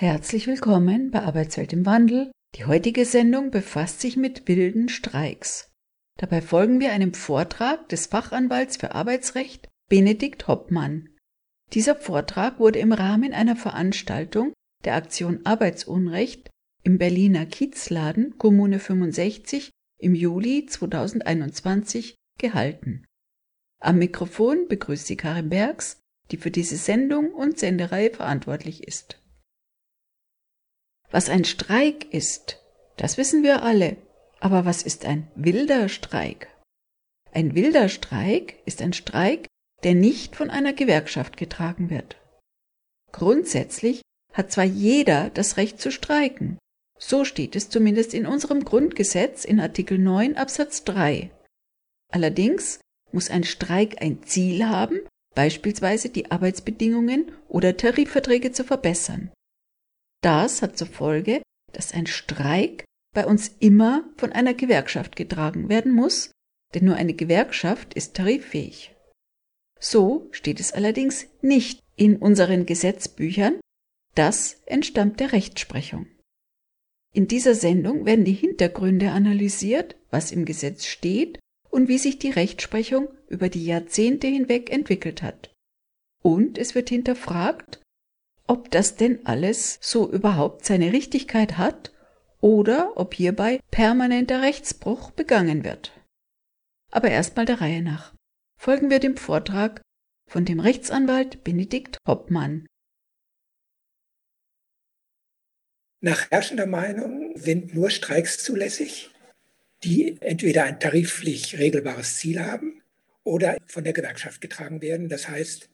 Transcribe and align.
Herzlich 0.00 0.46
willkommen 0.46 1.10
bei 1.10 1.20
Arbeitswelt 1.20 1.74
im 1.74 1.84
Wandel. 1.84 2.32
Die 2.56 2.64
heutige 2.64 3.04
Sendung 3.04 3.50
befasst 3.50 4.00
sich 4.00 4.16
mit 4.16 4.48
wilden 4.48 4.88
Streiks. 4.88 5.70
Dabei 6.18 6.40
folgen 6.40 6.80
wir 6.80 6.92
einem 6.92 7.12
Vortrag 7.12 7.86
des 7.90 8.06
Fachanwalts 8.06 8.78
für 8.78 8.94
Arbeitsrecht 8.94 9.68
Benedikt 9.90 10.48
Hoppmann. 10.48 11.10
Dieser 11.74 11.96
Vortrag 11.96 12.58
wurde 12.58 12.78
im 12.78 12.92
Rahmen 12.92 13.34
einer 13.34 13.56
Veranstaltung 13.56 14.54
der 14.86 14.94
Aktion 14.94 15.44
Arbeitsunrecht 15.44 16.48
im 16.82 16.96
Berliner 16.96 17.44
Kiezladen 17.44 18.38
Kommune 18.38 18.78
65 18.78 19.68
im 20.00 20.14
Juli 20.14 20.64
2021 20.64 22.14
gehalten. 22.38 23.04
Am 23.82 23.98
Mikrofon 23.98 24.66
begrüßt 24.66 25.06
sie 25.06 25.18
Karin 25.18 25.50
Bergs, 25.50 26.00
die 26.30 26.38
für 26.38 26.50
diese 26.50 26.78
Sendung 26.78 27.34
und 27.34 27.58
Sendereihe 27.58 28.10
verantwortlich 28.10 28.88
ist. 28.88 29.19
Was 31.10 31.28
ein 31.28 31.44
Streik 31.44 32.12
ist, 32.12 32.62
das 32.96 33.16
wissen 33.18 33.42
wir 33.42 33.62
alle. 33.62 33.96
Aber 34.38 34.64
was 34.64 34.82
ist 34.82 35.04
ein 35.04 35.28
wilder 35.34 35.88
Streik? 35.88 36.48
Ein 37.32 37.54
wilder 37.54 37.88
Streik 37.88 38.56
ist 38.64 38.80
ein 38.80 38.92
Streik, 38.92 39.46
der 39.82 39.94
nicht 39.94 40.36
von 40.36 40.50
einer 40.50 40.72
Gewerkschaft 40.72 41.36
getragen 41.36 41.90
wird. 41.90 42.16
Grundsätzlich 43.12 44.02
hat 44.32 44.52
zwar 44.52 44.64
jeder 44.64 45.30
das 45.30 45.56
Recht 45.56 45.80
zu 45.80 45.90
streiken. 45.90 46.58
So 46.98 47.24
steht 47.24 47.56
es 47.56 47.70
zumindest 47.70 48.14
in 48.14 48.26
unserem 48.26 48.64
Grundgesetz 48.64 49.44
in 49.44 49.58
Artikel 49.60 49.98
9 49.98 50.36
Absatz 50.36 50.84
3. 50.84 51.30
Allerdings 52.12 52.80
muss 53.12 53.30
ein 53.30 53.44
Streik 53.44 54.02
ein 54.02 54.22
Ziel 54.22 54.68
haben, 54.68 55.00
beispielsweise 55.34 56.10
die 56.10 56.30
Arbeitsbedingungen 56.30 57.32
oder 57.48 57.76
Tarifverträge 57.76 58.52
zu 58.52 58.64
verbessern. 58.64 59.30
Das 60.22 60.62
hat 60.62 60.76
zur 60.76 60.86
Folge, 60.86 61.42
dass 61.72 61.92
ein 61.92 62.06
Streik 62.06 62.84
bei 63.14 63.26
uns 63.26 63.48
immer 63.58 64.08
von 64.16 64.32
einer 64.32 64.54
Gewerkschaft 64.54 65.16
getragen 65.16 65.68
werden 65.68 65.92
muss, 65.92 66.30
denn 66.74 66.84
nur 66.84 66.96
eine 66.96 67.14
Gewerkschaft 67.14 67.94
ist 67.94 68.14
tariffähig. 68.14 68.94
So 69.80 70.28
steht 70.30 70.60
es 70.60 70.72
allerdings 70.72 71.26
nicht 71.40 71.80
in 71.96 72.16
unseren 72.16 72.66
Gesetzbüchern, 72.66 73.60
das 74.14 74.62
entstammt 74.66 75.20
der 75.20 75.32
Rechtsprechung. 75.32 76.06
In 77.12 77.26
dieser 77.26 77.54
Sendung 77.54 78.04
werden 78.04 78.24
die 78.24 78.32
Hintergründe 78.32 79.10
analysiert, 79.10 79.96
was 80.10 80.30
im 80.30 80.44
Gesetz 80.44 80.84
steht 80.84 81.40
und 81.70 81.88
wie 81.88 81.98
sich 81.98 82.18
die 82.18 82.30
Rechtsprechung 82.30 83.08
über 83.28 83.48
die 83.48 83.64
Jahrzehnte 83.64 84.26
hinweg 84.26 84.70
entwickelt 84.70 85.22
hat. 85.22 85.52
Und 86.22 86.58
es 86.58 86.74
wird 86.74 86.90
hinterfragt, 86.90 87.80
ob 88.50 88.68
das 88.72 88.96
denn 88.96 89.24
alles 89.26 89.78
so 89.80 90.10
überhaupt 90.10 90.64
seine 90.64 90.92
Richtigkeit 90.92 91.56
hat 91.56 91.92
oder 92.40 92.96
ob 92.96 93.14
hierbei 93.14 93.60
permanenter 93.70 94.42
Rechtsbruch 94.42 95.12
begangen 95.12 95.62
wird. 95.62 95.92
Aber 96.90 97.12
erstmal 97.12 97.46
der 97.46 97.60
Reihe 97.60 97.80
nach. 97.80 98.12
Folgen 98.60 98.90
wir 98.90 98.98
dem 98.98 99.16
Vortrag 99.16 99.82
von 100.26 100.44
dem 100.44 100.58
Rechtsanwalt 100.58 101.44
Benedikt 101.44 101.98
Hoppmann. 102.08 102.66
Nach 106.00 106.28
herrschender 106.32 106.66
Meinung 106.66 107.36
sind 107.36 107.72
nur 107.72 107.88
Streiks 107.90 108.42
zulässig, 108.42 109.12
die 109.84 110.20
entweder 110.20 110.64
ein 110.64 110.80
tariflich 110.80 111.56
regelbares 111.56 112.16
Ziel 112.16 112.44
haben 112.44 112.82
oder 113.22 113.58
von 113.66 113.84
der 113.84 113.92
Gewerkschaft 113.92 114.40
getragen 114.40 114.82
werden. 114.82 115.08
Das 115.08 115.28
heißt, 115.28 115.69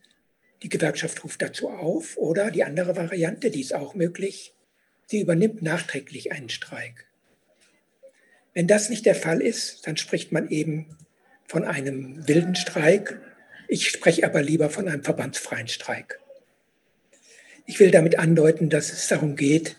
die 0.62 0.68
Gewerkschaft 0.68 1.22
ruft 1.24 1.42
dazu 1.42 1.68
auf 1.68 2.16
oder 2.16 2.50
die 2.50 2.64
andere 2.64 2.96
Variante, 2.96 3.50
die 3.50 3.60
ist 3.60 3.74
auch 3.74 3.94
möglich, 3.94 4.54
sie 5.06 5.20
übernimmt 5.20 5.62
nachträglich 5.62 6.32
einen 6.32 6.48
Streik. 6.48 7.06
Wenn 8.54 8.66
das 8.66 8.88
nicht 8.88 9.04
der 9.04 9.14
Fall 9.14 9.42
ist, 9.42 9.86
dann 9.86 9.96
spricht 9.96 10.32
man 10.32 10.48
eben 10.48 10.96
von 11.46 11.64
einem 11.64 12.26
wilden 12.26 12.56
Streik. 12.56 13.20
Ich 13.68 13.88
spreche 13.88 14.24
aber 14.24 14.42
lieber 14.42 14.70
von 14.70 14.88
einem 14.88 15.04
verbandsfreien 15.04 15.68
Streik. 15.68 16.20
Ich 17.66 17.78
will 17.80 17.90
damit 17.90 18.18
andeuten, 18.18 18.70
dass 18.70 18.92
es 18.92 19.08
darum 19.08 19.36
geht, 19.36 19.76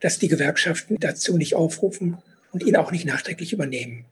dass 0.00 0.18
die 0.18 0.28
Gewerkschaften 0.28 0.96
dazu 0.98 1.36
nicht 1.36 1.54
aufrufen 1.54 2.18
und 2.50 2.64
ihn 2.64 2.76
auch 2.76 2.90
nicht 2.90 3.04
nachträglich 3.04 3.52
übernehmen. 3.52 4.06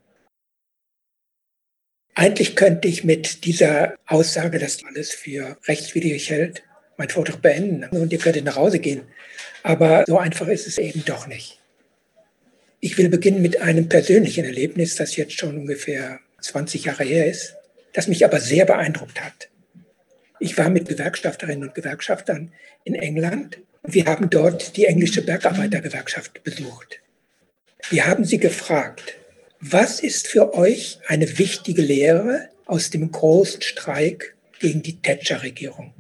Eigentlich 2.19 2.57
könnte 2.57 2.89
ich 2.89 3.05
mit 3.05 3.45
dieser 3.45 3.95
Aussage, 4.07 4.59
dass 4.59 4.85
alles 4.85 5.13
für 5.13 5.57
rechtswidrig 5.67 6.31
hält, 6.31 6.63
mein 6.97 7.09
Vortrag 7.09 7.41
beenden 7.41 7.85
und 7.97 8.13
ihr 8.13 8.19
könntet 8.19 8.45
nach 8.45 8.57
Hause 8.57 8.81
gehen. 8.81 9.03
Aber 9.63 10.05
so 10.07 10.19
einfach 10.19 10.49
ist 10.49 10.67
es 10.67 10.79
eben 10.79 11.05
doch 11.05 11.29
nicht. 11.29 11.61
Ich 12.81 12.99
will 12.99 13.09
beginnen 13.09 13.41
mit 13.41 13.61
einem 13.61 13.89
persönlichen 13.89 14.45
Erlebnis, 14.45 14.97
das 14.97 15.17
jetzt 15.17 15.39
schon 15.39 15.57
ungefähr 15.59 16.19
20 16.41 16.85
Jahre 16.85 17.05
her 17.05 17.27
ist, 17.27 17.55
das 17.93 18.09
mich 18.09 18.25
aber 18.25 18.41
sehr 18.41 18.65
beeindruckt 18.65 19.21
hat. 19.21 19.49
Ich 20.41 20.59
war 20.59 20.71
mit 20.71 20.89
Gewerkschafterinnen 20.89 21.69
und 21.69 21.75
Gewerkschaftern 21.75 22.53
in 22.85 22.95
England 22.95 23.59
wir 23.91 24.05
haben 24.05 24.29
dort 24.29 24.77
die 24.77 24.85
englische 24.85 25.23
Bergarbeitergewerkschaft 25.23 26.43
besucht. 26.45 27.01
Wir 27.89 28.07
haben 28.07 28.25
sie 28.25 28.39
gefragt, 28.39 29.17
was 29.61 30.01
ist 30.01 30.29
für 30.29 30.55
euch 30.55 31.01
eine 31.09 31.39
wichtige 31.39 31.83
Lehre 31.83 32.49
aus 32.67 32.91
dem 32.91 33.11
großen 33.11 33.63
Streik 33.63 34.37
gegen 34.61 34.83
die 34.83 35.01
Thatcher-Regierung? 35.01 35.93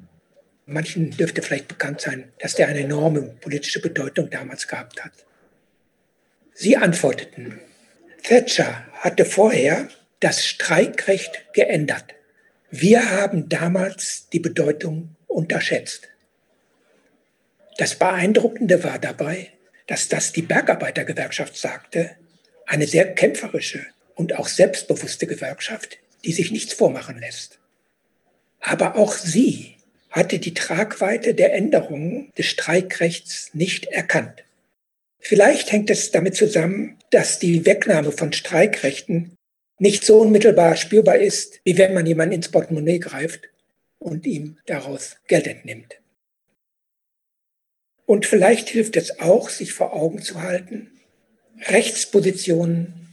Manchen 0.67 1.11
dürfte 1.11 1.43
vielleicht 1.43 1.67
bekannt 1.67 2.01
sein, 2.01 2.31
dass 2.39 2.55
der 2.55 2.69
eine 2.69 2.81
enorme 2.81 3.23
politische 3.23 3.81
Bedeutung 3.81 4.31
damals 4.31 4.69
gehabt 4.69 5.05
hat. 5.05 5.13
Sie 6.55 6.77
antworteten, 6.77 7.61
Thatcher 8.23 8.87
hatte 8.93 9.25
vorher 9.25 9.89
das 10.21 10.45
Streikrecht 10.45 11.53
geändert. 11.53 12.15
Wir 12.71 13.11
haben 13.11 13.49
damals 13.49 14.29
die 14.33 14.41
Bedeutung 14.41 15.17
unterschätzt. 15.27 16.09
Das 17.79 17.95
Beeindruckende 17.95 18.85
war 18.85 18.99
dabei, 18.99 19.53
dass 19.87 20.09
das 20.09 20.33
die 20.33 20.43
Bergarbeitergewerkschaft 20.43 21.57
sagte, 21.57 22.17
eine 22.69 22.87
sehr 22.87 23.15
kämpferische 23.15 23.85
und 24.15 24.37
auch 24.37 24.47
selbstbewusste 24.47 25.27
Gewerkschaft, 25.27 25.99
die 26.25 26.33
sich 26.33 26.53
nichts 26.53 26.75
vormachen 26.75 27.19
lässt. 27.19 27.59
Aber 28.61 28.97
auch 28.97 29.15
sie 29.15 29.77
hatte 30.11 30.39
die 30.39 30.55
Tragweite 30.55 31.35
der 31.35 31.55
Änderungen 31.55 32.31
des 32.37 32.47
Streikrechts 32.47 33.51
nicht 33.55 33.87
erkannt. 33.87 34.45
Vielleicht 35.19 35.73
hängt 35.73 35.91
es 35.91 36.11
damit 36.11 36.37
zusammen, 36.37 36.99
dass 37.11 37.39
die 37.39 37.65
Wegnahme 37.65 38.13
von 38.13 38.33
Streikrechten 38.33 39.37
nicht 39.79 40.05
so 40.05 40.21
unmittelbar 40.21 40.77
spürbar 40.77 41.17
ist, 41.17 41.61
wie 41.65 41.79
wenn 41.79 41.95
man 41.95 42.07
jemanden 42.07 42.35
ins 42.35 42.51
Portemonnaie 42.51 42.99
greift 42.99 43.49
und 43.99 44.27
ihm 44.27 44.59
daraus 44.67 45.17
Geld 45.27 45.47
entnimmt. 45.47 46.01
Und 48.07 48.27
vielleicht 48.27 48.69
hilft 48.69 48.97
es 48.97 49.21
auch, 49.21 49.49
sich 49.49 49.73
vor 49.73 49.93
Augen 49.93 50.23
zu 50.23 50.43
halten, 50.43 50.98
Rechtspositionen 51.67 53.09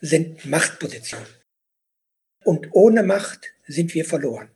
sind 0.00 0.44
Machtpositionen. 0.46 1.26
Und 2.44 2.68
ohne 2.72 3.02
Macht 3.02 3.52
sind 3.66 3.94
wir 3.94 4.04
verloren. 4.04 4.48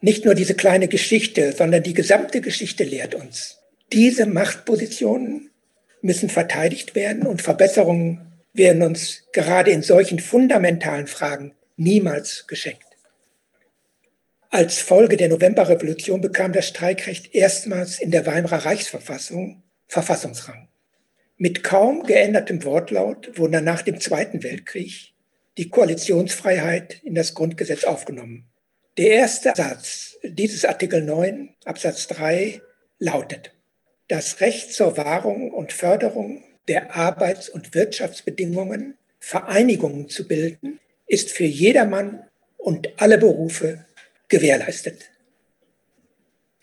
Nicht 0.00 0.24
nur 0.24 0.34
diese 0.34 0.54
kleine 0.54 0.88
Geschichte, 0.88 1.52
sondern 1.52 1.82
die 1.82 1.94
gesamte 1.94 2.40
Geschichte 2.40 2.84
lehrt 2.84 3.14
uns, 3.14 3.58
diese 3.92 4.26
Machtpositionen 4.26 5.50
müssen 6.02 6.28
verteidigt 6.28 6.94
werden 6.94 7.26
und 7.26 7.42
Verbesserungen 7.42 8.32
werden 8.52 8.82
uns 8.82 9.24
gerade 9.32 9.70
in 9.70 9.82
solchen 9.82 10.18
fundamentalen 10.18 11.06
Fragen 11.06 11.54
niemals 11.76 12.46
geschenkt. 12.46 12.82
Als 14.50 14.78
Folge 14.78 15.16
der 15.16 15.28
Novemberrevolution 15.28 16.20
bekam 16.20 16.52
das 16.52 16.68
Streikrecht 16.68 17.34
erstmals 17.34 17.98
in 17.98 18.10
der 18.10 18.26
Weimarer 18.26 18.64
Reichsverfassung 18.64 19.62
Verfassungsrang. 19.88 20.65
Mit 21.38 21.62
kaum 21.62 22.04
geändertem 22.04 22.64
Wortlaut 22.64 23.38
wurde 23.38 23.60
nach 23.60 23.82
dem 23.82 24.00
Zweiten 24.00 24.42
Weltkrieg 24.42 25.12
die 25.58 25.68
Koalitionsfreiheit 25.68 27.02
in 27.02 27.14
das 27.14 27.34
Grundgesetz 27.34 27.84
aufgenommen. 27.84 28.46
Der 28.96 29.10
erste 29.10 29.52
Satz 29.54 30.16
dieses 30.22 30.64
Artikel 30.64 31.02
9 31.02 31.50
Absatz 31.66 32.06
3 32.06 32.62
lautet, 32.98 33.52
das 34.08 34.40
Recht 34.40 34.72
zur 34.72 34.96
Wahrung 34.96 35.50
und 35.50 35.74
Förderung 35.74 36.42
der 36.68 36.96
Arbeits- 36.96 37.50
und 37.50 37.74
Wirtschaftsbedingungen, 37.74 38.96
Vereinigungen 39.18 40.08
zu 40.08 40.26
bilden, 40.26 40.80
ist 41.06 41.30
für 41.30 41.44
jedermann 41.44 42.24
und 42.56 42.88
alle 42.96 43.18
Berufe 43.18 43.84
gewährleistet. 44.28 45.10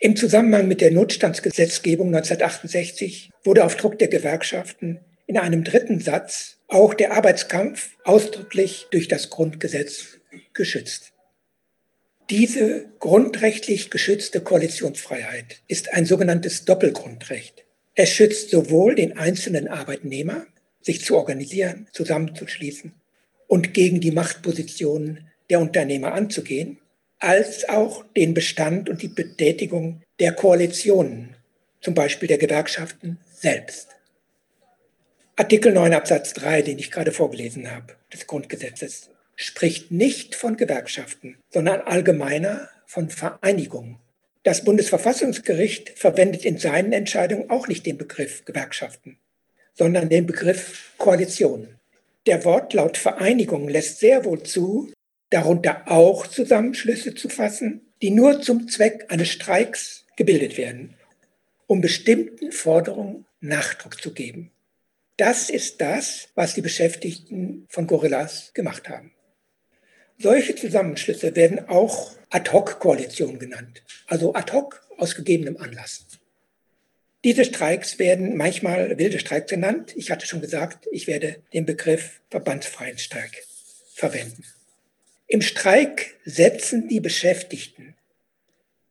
Im 0.00 0.16
Zusammenhang 0.16 0.66
mit 0.66 0.80
der 0.80 0.90
Notstandsgesetzgebung 0.90 2.08
1968 2.08 3.30
wurde 3.44 3.64
auf 3.64 3.76
Druck 3.76 3.98
der 3.98 4.08
Gewerkschaften 4.08 5.00
in 5.26 5.38
einem 5.38 5.64
dritten 5.64 6.00
Satz 6.00 6.58
auch 6.68 6.94
der 6.94 7.12
Arbeitskampf 7.12 7.90
ausdrücklich 8.04 8.86
durch 8.90 9.08
das 9.08 9.30
Grundgesetz 9.30 10.18
geschützt. 10.52 11.12
Diese 12.30 12.86
grundrechtlich 13.00 13.90
geschützte 13.90 14.40
Koalitionsfreiheit 14.40 15.60
ist 15.68 15.92
ein 15.92 16.06
sogenanntes 16.06 16.64
Doppelgrundrecht. 16.64 17.64
Es 17.94 18.10
schützt 18.10 18.50
sowohl 18.50 18.94
den 18.94 19.18
einzelnen 19.18 19.68
Arbeitnehmer, 19.68 20.46
sich 20.80 21.04
zu 21.04 21.16
organisieren, 21.16 21.86
zusammenzuschließen 21.92 22.94
und 23.46 23.74
gegen 23.74 24.00
die 24.00 24.10
Machtpositionen 24.10 25.28
der 25.50 25.60
Unternehmer 25.60 26.12
anzugehen, 26.12 26.78
als 27.18 27.68
auch 27.68 28.04
den 28.16 28.34
Bestand 28.34 28.88
und 28.88 29.02
die 29.02 29.08
Betätigung 29.08 30.02
der 30.18 30.32
Koalitionen, 30.32 31.36
zum 31.80 31.94
Beispiel 31.94 32.28
der 32.28 32.38
Gewerkschaften 32.38 33.18
selbst. 33.34 33.88
Artikel 35.36 35.72
9 35.72 35.92
Absatz 35.92 36.32
3, 36.34 36.62
den 36.62 36.78
ich 36.78 36.90
gerade 36.90 37.12
vorgelesen 37.12 37.70
habe, 37.70 37.94
des 38.12 38.26
Grundgesetzes, 38.26 39.10
spricht 39.34 39.90
nicht 39.90 40.34
von 40.36 40.56
Gewerkschaften, 40.56 41.36
sondern 41.50 41.80
allgemeiner 41.80 42.68
von 42.86 43.10
Vereinigungen. 43.10 43.98
Das 44.44 44.64
Bundesverfassungsgericht 44.64 45.98
verwendet 45.98 46.44
in 46.44 46.58
seinen 46.58 46.92
Entscheidungen 46.92 47.50
auch 47.50 47.66
nicht 47.66 47.84
den 47.86 47.98
Begriff 47.98 48.44
Gewerkschaften, 48.44 49.18
sondern 49.72 50.08
den 50.08 50.26
Begriff 50.26 50.92
Koalitionen. 50.98 51.80
Der 52.26 52.44
Wortlaut 52.44 52.96
Vereinigung 52.96 53.68
lässt 53.68 53.98
sehr 53.98 54.24
wohl 54.24 54.42
zu, 54.42 54.92
darunter 55.30 55.90
auch 55.90 56.26
Zusammenschlüsse 56.26 57.14
zu 57.14 57.28
fassen, 57.28 57.92
die 58.02 58.10
nur 58.10 58.40
zum 58.40 58.68
Zweck 58.68 59.06
eines 59.08 59.30
Streiks 59.30 60.04
gebildet 60.16 60.56
werden, 60.56 60.94
um 61.66 61.80
bestimmten 61.80 62.52
Forderungen 62.52 63.26
Nachdruck 63.40 64.00
zu 64.00 64.12
geben. 64.12 64.50
Das 65.16 65.50
ist 65.50 65.80
das, 65.80 66.28
was 66.34 66.54
die 66.54 66.60
Beschäftigten 66.60 67.66
von 67.68 67.86
Gorillas 67.86 68.52
gemacht 68.52 68.88
haben. 68.88 69.12
Solche 70.18 70.54
Zusammenschlüsse 70.54 71.36
werden 71.36 71.68
auch 71.68 72.12
Ad-hoc-Koalitionen 72.30 73.38
genannt, 73.38 73.82
also 74.06 74.34
ad 74.34 74.52
hoc 74.52 74.86
aus 74.96 75.14
gegebenem 75.14 75.56
Anlass. 75.56 76.06
Diese 77.24 77.44
Streiks 77.44 77.98
werden 77.98 78.36
manchmal 78.36 78.98
wilde 78.98 79.18
Streiks 79.18 79.50
genannt. 79.50 79.92
Ich 79.96 80.10
hatte 80.10 80.26
schon 80.26 80.40
gesagt, 80.40 80.86
ich 80.92 81.06
werde 81.06 81.42
den 81.52 81.64
Begriff 81.64 82.20
verbandsfreien 82.30 82.98
Streik 82.98 83.44
verwenden. 83.94 84.44
Im 85.26 85.40
Streik 85.40 86.16
setzen 86.24 86.88
die 86.88 87.00
Beschäftigten 87.00 87.94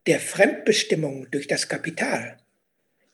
der 0.07 0.19
Fremdbestimmung 0.19 1.29
durch 1.31 1.47
das 1.47 1.69
Kapital, 1.69 2.37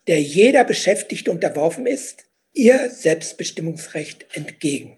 der 0.09 0.19
jeder 0.23 0.63
Beschäftigte 0.63 1.29
unterworfen 1.29 1.85
ist, 1.85 2.25
ihr 2.51 2.89
Selbstbestimmungsrecht 2.89 4.25
entgegen. 4.33 4.97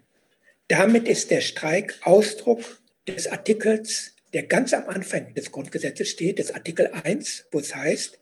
Damit 0.69 1.05
ist 1.05 1.31
der 1.31 1.41
Streik 1.41 1.99
Ausdruck 2.03 2.81
des 3.05 3.27
Artikels, 3.27 4.15
der 4.31 4.43
ganz 4.43 4.73
am 4.73 4.87
Anfang 4.87 5.33
des 5.33 5.51
Grundgesetzes 5.51 6.09
steht, 6.09 6.39
des 6.39 6.53
Artikel 6.53 6.87
1, 7.03 7.47
wo 7.51 7.59
es 7.59 7.75
heißt, 7.75 8.21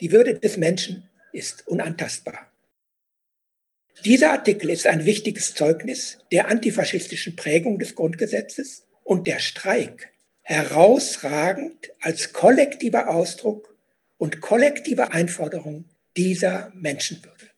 die 0.00 0.10
Würde 0.10 0.34
des 0.34 0.56
Menschen 0.56 1.08
ist 1.32 1.68
unantastbar. 1.68 2.50
Dieser 4.04 4.32
Artikel 4.32 4.70
ist 4.70 4.88
ein 4.88 5.04
wichtiges 5.04 5.54
Zeugnis 5.54 6.18
der 6.32 6.48
antifaschistischen 6.48 7.36
Prägung 7.36 7.78
des 7.78 7.94
Grundgesetzes 7.94 8.88
und 9.04 9.28
der 9.28 9.38
Streik 9.38 10.12
herausragend 10.42 11.92
als 12.00 12.32
kollektiver 12.32 13.08
Ausdruck 13.08 13.78
und 14.18 14.40
kollektive 14.40 15.12
Einforderung 15.12 15.84
dieser 16.16 16.72
Menschenwürde. 16.74 17.50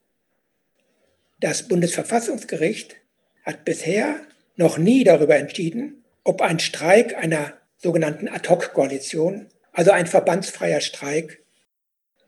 Das 1.41 1.69
Bundesverfassungsgericht 1.69 2.97
hat 3.45 3.65
bisher 3.65 4.21
noch 4.57 4.79
nie 4.79 5.05
darüber 5.05 5.37
entschieden, 5.37 6.05
ob 6.25 6.41
ein 6.41 6.59
Streik 6.59 7.15
einer 7.15 7.55
sogenannten 7.77 8.29
Ad-hoc-Koalition, 8.29 9.49
also 9.73 9.91
ein 9.91 10.07
verbandsfreier 10.07 10.81
Streik, 10.81 11.43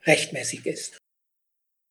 rechtmäßig 0.04 0.66
ist. 0.66 0.98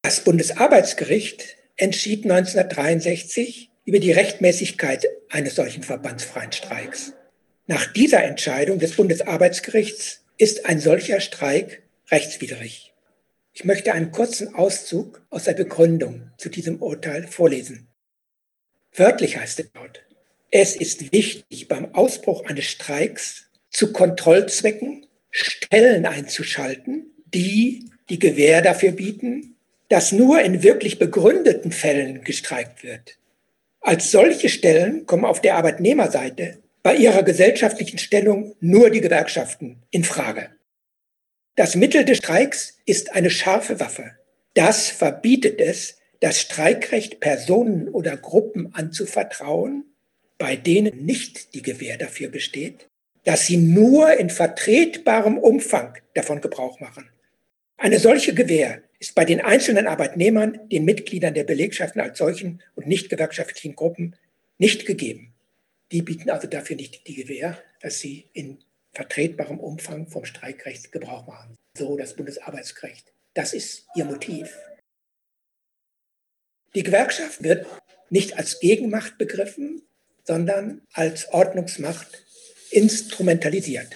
Das 0.03 0.21
Bundesarbeitsgericht 0.21 1.57
entschied 1.75 2.23
1963 2.23 3.71
über 3.85 3.99
die 3.99 4.11
Rechtmäßigkeit 4.11 5.07
eines 5.29 5.55
solchen 5.55 5.83
verbandsfreien 5.83 6.51
Streiks. 6.51 7.13
Nach 7.65 7.91
dieser 7.91 8.23
Entscheidung 8.23 8.79
des 8.79 8.95
Bundesarbeitsgerichts 8.95 10.23
ist 10.37 10.65
ein 10.65 10.79
solcher 10.79 11.19
Streik 11.19 11.83
rechtswidrig. 12.09 12.86
Ich 13.57 13.65
möchte 13.65 13.91
einen 13.91 14.11
kurzen 14.11 14.53
Auszug 14.53 15.25
aus 15.31 15.45
der 15.45 15.53
Begründung 15.53 16.29
zu 16.37 16.47
diesem 16.47 16.79
Urteil 16.79 17.25
vorlesen. 17.25 17.87
Wörtlich 18.93 19.37
heißt 19.37 19.59
es 19.59 19.71
dort, 19.71 20.05
es 20.51 20.75
ist 20.75 21.11
wichtig, 21.11 21.67
beim 21.67 21.95
Ausbruch 21.95 22.45
eines 22.45 22.65
Streiks 22.65 23.49
zu 23.71 23.91
Kontrollzwecken 23.93 25.07
Stellen 25.31 26.05
einzuschalten, 26.05 27.07
die 27.33 27.89
die 28.09 28.19
Gewähr 28.19 28.61
dafür 28.61 28.91
bieten, 28.91 29.55
dass 29.89 30.11
nur 30.11 30.39
in 30.41 30.61
wirklich 30.61 30.99
begründeten 30.99 31.71
Fällen 31.71 32.23
gestreikt 32.23 32.83
wird. 32.83 33.17
Als 33.79 34.11
solche 34.11 34.49
Stellen 34.49 35.07
kommen 35.07 35.25
auf 35.25 35.41
der 35.41 35.55
Arbeitnehmerseite 35.55 36.59
bei 36.83 36.95
ihrer 36.95 37.23
gesellschaftlichen 37.23 37.97
Stellung 37.97 38.55
nur 38.59 38.91
die 38.91 39.01
Gewerkschaften 39.01 39.81
in 39.89 40.03
Frage. 40.03 40.51
Das 41.57 41.75
Mittel 41.75 42.05
des 42.05 42.19
Streiks 42.19 42.77
ist 42.85 43.15
eine 43.15 43.31
scharfe 43.31 43.79
Waffe. 43.79 44.11
Das 44.53 44.91
verbietet 44.91 45.59
es, 45.59 45.97
das 46.19 46.39
Streikrecht 46.39 47.19
Personen 47.19 47.89
oder 47.89 48.15
Gruppen 48.15 48.75
anzuvertrauen, 48.75 49.83
bei 50.37 50.55
denen 50.55 51.03
nicht 51.03 51.55
die 51.55 51.63
Gewähr 51.63 51.97
dafür 51.97 52.29
besteht, 52.29 52.87
dass 53.23 53.47
sie 53.47 53.57
nur 53.57 54.13
in 54.19 54.29
vertretbarem 54.29 55.39
Umfang 55.39 55.97
davon 56.13 56.41
Gebrauch 56.41 56.79
machen. 56.79 57.09
Eine 57.75 57.97
solche 57.97 58.35
Gewähr 58.35 58.83
ist 58.99 59.15
bei 59.15 59.25
den 59.25 59.41
einzelnen 59.41 59.87
Arbeitnehmern, 59.87 60.59
den 60.71 60.85
Mitgliedern 60.85 61.33
der 61.33 61.43
Belegschaften 61.43 62.01
als 62.01 62.19
solchen 62.19 62.61
und 62.75 62.85
nicht 62.85 63.09
gewerkschaftlichen 63.09 63.75
Gruppen 63.75 64.15
nicht 64.59 64.85
gegeben. 64.85 65.33
Die 65.91 66.03
bieten 66.03 66.29
also 66.29 66.47
dafür 66.47 66.75
nicht 66.75 67.07
die 67.07 67.15
Gewähr, 67.15 67.57
dass 67.81 67.97
sie 67.99 68.27
in 68.33 68.59
vertretbarem 68.97 69.59
Umfang 69.59 70.07
vom 70.07 70.25
Streikrecht 70.25 70.91
Gebrauch 70.91 71.27
machen. 71.27 71.55
So 71.77 71.95
das 71.97 72.15
Bundesarbeitsrecht. 72.15 73.13
Das 73.35 73.53
ist 73.53 73.85
ihr 73.95 74.05
Motiv. 74.05 74.57
Die 76.73 76.81
Gewerkschaft 76.81 77.43
wird 77.43 77.67
nicht 78.09 78.37
als 78.37 78.59
Gegenmacht 78.59 79.19
begriffen, 79.19 79.83
sondern 80.23 80.81
als 80.93 81.29
Ordnungsmacht 81.29 82.25
instrumentalisiert. 82.71 83.95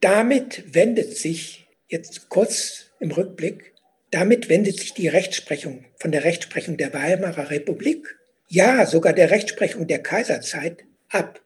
Damit 0.00 0.74
wendet 0.74 1.16
sich, 1.16 1.68
jetzt 1.86 2.28
kurz 2.28 2.90
im 2.98 3.12
Rückblick, 3.12 3.74
damit 4.10 4.48
wendet 4.48 4.80
sich 4.80 4.92
die 4.94 5.08
Rechtsprechung 5.08 5.84
von 6.00 6.10
der 6.10 6.24
Rechtsprechung 6.24 6.76
der 6.78 6.92
Weimarer 6.92 7.50
Republik, 7.50 8.18
ja 8.48 8.86
sogar 8.86 9.12
der 9.12 9.30
Rechtsprechung 9.30 9.86
der 9.86 10.02
Kaiserzeit 10.02 10.84
ab. 11.10 11.40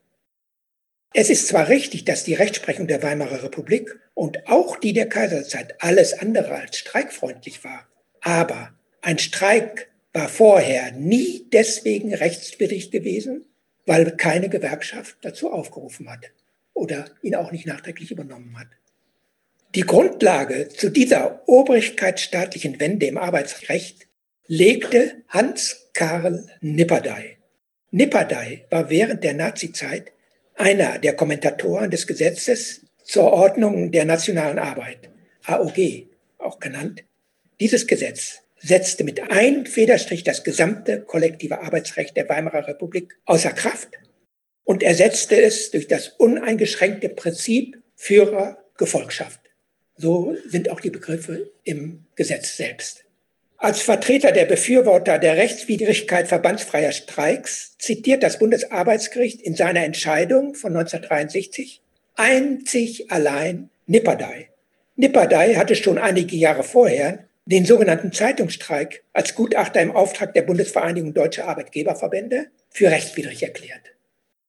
Es 1.15 1.29
ist 1.29 1.49
zwar 1.49 1.69
richtig, 1.69 2.05
dass 2.05 2.25
die 2.25 2.35
Rechtsprechung 2.35 2.87
der 2.87 3.03
Weimarer 3.03 3.43
Republik 3.43 3.99
und 4.15 4.47
auch 4.49 4.77
die 4.77 4.95
der 4.95 5.09
Kaiserzeit 5.09 5.83
alles 5.83 6.15
andere 6.15 6.55
als 6.55 6.79
streikfreundlich 6.79 7.65
war, 7.65 7.87
aber 8.23 8.73
ein 9.03 9.19
Streik 9.19 9.91
war 10.15 10.29
vorher 10.29 10.93
nie 10.93 11.47
deswegen 11.53 12.15
rechtswidrig 12.15 12.91
gewesen, 12.91 13.45
weil 13.85 14.17
keine 14.17 14.49
Gewerkschaft 14.49 15.17
dazu 15.23 15.53
aufgerufen 15.53 16.11
hat 16.11 16.31
oder 16.73 17.07
ihn 17.21 17.35
auch 17.35 17.53
nicht 17.53 17.67
nachträglich 17.67 18.11
übernommen 18.11 18.59
hat. 18.59 18.69
Die 19.75 19.83
Grundlage 19.83 20.69
zu 20.69 20.91
dieser 20.91 21.43
obrigkeitsstaatlichen 21.47 22.79
Wende 22.79 23.07
im 23.07 23.19
Arbeitsrecht 23.19 24.07
legte 24.47 25.23
Hans 25.29 25.89
Karl 25.95 26.47
Nipperdey. 26.61 27.39
Nipperdey 27.91 28.65
war 28.71 28.89
während 28.91 29.25
der 29.25 29.35
Nazizeit 29.35 30.13
einer 30.55 30.99
der 30.99 31.15
Kommentatoren 31.15 31.91
des 31.91 32.07
Gesetzes 32.07 32.83
zur 33.05 33.33
Ordnung 33.33 33.91
der 33.91 34.05
nationalen 34.05 34.59
Arbeit, 34.59 35.11
AOG 35.45 36.07
auch 36.39 36.59
genannt. 36.59 37.05
Dieses 37.61 37.87
Gesetz 37.87 38.41
setzte 38.59 39.05
mit 39.05 39.31
einem 39.31 39.67
Federstrich 39.67 40.25
das 40.25 40.45
gesamte 40.45 41.03
kollektive 41.03 41.61
Arbeitsrecht 41.61 42.17
der 42.17 42.29
Weimarer 42.29 42.69
Republik 42.69 43.19
außer 43.25 43.51
Kraft 43.51 43.89
und 44.65 44.83
ersetzte 44.83 45.41
es 45.41 45.71
durch 45.71 45.89
das 45.89 46.09
uneingeschränkte 46.09 47.09
Prinzip 47.09 47.79
Führer-Gefolgschaft. 47.97 49.41
So 49.97 50.37
sind 50.47 50.71
auch 50.71 50.81
die 50.81 50.91
Begriffe 50.91 51.51
im 51.65 52.07
Gesetz 52.15 52.57
selbst. 52.57 53.05
Als 53.63 53.81
Vertreter 53.81 54.33
der 54.33 54.47
Befürworter 54.47 55.21
der 55.21 55.37
Rechtswidrigkeit 55.37 56.27
verbandsfreier 56.27 56.91
Streiks 56.91 57.77
zitiert 57.79 58.25
das 58.25 58.41
Bundesarbeitsgericht 58.41 59.41
in 59.41 59.55
seiner 59.55 59.85
Entscheidung 59.85 60.57
von 60.57 60.77
1963 60.77 61.81
einzig 62.17 63.13
allein 63.13 63.71
Nipperdey. 63.87 64.49
Nipperdey 64.97 65.55
hatte 65.55 65.77
schon 65.77 65.99
einige 65.99 66.35
Jahre 66.35 66.65
vorher 66.65 67.29
den 67.47 67.65
sogenannten 67.65 68.11
Zeitungsstreik 68.11 69.05
als 69.13 69.37
Gutachter 69.37 69.81
im 69.81 69.93
Auftrag 69.93 70.35
der 70.35 70.43
Bundesvereinigung 70.43 71.15
Deutscher 71.15 71.47
Arbeitgeberverbände 71.47 72.49
für 72.69 72.91
rechtswidrig 72.91 73.45
erklärt. 73.45 73.93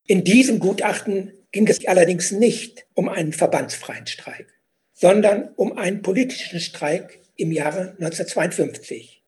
In 0.08 0.24
diesem 0.24 0.58
Gutachten 0.58 1.34
ging 1.52 1.68
es 1.68 1.86
allerdings 1.86 2.32
nicht 2.32 2.88
um 2.96 3.10
einen 3.10 3.32
verbandsfreien 3.32 4.08
Streik, 4.08 4.48
sondern 4.92 5.50
um 5.56 5.78
einen 5.78 6.02
politischen 6.02 6.60
Streik 6.60 7.20
im 7.36 7.52
Jahre 7.52 7.92
1952. 8.00 9.24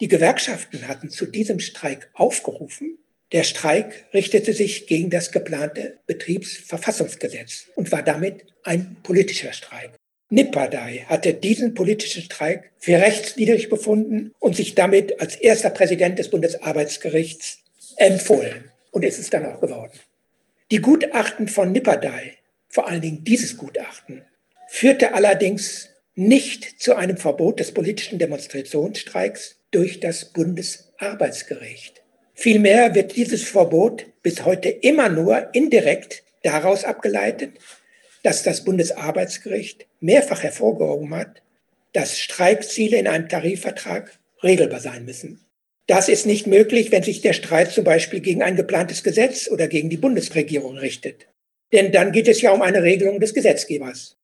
Die 0.00 0.08
Gewerkschaften 0.08 0.88
hatten 0.88 1.10
zu 1.10 1.26
diesem 1.26 1.60
Streik 1.60 2.10
aufgerufen. 2.14 2.98
Der 3.32 3.44
Streik 3.44 4.06
richtete 4.12 4.52
sich 4.52 4.86
gegen 4.86 5.10
das 5.10 5.32
geplante 5.32 5.98
Betriebsverfassungsgesetz 6.06 7.66
und 7.74 7.92
war 7.92 8.02
damit 8.02 8.46
ein 8.64 8.96
politischer 9.02 9.52
Streik. 9.52 9.92
Nipperdai 10.30 11.06
hatte 11.08 11.32
diesen 11.32 11.74
politischen 11.74 12.22
Streik 12.22 12.72
für 12.78 12.96
rechtswidrig 12.96 13.68
befunden 13.68 14.32
und 14.40 14.56
sich 14.56 14.74
damit 14.74 15.20
als 15.20 15.36
erster 15.36 15.70
Präsident 15.70 16.18
des 16.18 16.30
Bundesarbeitsgerichts 16.30 17.58
empfohlen. 17.96 18.70
Und 18.90 19.04
ist 19.04 19.18
es 19.18 19.30
dann 19.30 19.46
auch 19.46 19.60
geworden. 19.60 19.92
Die 20.70 20.80
Gutachten 20.80 21.48
von 21.48 21.72
Nipperdai, 21.72 22.36
vor 22.68 22.88
allen 22.88 23.00
Dingen 23.00 23.24
dieses 23.24 23.56
Gutachten, 23.56 24.22
führte 24.68 25.14
allerdings 25.14 25.90
nicht 26.14 26.80
zu 26.80 26.94
einem 26.94 27.16
Verbot 27.16 27.60
des 27.60 27.72
politischen 27.72 28.18
Demonstrationsstreiks 28.18 29.56
durch 29.70 30.00
das 30.00 30.26
Bundesarbeitsgericht. 30.26 32.02
Vielmehr 32.34 32.94
wird 32.94 33.16
dieses 33.16 33.42
Verbot 33.42 34.06
bis 34.22 34.44
heute 34.44 34.68
immer 34.68 35.08
nur 35.08 35.54
indirekt 35.54 36.22
daraus 36.42 36.84
abgeleitet, 36.84 37.52
dass 38.22 38.42
das 38.42 38.64
Bundesarbeitsgericht 38.64 39.86
mehrfach 40.00 40.42
hervorgehoben 40.42 41.14
hat, 41.14 41.42
dass 41.92 42.18
Streikziele 42.18 42.96
in 42.96 43.06
einem 43.06 43.28
Tarifvertrag 43.28 44.18
regelbar 44.42 44.80
sein 44.80 45.04
müssen. 45.04 45.40
Das 45.86 46.08
ist 46.08 46.26
nicht 46.26 46.46
möglich, 46.46 46.90
wenn 46.92 47.02
sich 47.02 47.20
der 47.20 47.34
Streit 47.34 47.70
zum 47.70 47.84
Beispiel 47.84 48.20
gegen 48.20 48.42
ein 48.42 48.56
geplantes 48.56 49.02
Gesetz 49.02 49.50
oder 49.50 49.68
gegen 49.68 49.90
die 49.90 49.98
Bundesregierung 49.98 50.78
richtet. 50.78 51.26
Denn 51.72 51.92
dann 51.92 52.12
geht 52.12 52.28
es 52.28 52.40
ja 52.40 52.52
um 52.52 52.62
eine 52.62 52.82
Regelung 52.82 53.20
des 53.20 53.34
Gesetzgebers. 53.34 54.16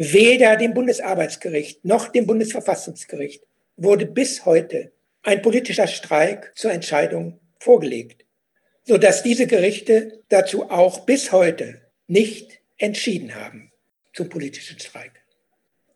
Weder 0.00 0.56
dem 0.56 0.74
Bundesarbeitsgericht 0.74 1.84
noch 1.84 2.06
dem 2.06 2.24
Bundesverfassungsgericht 2.24 3.44
wurde 3.76 4.06
bis 4.06 4.44
heute 4.44 4.92
ein 5.22 5.42
politischer 5.42 5.88
Streik 5.88 6.52
zur 6.54 6.70
Entscheidung 6.70 7.40
vorgelegt, 7.58 8.24
sodass 8.84 9.24
diese 9.24 9.48
Gerichte 9.48 10.22
dazu 10.28 10.70
auch 10.70 11.00
bis 11.00 11.32
heute 11.32 11.82
nicht 12.06 12.60
entschieden 12.76 13.34
haben 13.34 13.72
zum 14.14 14.28
politischen 14.28 14.78
Streik. 14.78 15.20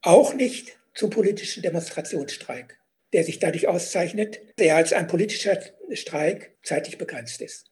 Auch 0.00 0.34
nicht 0.34 0.76
zum 0.94 1.10
politischen 1.10 1.62
Demonstrationsstreik, 1.62 2.80
der 3.12 3.22
sich 3.22 3.38
dadurch 3.38 3.68
auszeichnet, 3.68 4.40
der 4.58 4.74
als 4.74 4.92
ein 4.92 5.06
politischer 5.06 5.60
Streik 5.92 6.56
zeitlich 6.64 6.98
begrenzt 6.98 7.40
ist. 7.40 7.70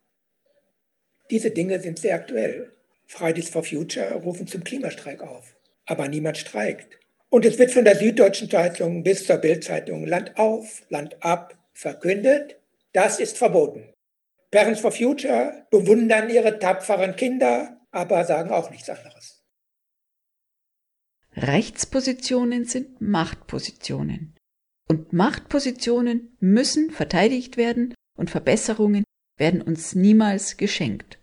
Diese 1.28 1.50
Dinge 1.50 1.80
sind 1.80 1.98
sehr 1.98 2.14
aktuell. 2.14 2.70
Fridays 3.08 3.48
for 3.48 3.64
Future 3.64 4.14
rufen 4.14 4.46
zum 4.46 4.62
Klimastreik 4.62 5.22
auf, 5.22 5.56
aber 5.90 6.08
niemand 6.08 6.38
streikt. 6.38 6.98
Und 7.30 7.44
es 7.44 7.58
wird 7.58 7.72
von 7.72 7.84
der 7.84 7.96
Süddeutschen 7.96 8.48
Zeitung 8.48 9.02
bis 9.02 9.26
zur 9.26 9.38
Bildzeitung 9.38 10.06
Land 10.06 10.36
auf, 10.36 10.82
Land 10.88 11.16
ab 11.20 11.58
verkündet, 11.72 12.56
das 12.92 13.18
ist 13.18 13.38
verboten. 13.38 13.92
Parents 14.50 14.80
for 14.80 14.92
Future 14.92 15.66
bewundern 15.70 16.30
ihre 16.30 16.58
tapferen 16.58 17.16
Kinder, 17.16 17.80
aber 17.90 18.24
sagen 18.24 18.50
auch 18.50 18.70
nichts 18.70 18.88
anderes. 18.88 19.42
Rechtspositionen 21.36 22.64
sind 22.64 23.00
Machtpositionen. 23.00 24.36
Und 24.88 25.12
Machtpositionen 25.12 26.36
müssen 26.40 26.90
verteidigt 26.90 27.56
werden 27.56 27.94
und 28.16 28.30
Verbesserungen 28.30 29.04
werden 29.36 29.62
uns 29.62 29.94
niemals 29.94 30.56
geschenkt. 30.56 31.18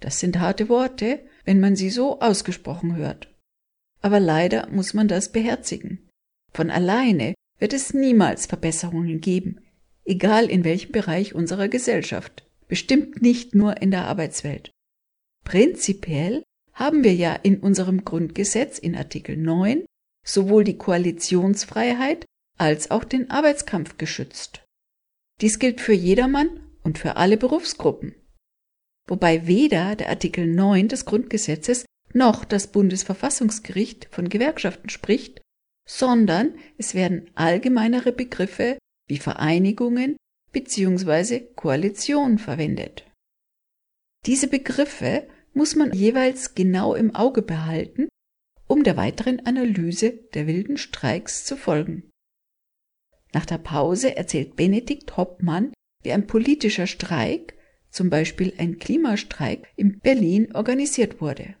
Das 0.00 0.20
sind 0.20 0.40
harte 0.40 0.68
Worte, 0.68 1.20
wenn 1.44 1.60
man 1.60 1.76
sie 1.76 1.90
so 1.90 2.20
ausgesprochen 2.20 2.96
hört. 2.96 3.33
Aber 4.04 4.20
leider 4.20 4.68
muss 4.68 4.92
man 4.92 5.08
das 5.08 5.32
beherzigen. 5.32 6.10
Von 6.52 6.70
alleine 6.70 7.32
wird 7.58 7.72
es 7.72 7.94
niemals 7.94 8.44
Verbesserungen 8.44 9.22
geben, 9.22 9.64
egal 10.04 10.50
in 10.50 10.62
welchem 10.62 10.92
Bereich 10.92 11.34
unserer 11.34 11.68
Gesellschaft, 11.68 12.46
bestimmt 12.68 13.22
nicht 13.22 13.54
nur 13.54 13.80
in 13.80 13.90
der 13.90 14.04
Arbeitswelt. 14.04 14.70
Prinzipiell 15.42 16.42
haben 16.74 17.02
wir 17.02 17.14
ja 17.14 17.34
in 17.34 17.60
unserem 17.60 18.04
Grundgesetz 18.04 18.78
in 18.78 18.94
Artikel 18.94 19.38
9 19.38 19.86
sowohl 20.22 20.64
die 20.64 20.76
Koalitionsfreiheit 20.76 22.26
als 22.58 22.90
auch 22.90 23.04
den 23.04 23.30
Arbeitskampf 23.30 23.96
geschützt. 23.96 24.66
Dies 25.40 25.58
gilt 25.58 25.80
für 25.80 25.94
jedermann 25.94 26.60
und 26.82 26.98
für 26.98 27.16
alle 27.16 27.38
Berufsgruppen. 27.38 28.14
Wobei 29.08 29.46
weder 29.46 29.96
der 29.96 30.10
Artikel 30.10 30.46
9 30.46 30.88
des 30.88 31.06
Grundgesetzes 31.06 31.86
noch 32.14 32.44
das 32.44 32.68
Bundesverfassungsgericht 32.68 34.08
von 34.10 34.28
Gewerkschaften 34.28 34.88
spricht, 34.88 35.42
sondern 35.86 36.54
es 36.78 36.94
werden 36.94 37.30
allgemeinere 37.34 38.12
Begriffe 38.12 38.78
wie 39.08 39.18
Vereinigungen 39.18 40.16
bzw. 40.52 41.40
Koalition 41.54 42.38
verwendet. 42.38 43.06
Diese 44.26 44.48
Begriffe 44.48 45.28
muss 45.52 45.76
man 45.76 45.92
jeweils 45.92 46.54
genau 46.54 46.94
im 46.94 47.14
Auge 47.14 47.42
behalten, 47.42 48.08
um 48.66 48.82
der 48.82 48.96
weiteren 48.96 49.44
Analyse 49.44 50.12
der 50.32 50.46
wilden 50.46 50.78
Streiks 50.78 51.44
zu 51.44 51.56
folgen. 51.56 52.10
Nach 53.34 53.44
der 53.44 53.58
Pause 53.58 54.16
erzählt 54.16 54.56
Benedikt 54.56 55.16
Hoppmann, 55.16 55.72
wie 56.02 56.12
ein 56.12 56.26
politischer 56.26 56.86
Streik, 56.86 57.54
zum 57.90 58.08
Beispiel 58.08 58.54
ein 58.58 58.78
Klimastreik, 58.78 59.68
in 59.76 59.98
Berlin 59.98 60.54
organisiert 60.54 61.20
wurde. 61.20 61.56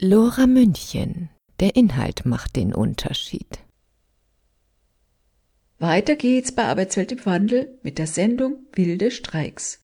Lora 0.00 0.46
München. 0.46 1.28
Der 1.58 1.74
Inhalt 1.74 2.24
macht 2.24 2.54
den 2.54 2.72
Unterschied. 2.72 3.58
Weiter 5.80 6.14
geht's 6.14 6.52
bei 6.52 6.66
Arbeitswelt 6.66 7.10
im 7.10 7.26
Wandel 7.26 7.76
mit 7.82 7.98
der 7.98 8.06
Sendung 8.06 8.64
Wilde 8.74 9.10
Streiks. 9.10 9.82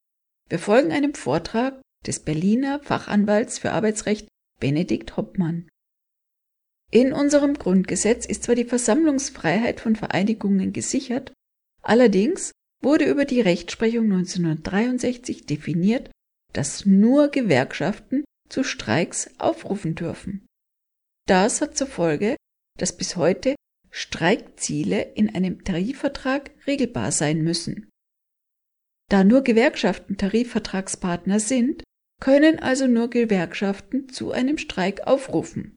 Wir 0.48 0.60
folgen 0.60 0.92
einem 0.92 1.14
Vortrag 1.14 1.82
des 2.06 2.20
Berliner 2.20 2.78
Fachanwalts 2.78 3.58
für 3.58 3.72
Arbeitsrecht 3.72 4.28
Benedikt 4.60 5.16
Hoppmann. 5.16 5.68
In 6.92 7.12
unserem 7.12 7.54
Grundgesetz 7.54 8.24
ist 8.24 8.44
zwar 8.44 8.54
die 8.54 8.66
Versammlungsfreiheit 8.66 9.80
von 9.80 9.96
Vereinigungen 9.96 10.72
gesichert, 10.72 11.32
allerdings 11.82 12.52
wurde 12.80 13.06
über 13.06 13.24
die 13.24 13.40
Rechtsprechung 13.40 14.04
1963 14.04 15.46
definiert, 15.46 16.08
dass 16.52 16.86
nur 16.86 17.30
Gewerkschaften 17.30 18.22
zu 18.54 18.62
Streiks 18.62 19.28
aufrufen 19.38 19.96
dürfen. 19.96 20.46
Das 21.26 21.60
hat 21.60 21.76
zur 21.76 21.88
Folge, 21.88 22.36
dass 22.78 22.96
bis 22.96 23.16
heute 23.16 23.56
Streikziele 23.90 25.02
in 25.16 25.34
einem 25.34 25.64
Tarifvertrag 25.64 26.52
regelbar 26.64 27.10
sein 27.10 27.42
müssen. 27.42 27.88
Da 29.10 29.24
nur 29.24 29.42
Gewerkschaften 29.42 30.18
Tarifvertragspartner 30.18 31.40
sind, 31.40 31.82
können 32.20 32.60
also 32.60 32.86
nur 32.86 33.10
Gewerkschaften 33.10 34.08
zu 34.08 34.30
einem 34.30 34.58
Streik 34.58 35.04
aufrufen. 35.04 35.74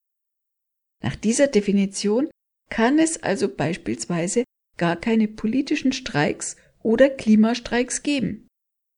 Nach 1.03 1.15
dieser 1.15 1.47
Definition 1.47 2.29
kann 2.69 2.99
es 2.99 3.23
also 3.23 3.49
beispielsweise 3.49 4.43
gar 4.77 4.97
keine 4.97 5.27
politischen 5.27 5.93
Streiks 5.93 6.57
oder 6.83 7.09
Klimastreiks 7.09 8.03
geben. 8.03 8.47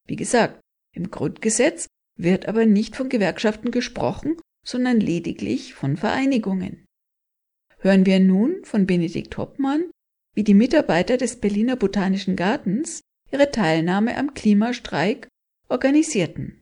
Wie 0.05 0.17
gesagt, 0.17 0.59
im 0.93 1.09
Grundgesetz 1.11 1.87
wird 2.19 2.47
aber 2.47 2.65
nicht 2.65 2.95
von 2.95 3.09
Gewerkschaften 3.09 3.71
gesprochen, 3.71 4.35
sondern 4.63 4.99
lediglich 4.99 5.73
von 5.73 5.95
Vereinigungen. 5.97 6.85
Hören 7.79 8.05
wir 8.05 8.19
nun 8.19 8.63
von 8.65 8.85
Benedikt 8.85 9.37
Hoppmann, 9.37 9.89
wie 10.35 10.43
die 10.43 10.53
Mitarbeiter 10.53 11.17
des 11.17 11.39
Berliner 11.39 11.77
Botanischen 11.77 12.35
Gartens 12.35 13.01
ihre 13.31 13.51
Teilnahme 13.51 14.17
am 14.17 14.33
Klimastreik 14.33 15.27
organisierten. 15.69 16.61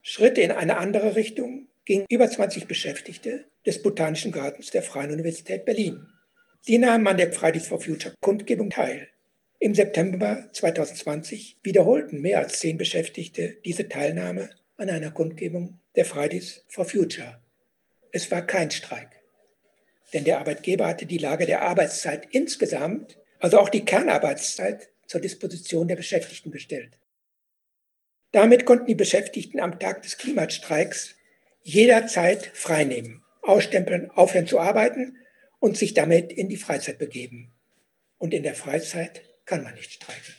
Schritte 0.00 0.40
in 0.40 0.52
eine 0.52 0.78
andere 0.78 1.14
Richtung 1.14 1.68
gingen 1.84 2.06
über 2.08 2.30
20 2.30 2.66
Beschäftigte 2.66 3.50
des 3.66 3.82
Botanischen 3.82 4.32
Gartens 4.32 4.70
der 4.70 4.82
Freien 4.82 5.12
Universität 5.12 5.66
Berlin. 5.66 6.06
Sie 6.62 6.78
nahmen 6.78 7.06
an 7.06 7.18
der 7.18 7.32
Fridays 7.32 7.68
for 7.68 7.80
Future 7.80 8.14
Kundgebung 8.22 8.70
teil. 8.70 9.08
Im 9.62 9.74
September 9.74 10.48
2020 10.52 11.58
wiederholten 11.62 12.22
mehr 12.22 12.38
als 12.38 12.60
zehn 12.60 12.78
Beschäftigte 12.78 13.58
diese 13.62 13.90
Teilnahme 13.90 14.48
an 14.78 14.88
einer 14.88 15.10
Kundgebung 15.10 15.78
der 15.96 16.06
Fridays 16.06 16.64
for 16.66 16.86
Future. 16.86 17.42
Es 18.10 18.30
war 18.30 18.40
kein 18.40 18.70
Streik, 18.70 19.20
denn 20.14 20.24
der 20.24 20.38
Arbeitgeber 20.38 20.86
hatte 20.86 21.04
die 21.04 21.18
Lage 21.18 21.44
der 21.44 21.60
Arbeitszeit 21.60 22.26
insgesamt, 22.30 23.18
also 23.38 23.58
auch 23.58 23.68
die 23.68 23.84
Kernarbeitszeit, 23.84 24.88
zur 25.06 25.20
Disposition 25.20 25.88
der 25.88 25.96
Beschäftigten 25.96 26.50
gestellt. 26.50 26.96
Damit 28.32 28.64
konnten 28.64 28.86
die 28.86 28.94
Beschäftigten 28.94 29.60
am 29.60 29.78
Tag 29.78 30.00
des 30.00 30.16
Klimastreiks 30.16 31.16
jederzeit 31.60 32.50
freinehmen, 32.54 33.22
ausstempeln, 33.42 34.10
aufhören 34.10 34.46
zu 34.46 34.58
arbeiten 34.58 35.18
und 35.58 35.76
sich 35.76 35.92
damit 35.92 36.32
in 36.32 36.48
die 36.48 36.56
Freizeit 36.56 36.98
begeben. 36.98 37.52
Und 38.16 38.32
in 38.32 38.42
der 38.42 38.54
Freizeit 38.54 39.22
kann 39.50 39.64
man 39.64 39.74
nicht 39.74 39.92
streiken. 39.92 40.36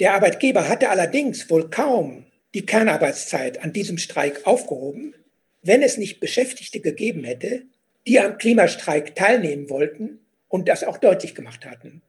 Der 0.00 0.14
Arbeitgeber 0.14 0.68
hatte 0.70 0.88
allerdings 0.88 1.50
wohl 1.50 1.68
kaum 1.68 2.24
die 2.54 2.64
Kernarbeitszeit 2.64 3.62
an 3.62 3.74
diesem 3.74 3.98
Streik 3.98 4.46
aufgehoben, 4.46 5.14
wenn 5.60 5.82
es 5.82 5.98
nicht 5.98 6.18
Beschäftigte 6.18 6.80
gegeben 6.80 7.24
hätte, 7.24 7.66
die 8.06 8.18
am 8.18 8.38
Klimastreik 8.38 9.14
teilnehmen 9.14 9.68
wollten 9.68 10.20
und 10.48 10.66
das 10.66 10.82
auch 10.82 10.96
deutlich 10.96 11.34
gemacht 11.34 11.66
hatten. 11.66 12.00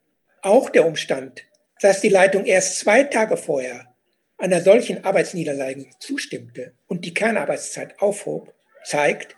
Auch 0.41 0.69
der 0.69 0.85
Umstand, 0.85 1.43
dass 1.81 1.99
die 1.99 2.07
Leitung 2.07 2.45
erst 2.45 2.79
zwei 2.79 3.03
Tage 3.03 3.35
vorher 3.35 3.93
einer 4.37 4.61
solchen 4.61 5.03
Arbeitsniederlage 5.03 5.87
zustimmte 5.99 6.71
und 6.87 7.03
die 7.03 7.13
Kernarbeitszeit 7.13 7.99
aufhob, 7.99 8.53
zeigt, 8.85 9.35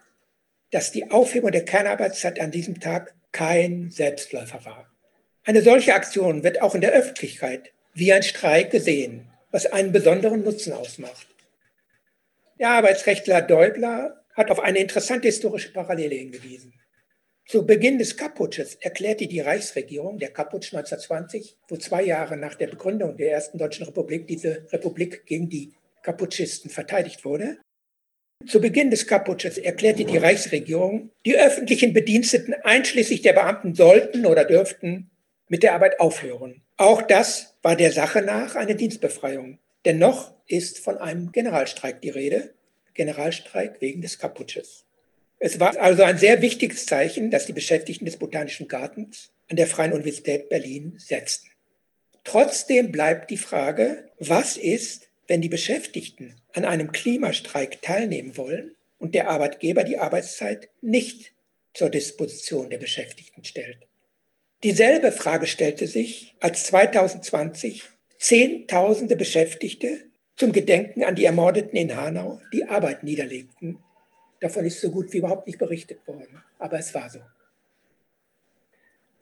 dass 0.70 0.92
die 0.92 1.10
Aufhebung 1.10 1.50
der 1.52 1.66
Kernarbeitszeit 1.66 2.40
an 2.40 2.52
diesem 2.52 2.80
Tag 2.80 3.16
kein 3.32 3.90
Selbstläufer 3.90 4.64
war. 4.66 4.86
Eine 5.46 5.62
solche 5.62 5.94
Aktion 5.94 6.44
wird 6.44 6.62
auch 6.62 6.76
in 6.76 6.82
der 6.82 6.92
Öffentlichkeit 6.92 7.72
wie 7.94 8.14
ein 8.14 8.24
Streik 8.24 8.72
gesehen, 8.72 9.28
was 9.52 9.66
einen 9.66 9.92
besonderen 9.92 10.44
Nutzen 10.44 10.74
ausmacht. 10.74 11.28
Der 12.60 12.70
Arbeitsrechtler 12.70 13.42
Deubler 13.42 14.24
hat 14.34 14.52
auf 14.52 14.60
eine 14.60 14.80
interessante 14.80 15.28
historische 15.28 15.72
Parallele 15.72 16.16
hingewiesen. 16.16 16.74
Zu 17.48 17.66
Beginn 17.66 17.98
des 17.98 18.16
Kapputsches 18.16 18.76
erklärte 18.76 19.26
die 19.28 19.40
Reichsregierung, 19.40 20.20
der 20.20 20.30
Kapputsch 20.30 20.74
1920, 20.74 21.58
wo 21.68 21.78
zwei 21.78 22.04
Jahre 22.04 22.38
nach 22.38 22.56
der 22.56 22.68
Begründung 22.68 23.18
der 23.18 23.32
ersten 23.32 23.58
deutschen 23.58 23.86
Republik 23.86 24.28
diese 24.28 24.68
Republik 24.72 25.26
gegen 25.26 25.50
die 25.50 25.74
Kaputschisten 26.04 26.70
verteidigt 26.70 27.26
wurde, 27.26 27.58
zu 28.46 28.62
Beginn 28.62 28.90
des 28.90 29.06
Kapputsches 29.06 29.58
erklärte 29.58 30.06
die 30.06 30.18
Reichsregierung, 30.18 31.12
die 31.26 31.38
öffentlichen 31.38 31.92
Bediensteten 31.92 32.54
einschließlich 32.64 33.22
der 33.22 33.34
Beamten 33.34 33.76
sollten 33.76 34.26
oder 34.26 34.46
dürften 34.46 35.12
mit 35.50 35.64
der 35.64 35.74
Arbeit 35.74 36.00
aufhören. 36.00 36.62
Auch 36.78 37.02
das 37.02 37.56
war 37.62 37.76
der 37.76 37.92
Sache 37.92 38.22
nach 38.22 38.56
eine 38.56 38.76
Dienstbefreiung. 38.76 39.60
Dennoch 39.84 40.34
ist 40.48 40.80
von 40.80 40.98
einem 40.98 41.32
Generalstreik 41.32 42.02
die 42.02 42.10
Rede, 42.10 42.54
Generalstreik 42.94 43.82
wegen 43.82 44.02
des 44.02 44.18
Kapputsches. 44.20 44.86
Es 45.40 45.60
war 45.60 45.78
also 45.78 46.04
ein 46.04 46.18
sehr 46.18 46.42
wichtiges 46.42 46.86
Zeichen, 46.86 47.32
das 47.32 47.46
die 47.46 47.54
Beschäftigten 47.54 48.06
des 48.06 48.18
Botanischen 48.18 48.68
Gartens 48.68 49.32
an 49.50 49.56
der 49.56 49.68
Freien 49.68 49.94
Universität 49.94 50.50
Berlin 50.50 50.96
setzten. 50.98 51.50
Trotzdem 52.24 52.92
bleibt 52.92 53.32
die 53.32 53.38
Frage, 53.38 54.10
was 54.20 54.58
ist, 54.58 55.10
wenn 55.28 55.42
die 55.42 55.50
Beschäftigten 55.50 56.36
an 56.54 56.66
einem 56.66 56.92
Klimastreik 56.92 57.82
teilnehmen 57.82 58.38
wollen 58.38 58.76
und 58.98 59.16
der 59.16 59.30
Arbeitgeber 59.30 59.84
die 59.84 59.98
Arbeitszeit 59.98 60.70
nicht 60.82 61.32
zur 61.74 61.90
Disposition 61.90 62.70
der 62.70 62.78
Beschäftigten 62.78 63.44
stellt. 63.46 63.89
Dieselbe 64.64 65.12
Frage 65.12 65.48
stellte 65.48 65.88
sich, 65.88 66.36
als 66.40 66.66
2020 66.66 67.84
Zehntausende 68.18 69.16
Beschäftigte 69.16 70.06
zum 70.36 70.52
Gedenken 70.52 71.04
an 71.04 71.16
die 71.16 71.24
Ermordeten 71.26 71.78
in 71.78 71.96
Hanau 71.96 72.42
die 72.52 72.66
Arbeit 72.66 73.04
niederlegten. 73.04 73.80
Davon 74.42 74.66
ist 74.66 74.82
so 74.82 74.92
gut 74.92 75.14
wie 75.14 75.20
überhaupt 75.20 75.48
nicht 75.48 75.60
berichtet 75.60 76.06
worden, 76.06 76.44
aber 76.58 76.80
es 76.80 76.94
war 76.94 77.10
so. 77.10 77.20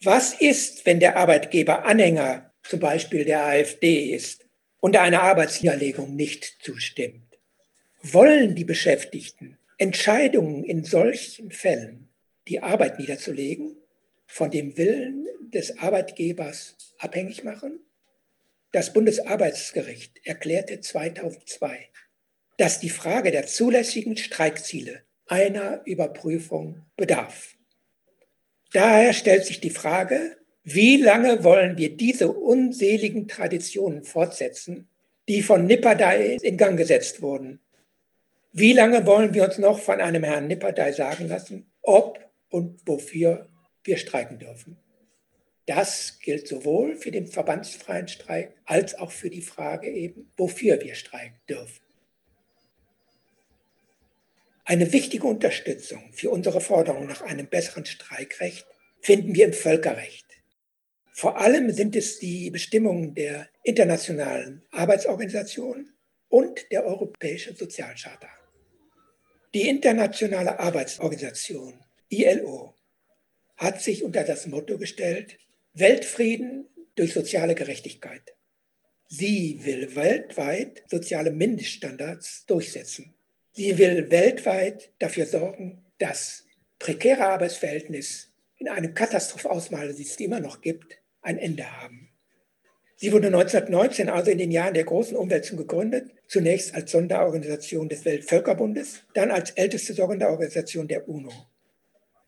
Was 0.01 0.33
ist, 0.33 0.85
wenn 0.85 0.99
der 0.99 1.17
Arbeitgeber 1.17 1.85
Anhänger 1.85 2.51
zum 2.67 2.79
Beispiel 2.79 3.25
der 3.25 3.45
AfD 3.45 4.11
ist 4.11 4.45
und 4.79 4.95
einer 4.97 5.23
Arbeitsniederlegung 5.23 6.15
nicht 6.15 6.57
zustimmt. 6.61 7.39
Wollen 8.01 8.55
die 8.55 8.65
Beschäftigten 8.65 9.57
Entscheidungen 9.77 10.63
in 10.63 10.83
solchen 10.83 11.51
Fällen, 11.51 12.09
die 12.47 12.61
Arbeit 12.61 12.99
niederzulegen, 12.99 13.75
von 14.27 14.51
dem 14.51 14.77
Willen 14.77 15.27
des 15.41 15.79
Arbeitgebers 15.79 16.75
abhängig 16.99 17.43
machen? 17.43 17.79
Das 18.71 18.93
Bundesarbeitsgericht 18.93 20.19
erklärte 20.25 20.81
2002, 20.81 21.89
dass 22.57 22.79
die 22.79 22.89
Frage 22.89 23.31
der 23.31 23.47
zulässigen 23.47 24.17
Streikziele 24.17 25.01
einer 25.25 25.81
Überprüfung 25.85 26.85
bedarf. 26.95 27.55
Daher 28.73 29.13
stellt 29.13 29.45
sich 29.45 29.61
die 29.61 29.69
Frage, 29.69 30.37
wie 30.63 30.97
lange 30.97 31.43
wollen 31.45 31.77
wir 31.77 31.95
diese 31.95 32.29
unseligen 32.29 33.27
Traditionen 33.27 34.03
fortsetzen, 34.03 34.89
die 35.29 35.41
von 35.41 35.65
Nipperdai 35.65 36.37
in 36.41 36.57
Gang 36.57 36.77
gesetzt 36.77 37.21
wurden? 37.21 37.61
Wie 38.51 38.73
lange 38.73 39.05
wollen 39.05 39.33
wir 39.33 39.45
uns 39.45 39.57
noch 39.57 39.79
von 39.79 40.01
einem 40.01 40.23
Herrn 40.23 40.47
Nipperdai 40.47 40.91
sagen 40.91 41.27
lassen, 41.27 41.71
ob 41.81 42.19
und 42.49 42.81
wofür 42.85 43.47
wir 43.87 43.97
streiken 43.97 44.39
dürfen? 44.39 44.77
Das 45.65 46.19
gilt 46.19 46.47
sowohl 46.47 46.95
für 46.95 47.11
den 47.11 47.27
verbandsfreien 47.27 48.07
Streik 48.07 48.55
als 48.65 48.95
auch 48.95 49.11
für 49.11 49.29
die 49.29 49.41
Frage 49.41 49.89
eben, 49.89 50.31
wofür 50.37 50.79
wir 50.81 50.95
streiken 50.95 51.39
dürfen. 51.49 51.81
Eine 54.63 54.91
wichtige 54.93 55.27
Unterstützung 55.27 56.11
für 56.13 56.29
unsere 56.29 56.61
Forderung 56.61 57.07
nach 57.07 57.21
einem 57.21 57.47
besseren 57.47 57.85
Streikrecht 57.85 58.65
finden 59.01 59.33
wir 59.33 59.45
im 59.45 59.53
Völkerrecht. 59.53 60.25
Vor 61.13 61.37
allem 61.37 61.71
sind 61.71 61.95
es 61.95 62.19
die 62.19 62.49
Bestimmungen 62.49 63.15
der 63.15 63.49
Internationalen 63.63 64.63
Arbeitsorganisation 64.71 65.91
und 66.29 66.71
der 66.71 66.85
Europäischen 66.85 67.55
Sozialcharta. 67.55 68.27
Die 69.53 69.67
Internationale 69.67 70.59
Arbeitsorganisation, 70.59 71.83
ILO, 72.09 72.76
hat 73.57 73.81
sich 73.81 74.03
unter 74.03 74.23
das 74.23 74.47
Motto 74.47 74.77
gestellt, 74.77 75.37
Weltfrieden 75.73 76.67
durch 76.95 77.13
soziale 77.13 77.55
Gerechtigkeit. 77.55 78.35
Sie 79.07 79.59
will 79.63 79.95
weltweit 79.95 80.83
soziale 80.87 81.31
Mindeststandards 81.31 82.45
durchsetzen. 82.45 83.13
Sie 83.53 83.77
will 83.77 84.11
weltweit 84.11 84.91
dafür 84.99 85.25
sorgen, 85.25 85.85
dass 85.97 86.45
prekäre 86.79 87.25
Arbeitsverhältnisse 87.25 88.27
in 88.57 88.67
einem 88.67 88.93
Katastrophalausmaß, 88.93 89.95
die 89.95 90.03
es 90.03 90.19
immer 90.19 90.39
noch 90.39 90.61
gibt, 90.61 90.97
ein 91.21 91.37
Ende 91.37 91.79
haben. 91.81 92.09
Sie 92.95 93.11
wurde 93.11 93.27
1919, 93.27 94.09
also 94.09 94.31
in 94.31 94.39
den 94.39 94.51
Jahren 94.51 94.73
der 94.73 94.83
großen 94.83 95.15
Umwälzung 95.15 95.57
gegründet, 95.57 96.11
zunächst 96.27 96.73
als 96.73 96.91
Sonderorganisation 96.91 97.89
des 97.89 98.05
Weltvölkerbundes, 98.05 99.03
dann 99.13 99.29
als 99.29 99.51
älteste 99.51 99.93
Sonderorganisation 99.93 100.87
der 100.87 101.07
UNO. 101.07 101.31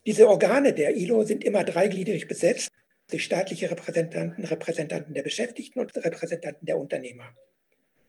Diese 0.05 0.27
Organe 0.27 0.73
der 0.73 0.95
ILO 0.95 1.23
sind 1.23 1.43
immer 1.43 1.63
dreigliedrig 1.63 2.27
besetzt 2.27 2.69
durch 3.09 3.23
staatliche 3.23 3.69
Repräsentanten, 3.69 4.45
Repräsentanten 4.45 5.13
der 5.13 5.23
Beschäftigten 5.23 5.79
und 5.79 5.95
Repräsentanten 5.95 6.65
der 6.65 6.77
Unternehmer. 6.77 7.35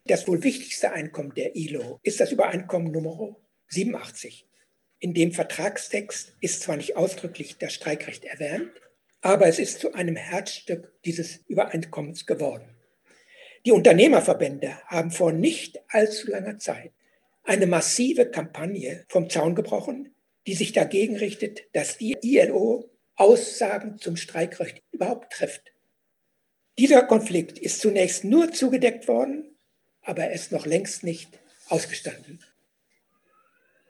Das 0.07 0.27
wohl 0.29 0.43
wichtigste 0.43 0.93
Einkommen 0.93 1.35
der 1.35 1.57
ILO 1.57 2.01
ist 2.03 2.21
das 2.21 2.33
Übereinkommen 2.33 2.93
Nummer 2.93 3.37
87. 3.69 4.47
In 4.99 5.15
dem 5.15 5.33
Vertragstext 5.33 6.37
ist 6.41 6.63
zwar 6.63 6.77
nicht 6.77 6.97
ausdrücklich 6.97 7.59
das 7.59 7.73
Streikrecht 7.75 8.25
erwähnt, 8.25 8.71
aber 9.21 9.47
es 9.47 9.59
ist 9.59 9.81
zu 9.81 9.93
einem 9.95 10.17
Herzstück 10.17 10.93
dieses 11.05 11.39
Übereinkommens 11.49 12.27
geworden. 12.27 12.77
Die 13.67 13.73
Unternehmerverbände 13.73 14.79
haben 14.87 15.11
vor 15.11 15.33
nicht 15.33 15.81
allzu 15.89 16.31
langer 16.31 16.59
Zeit 16.59 16.93
eine 17.43 17.67
massive 17.67 18.27
Kampagne 18.27 19.05
vom 19.09 19.29
Zaun 19.29 19.55
gebrochen, 19.55 20.15
die 20.47 20.55
sich 20.55 20.73
dagegen 20.73 21.17
richtet, 21.17 21.63
dass 21.73 21.99
die 21.99 22.17
ILO 22.23 22.91
Aussagen 23.17 23.99
zum 23.99 24.17
Streikrecht 24.17 24.83
überhaupt 24.93 25.33
trifft. 25.33 25.73
Dieser 26.79 27.03
Konflikt 27.03 27.59
ist 27.59 27.81
zunächst 27.81 28.25
nur 28.25 28.53
zugedeckt 28.53 29.07
worden, 29.09 29.59
aber 30.03 30.25
er 30.25 30.33
ist 30.33 30.53
noch 30.53 30.65
längst 30.65 31.05
nicht 31.05 31.39
ausgestanden. 31.69 32.43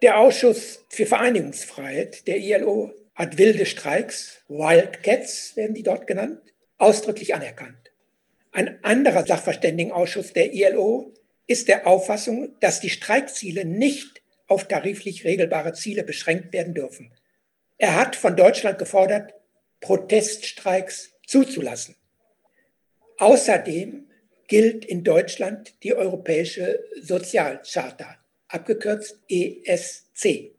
Der 0.02 0.18
Ausschuss 0.18 0.84
für 0.88 1.06
Vereinigungsfreiheit 1.06 2.26
der 2.26 2.38
ILO 2.38 2.92
hat 3.14 3.38
wilde 3.38 3.66
Streiks, 3.66 4.42
Wildcats 4.48 5.54
werden 5.56 5.74
die 5.74 5.82
dort 5.82 6.06
genannt, 6.06 6.40
ausdrücklich 6.78 7.34
anerkannt. 7.34 7.92
Ein 8.50 8.82
anderer 8.82 9.26
Sachverständigenausschuss 9.26 10.32
der 10.32 10.52
ILO 10.52 11.14
ist 11.46 11.68
der 11.68 11.86
Auffassung, 11.86 12.56
dass 12.60 12.80
die 12.80 12.90
Streikziele 12.90 13.64
nicht 13.64 14.19
auf 14.50 14.66
tariflich 14.66 15.24
regelbare 15.24 15.72
Ziele 15.72 16.02
beschränkt 16.02 16.52
werden 16.52 16.74
dürfen. 16.74 17.12
Er 17.78 17.94
hat 17.94 18.16
von 18.16 18.36
Deutschland 18.36 18.78
gefordert, 18.78 19.32
Proteststreiks 19.80 21.14
zuzulassen. 21.26 21.94
Außerdem 23.18 24.08
gilt 24.48 24.84
in 24.84 25.04
Deutschland 25.04 25.74
die 25.84 25.94
Europäische 25.94 26.84
Sozialcharta, 27.00 28.16
abgekürzt 28.48 29.20
ESC. 29.28 30.52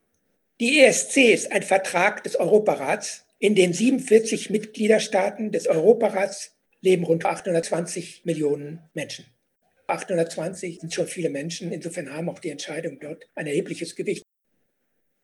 Die 0.62 0.80
ESC 0.80 1.17
ist 1.34 1.51
ein 1.51 1.63
Vertrag 1.63 2.23
des 2.23 2.38
Europarats. 2.38 3.25
In 3.39 3.56
den 3.56 3.73
47 3.73 4.49
Mitgliederstaaten 4.49 5.51
des 5.51 5.67
Europarats 5.67 6.56
leben 6.80 7.04
rund 7.04 7.25
820 7.25 8.23
Millionen 8.23 8.80
Menschen. 8.93 9.25
820 9.91 10.80
sind 10.80 10.93
schon 10.93 11.08
viele 11.08 11.30
Menschen, 11.30 11.71
insofern 11.71 12.13
haben 12.13 12.30
auch 12.30 12.39
die 12.39 12.49
Entscheidungen 12.49 12.99
dort 12.99 13.27
ein 13.36 13.47
erhebliches 13.47 13.95
Gewicht. 13.95 14.23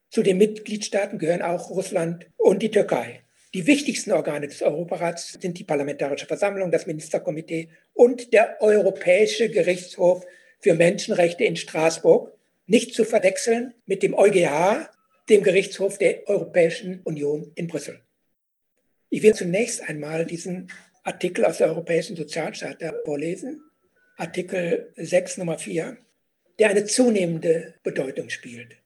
Zu 0.10 0.24
den 0.24 0.38
Mitgliedstaaten 0.38 1.20
gehören 1.20 1.42
auch 1.42 1.70
Russland 1.70 2.28
und 2.38 2.62
die 2.62 2.72
Türkei. 2.72 3.24
Die 3.54 3.66
wichtigsten 3.66 4.12
Organe 4.12 4.48
des 4.48 4.62
Europarats 4.62 5.38
sind 5.42 5.58
die 5.58 5.64
Parlamentarische 5.64 6.26
Versammlung, 6.26 6.70
das 6.72 6.86
Ministerkomitee 6.86 7.70
und 7.94 8.34
der 8.34 8.62
Europäische 8.62 9.50
Gerichtshof 9.50 10.26
für 10.60 10.74
Menschenrechte 10.74 11.44
in 11.44 11.56
Straßburg, 11.56 12.34
nicht 12.66 12.94
zu 12.94 13.06
verwechseln 13.06 13.74
mit 13.86 14.04
dem 14.04 14.14
EuGH, 14.14 14.90
dem 15.30 15.44
Gerichtshof 15.44 15.98
der 15.98 16.28
Europäischen 16.28 17.02
Union 17.04 17.52
in 17.56 17.68
Brüssel. 17.68 18.02
Ich 19.10 19.24
will 19.24 19.34
zunächst 19.34 19.88
einmal 19.88 20.26
diesen 20.26 20.70
Artikel 21.04 21.46
aus 21.46 21.58
der 21.58 21.68
Europäischen 21.68 22.18
Sozialcharta 22.18 22.94
vorlesen, 23.06 23.62
Artikel 24.20 24.92
6 24.96 25.38
Nummer 25.38 25.60
4, 25.60 25.96
der 26.58 26.70
eine 26.70 26.86
zunehmende 26.86 27.76
Bedeutung 27.84 28.32
spielt. 28.32 28.78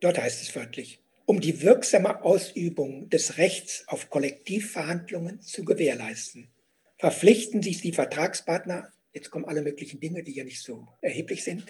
Dort 0.00 0.18
heißt 0.18 0.42
es 0.42 0.54
wörtlich, 0.54 1.00
um 1.24 1.40
die 1.40 1.62
wirksame 1.62 2.22
Ausübung 2.22 3.08
des 3.08 3.38
Rechts 3.38 3.84
auf 3.86 4.10
Kollektivverhandlungen 4.10 5.40
zu 5.40 5.64
gewährleisten, 5.64 6.50
verpflichten 6.98 7.62
sich 7.62 7.80
die 7.80 7.94
Vertragspartner, 7.94 8.92
jetzt 9.14 9.30
kommen 9.30 9.46
alle 9.46 9.62
möglichen 9.62 10.00
Dinge, 10.00 10.22
die 10.22 10.34
ja 10.34 10.44
nicht 10.44 10.60
so 10.60 10.86
erheblich 11.00 11.44
sind, 11.44 11.64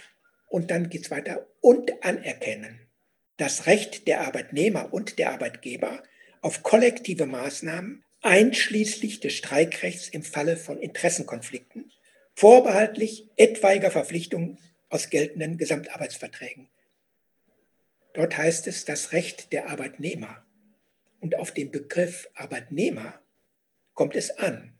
und 0.48 0.72
dann 0.72 0.88
geht 0.88 1.05
es 1.05 1.12
weiter, 1.12 1.46
und 1.61 2.03
anerkennen 2.03 2.81
das 3.37 3.66
Recht 3.66 4.09
der 4.09 4.22
Arbeitnehmer 4.22 4.92
und 4.92 5.20
der 5.20 5.31
Arbeitgeber 5.31 6.03
auf 6.40 6.64
kollektive 6.64 7.27
Maßnahmen 7.27 8.03
einschließlich 8.22 9.20
des 9.20 9.35
Streikrechts 9.35 10.09
im 10.09 10.24
Falle 10.24 10.57
von 10.57 10.81
Interessenkonflikten, 10.81 11.92
vorbehaltlich 12.35 13.31
etwaiger 13.37 13.90
Verpflichtungen 13.90 14.59
aus 14.88 15.11
geltenden 15.11 15.59
Gesamtarbeitsverträgen. 15.59 16.68
Dort 18.12 18.37
heißt 18.37 18.66
es 18.66 18.85
das 18.85 19.12
Recht 19.12 19.53
der 19.53 19.70
Arbeitnehmer. 19.70 20.44
Und 21.20 21.37
auf 21.37 21.53
den 21.53 21.70
Begriff 21.70 22.29
Arbeitnehmer 22.35 23.20
kommt 23.94 24.14
es 24.14 24.31
an. 24.38 24.79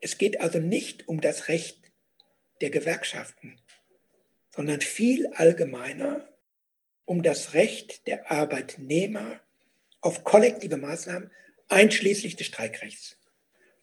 Es 0.00 0.16
geht 0.16 0.40
also 0.40 0.58
nicht 0.58 1.08
um 1.08 1.20
das 1.20 1.48
Recht 1.48 1.92
der 2.60 2.70
Gewerkschaften, 2.70 3.60
sondern 4.54 4.80
viel 4.80 5.26
allgemeiner 5.34 6.28
um 7.04 7.22
das 7.22 7.54
Recht 7.54 8.06
der 8.06 8.30
Arbeitnehmer 8.30 9.40
auf 10.00 10.24
kollektive 10.24 10.76
Maßnahmen 10.76 11.30
einschließlich 11.68 12.36
des 12.36 12.46
Streikrechts. 12.46 13.19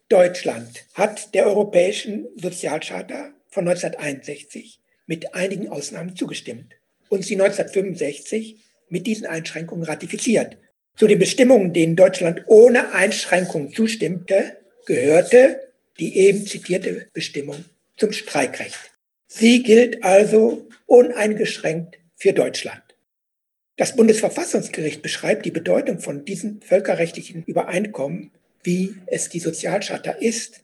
Deutschland 0.08 0.86
hat 0.94 1.34
der 1.34 1.46
Europäischen 1.46 2.28
Sozialcharta 2.36 3.34
von 3.48 3.68
1961 3.68 4.80
mit 5.06 5.34
einigen 5.34 5.68
Ausnahmen 5.68 6.16
zugestimmt 6.16 6.74
und 7.10 7.26
sie 7.26 7.34
1965 7.34 8.56
mit 8.88 9.06
diesen 9.06 9.26
Einschränkungen 9.26 9.84
ratifiziert. 9.84 10.56
Zu 10.96 11.08
den 11.08 11.18
Bestimmungen, 11.18 11.74
denen 11.74 11.94
Deutschland 11.94 12.44
ohne 12.46 12.92
Einschränkung 12.92 13.72
zustimmte, 13.74 14.56
gehörte 14.86 15.60
die 15.98 16.16
eben 16.16 16.46
zitierte 16.46 17.08
Bestimmung 17.12 17.64
zum 17.98 18.12
Streikrecht. 18.12 18.78
Sie 19.26 19.62
gilt 19.62 20.04
also 20.04 20.66
uneingeschränkt 20.86 21.98
für 22.16 22.32
Deutschland. 22.32 22.82
Das 23.76 23.94
Bundesverfassungsgericht 23.94 25.02
beschreibt 25.02 25.44
die 25.44 25.50
Bedeutung 25.50 26.00
von 26.00 26.24
diesen 26.24 26.62
völkerrechtlichen 26.62 27.44
Übereinkommen, 27.44 28.32
wie 28.68 28.94
es 29.06 29.30
die 29.30 29.40
Sozialcharta 29.40 30.10
ist. 30.10 30.60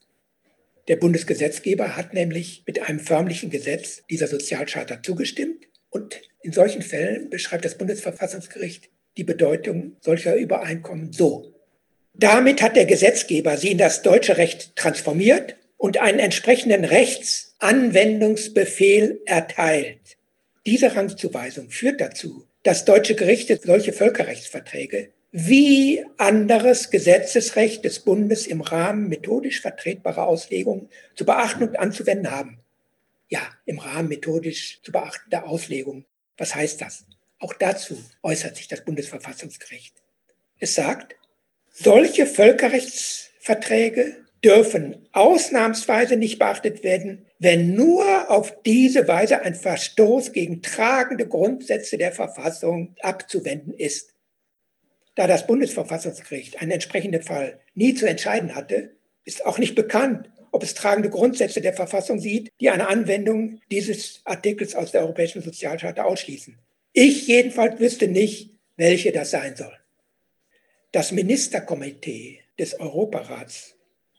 Der 0.88 0.96
Bundesgesetzgeber 0.96 1.96
hat 1.96 2.12
nämlich 2.12 2.62
mit 2.66 2.86
einem 2.86 3.00
förmlichen 3.00 3.48
Gesetz 3.48 4.02
dieser 4.10 4.26
Sozialcharta 4.26 5.02
zugestimmt 5.02 5.64
und 5.88 6.20
in 6.42 6.52
solchen 6.52 6.82
Fällen 6.82 7.30
beschreibt 7.30 7.64
das 7.64 7.78
Bundesverfassungsgericht 7.78 8.90
die 9.16 9.24
Bedeutung 9.24 9.96
solcher 10.02 10.36
Übereinkommen 10.36 11.14
so. 11.14 11.54
Damit 12.12 12.60
hat 12.60 12.76
der 12.76 12.84
Gesetzgeber 12.84 13.56
sie 13.56 13.70
in 13.70 13.78
das 13.78 14.02
deutsche 14.02 14.36
Recht 14.36 14.76
transformiert 14.76 15.56
und 15.78 15.96
einen 15.96 16.18
entsprechenden 16.18 16.84
Rechtsanwendungsbefehl 16.84 19.22
erteilt. 19.24 20.18
Diese 20.66 20.94
Rangzuweisung 20.94 21.70
führt 21.70 22.02
dazu, 22.02 22.46
dass 22.64 22.84
deutsche 22.84 23.14
Gerichte 23.14 23.58
solche 23.64 23.94
Völkerrechtsverträge 23.94 25.14
wie 25.36 26.04
anderes 26.16 26.90
Gesetzesrecht 26.90 27.84
des 27.84 28.00
Bundes 28.00 28.46
im 28.46 28.60
Rahmen 28.60 29.08
methodisch 29.08 29.60
vertretbarer 29.60 30.26
Auslegungen 30.26 30.88
zu 31.16 31.24
beachten 31.24 31.64
und 31.64 31.78
anzuwenden 31.78 32.30
haben 32.30 32.64
ja, 33.34 33.40
im 33.64 33.78
Rahmen 33.78 34.08
methodisch 34.08 34.80
zu 34.82 34.92
beachtender 34.92 35.48
Auslegung. 35.48 36.04
Was 36.36 36.54
heißt 36.54 36.80
das? 36.80 37.04
Auch 37.40 37.52
dazu 37.54 37.98
äußert 38.22 38.56
sich 38.56 38.68
das 38.68 38.84
Bundesverfassungsgericht. 38.84 39.96
Es 40.60 40.76
sagt, 40.76 41.16
solche 41.72 42.26
Völkerrechtsverträge 42.26 44.16
dürfen 44.44 45.08
ausnahmsweise 45.12 46.16
nicht 46.16 46.38
beachtet 46.38 46.84
werden, 46.84 47.26
wenn 47.40 47.74
nur 47.74 48.30
auf 48.30 48.62
diese 48.62 49.08
Weise 49.08 49.42
ein 49.42 49.56
Verstoß 49.56 50.32
gegen 50.32 50.62
tragende 50.62 51.26
Grundsätze 51.26 51.98
der 51.98 52.12
Verfassung 52.12 52.94
abzuwenden 53.00 53.74
ist. 53.74 54.13
Da 55.14 55.26
das 55.26 55.46
Bundesverfassungsgericht 55.46 56.60
einen 56.60 56.72
entsprechenden 56.72 57.22
Fall 57.22 57.60
nie 57.74 57.94
zu 57.94 58.06
entscheiden 58.06 58.54
hatte, 58.54 58.96
ist 59.24 59.46
auch 59.46 59.58
nicht 59.58 59.74
bekannt, 59.74 60.30
ob 60.50 60.62
es 60.62 60.74
tragende 60.74 61.10
Grundsätze 61.10 61.60
der 61.60 61.72
Verfassung 61.72 62.20
sieht, 62.20 62.52
die 62.60 62.70
eine 62.70 62.88
Anwendung 62.88 63.60
dieses 63.70 64.20
Artikels 64.24 64.74
aus 64.74 64.92
der 64.92 65.02
Europäischen 65.02 65.42
Sozialcharta 65.42 66.04
ausschließen. 66.04 66.58
Ich 66.92 67.26
jedenfalls 67.26 67.80
wüsste 67.80 68.08
nicht, 68.08 68.50
welche 68.76 69.12
das 69.12 69.30
sein 69.30 69.56
soll. 69.56 69.76
Das 70.92 71.10
Ministerkomitee 71.10 72.40
des 72.58 72.78
Europarats, 72.78 73.74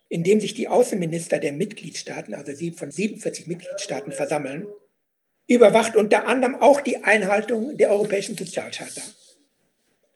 in 0.09 0.23
dem 0.23 0.41
sich 0.41 0.53
die 0.53 0.67
Außenminister 0.67 1.39
der 1.39 1.53
Mitgliedstaaten, 1.53 2.33
also 2.33 2.51
von 2.73 2.91
47 2.91 3.47
Mitgliedstaaten 3.47 4.11
versammeln, 4.11 4.67
überwacht 5.47 5.95
unter 5.95 6.27
anderem 6.27 6.55
auch 6.55 6.81
die 6.81 7.03
Einhaltung 7.03 7.77
der 7.77 7.91
Europäischen 7.91 8.37
Sozialcharta. 8.37 9.01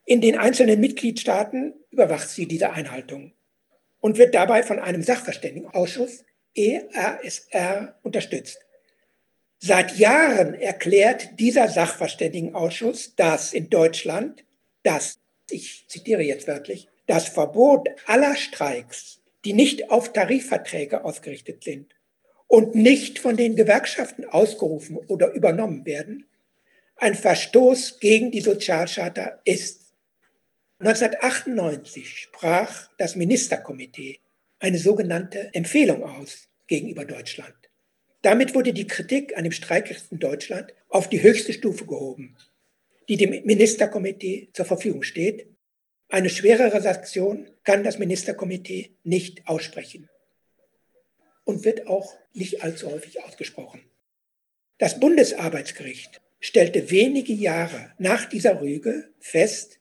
In 0.09 0.21
den 0.21 0.39
einzelnen 0.39 0.79
Mitgliedstaaten 0.79 1.75
überwacht 1.91 2.29
sie 2.29 2.47
diese 2.47 2.71
Einhaltung 2.71 3.31
und 3.99 4.17
wird 4.17 4.33
dabei 4.33 4.63
von 4.63 4.79
einem 4.79 5.03
Sachverständigenausschuss 5.03 6.25
ERSR 6.55 7.95
unterstützt. 8.01 8.57
Seit 9.59 9.99
Jahren 9.99 10.55
erklärt 10.55 11.39
dieser 11.39 11.67
Sachverständigenausschuss, 11.67 13.13
dass 13.17 13.53
in 13.53 13.69
Deutschland 13.69 14.43
das, 14.81 15.19
ich 15.47 15.85
zitiere 15.87 16.23
jetzt 16.23 16.47
wörtlich, 16.47 16.87
das 17.05 17.27
Verbot 17.27 17.87
aller 18.07 18.35
Streiks, 18.35 19.21
die 19.45 19.53
nicht 19.53 19.91
auf 19.91 20.11
Tarifverträge 20.11 21.05
ausgerichtet 21.05 21.63
sind 21.63 21.93
und 22.47 22.73
nicht 22.73 23.19
von 23.19 23.37
den 23.37 23.55
Gewerkschaften 23.55 24.25
ausgerufen 24.25 24.97
oder 24.97 25.33
übernommen 25.33 25.85
werden, 25.85 26.25
ein 26.95 27.13
Verstoß 27.13 27.99
gegen 27.99 28.31
die 28.31 28.41
Sozialcharta 28.41 29.39
ist. 29.45 29.88
1998 30.81 32.19
sprach 32.19 32.89
das 32.97 33.17
Ministerkomitee 33.17 34.19
eine 34.59 34.77
sogenannte 34.77 35.53
Empfehlung 35.53 36.03
aus 36.03 36.47
gegenüber 36.67 37.03
Deutschland. 37.03 37.53
Damit 38.21 38.55
wurde 38.55 38.71
die 38.71 38.87
Kritik 38.87 39.35
an 39.37 39.43
dem 39.43 39.51
Streikrecht 39.51 40.05
in 40.09 40.19
Deutschland 40.19 40.73
auf 40.87 41.09
die 41.09 41.21
höchste 41.21 41.51
Stufe 41.51 41.85
gehoben, 41.85 42.37
die 43.09 43.17
dem 43.17 43.31
Ministerkomitee 43.45 44.51
zur 44.53 44.63
Verfügung 44.63 45.03
steht. 45.03 45.47
Eine 46.07 46.29
schwerere 46.29 46.81
Sanktion 46.81 47.49
kann 47.65 47.83
das 47.83 47.99
Ministerkomitee 47.99 48.95
nicht 49.03 49.47
aussprechen 49.47 50.09
und 51.43 51.65
wird 51.65 51.87
auch 51.87 52.15
nicht 52.33 52.63
allzu 52.63 52.89
häufig 52.89 53.21
ausgesprochen. 53.21 53.81
Das 54.77 54.97
Bundesarbeitsgericht 54.97 56.21
stellte 56.39 56.89
wenige 56.89 57.33
Jahre 57.33 57.91
nach 57.97 58.25
dieser 58.29 58.61
Rüge 58.61 59.09
fest, 59.19 59.78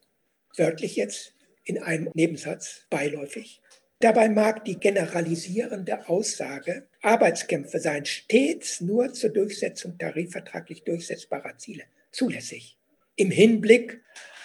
wörtlich 0.58 0.96
jetzt 0.96 1.34
in 1.64 1.82
einem 1.82 2.10
Nebensatz 2.14 2.86
beiläufig. 2.90 3.60
Dabei 4.00 4.28
mag 4.28 4.64
die 4.64 4.78
generalisierende 4.78 6.08
Aussage, 6.08 6.88
Arbeitskämpfe 7.02 7.80
seien 7.80 8.06
stets 8.06 8.80
nur 8.80 9.12
zur 9.12 9.30
Durchsetzung 9.30 9.98
tarifvertraglich 9.98 10.84
durchsetzbarer 10.84 11.58
Ziele 11.58 11.84
zulässig. 12.12 12.78
Im 13.16 13.30
Hinblick 13.30 14.00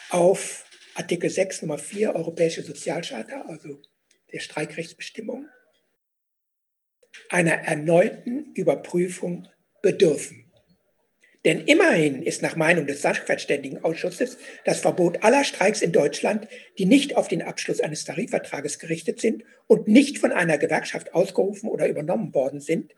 auf 0.10 0.66
Artikel 0.96 1.30
6 1.30 1.64
Nummer 1.64 1.78
4 1.78 2.16
Europäische 2.16 2.64
Sozialcharta, 2.64 3.44
also 3.44 3.80
der 4.32 4.40
Streikrechtsbestimmung, 4.40 5.48
einer 7.30 7.54
erneuten 7.54 8.54
Überprüfung 8.54 9.48
bedürfen. 9.82 10.52
Denn 11.46 11.66
immerhin 11.66 12.24
ist 12.24 12.42
nach 12.42 12.56
Meinung 12.56 12.88
des 12.88 13.02
Sachverständigenausschusses 13.02 14.38
das 14.64 14.80
Verbot 14.80 15.24
aller 15.24 15.44
Streiks 15.44 15.82
in 15.82 15.92
Deutschland, 15.92 16.48
die 16.78 16.86
nicht 16.86 17.18
auf 17.18 17.28
den 17.28 17.42
Abschluss 17.42 17.82
eines 17.82 18.06
Tarifvertrages 18.06 18.80
gerichtet 18.80 19.20
sind 19.20 19.44
und 19.68 19.88
nicht 19.88 20.20
von 20.20 20.32
einer 20.32 20.58
Gewerkschaft 20.58 21.14
ausgerufen 21.14 21.70
oder 21.70 21.88
übernommen 21.88 22.34
worden 22.34 22.62
sind, 22.62 22.94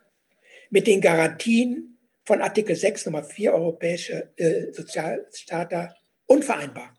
mit 0.69 0.86
den 0.86 1.01
Garantien 1.01 1.97
von 2.23 2.41
Artikel 2.41 2.75
6 2.75 3.08
Nummer 3.08 3.23
4 3.23 3.53
Europäische 3.53 4.29
äh, 4.36 4.71
Sozialcharta 4.71 5.95
unvereinbar. 6.27 6.93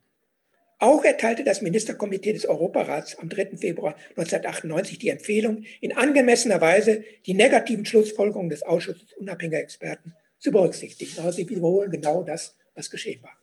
Auch 0.78 1.04
erteilte 1.04 1.42
das 1.42 1.62
Ministerkomitee 1.62 2.32
des 2.32 2.44
Europarats 2.44 3.18
am 3.18 3.28
3. 3.28 3.56
Februar 3.56 3.94
1998 4.10 4.98
die 4.98 5.08
Empfehlung, 5.08 5.62
in 5.80 5.96
angemessener 5.96 6.60
Weise 6.60 7.02
die 7.24 7.34
negativen 7.34 7.86
Schlussfolgerungen 7.86 8.50
des 8.50 8.62
Ausschusses 8.62 9.12
unabhängiger 9.14 9.60
Experten 9.60 10.14
zu 10.46 10.52
berücksichtigen. 10.52 11.18
Also 11.18 11.32
sie 11.32 11.48
wiederholen 11.48 11.90
genau 11.90 12.22
das, 12.22 12.56
was 12.76 12.88
geschehen 12.88 13.20
war. 13.22 13.36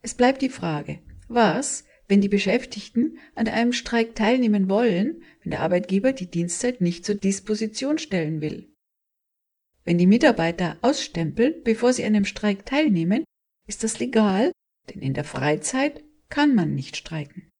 Es 0.00 0.14
bleibt 0.14 0.42
die 0.42 0.48
Frage, 0.48 1.00
was, 1.26 1.82
wenn 2.06 2.20
die 2.20 2.28
Beschäftigten 2.28 3.18
an 3.34 3.48
einem 3.48 3.72
Streik 3.72 4.14
teilnehmen 4.14 4.68
wollen, 4.70 5.24
wenn 5.42 5.50
der 5.50 5.60
Arbeitgeber 5.60 6.12
die 6.12 6.30
Dienstzeit 6.30 6.80
nicht 6.80 7.04
zur 7.04 7.16
Disposition 7.16 7.98
stellen 7.98 8.40
will. 8.40 8.72
Wenn 9.82 9.98
die 9.98 10.06
Mitarbeiter 10.06 10.78
ausstempeln, 10.82 11.62
bevor 11.64 11.92
sie 11.92 12.04
an 12.04 12.14
einem 12.14 12.24
Streik 12.24 12.64
teilnehmen, 12.64 13.24
ist 13.66 13.82
das 13.82 13.98
legal, 13.98 14.52
denn 14.88 15.02
in 15.02 15.14
der 15.14 15.24
Freizeit 15.24 16.04
kann 16.28 16.54
man 16.54 16.76
nicht 16.76 16.96
streiken. 16.96 17.50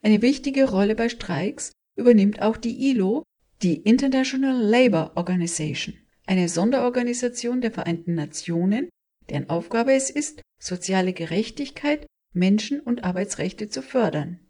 Eine 0.00 0.22
wichtige 0.22 0.70
Rolle 0.70 0.94
bei 0.94 1.08
Streiks 1.08 1.72
übernimmt 1.96 2.40
auch 2.40 2.56
die 2.56 2.90
ILO, 2.90 3.24
die 3.62 3.76
International 3.76 4.56
Labour 4.56 5.12
Organization, 5.14 5.94
eine 6.26 6.48
Sonderorganisation 6.48 7.60
der 7.60 7.70
Vereinten 7.70 8.14
Nationen, 8.14 8.88
deren 9.30 9.48
Aufgabe 9.50 9.92
es 9.92 10.10
ist, 10.10 10.42
soziale 10.60 11.12
Gerechtigkeit, 11.12 12.06
Menschen- 12.34 12.80
und 12.80 13.04
Arbeitsrechte 13.04 13.68
zu 13.68 13.82
fördern. 13.82 14.40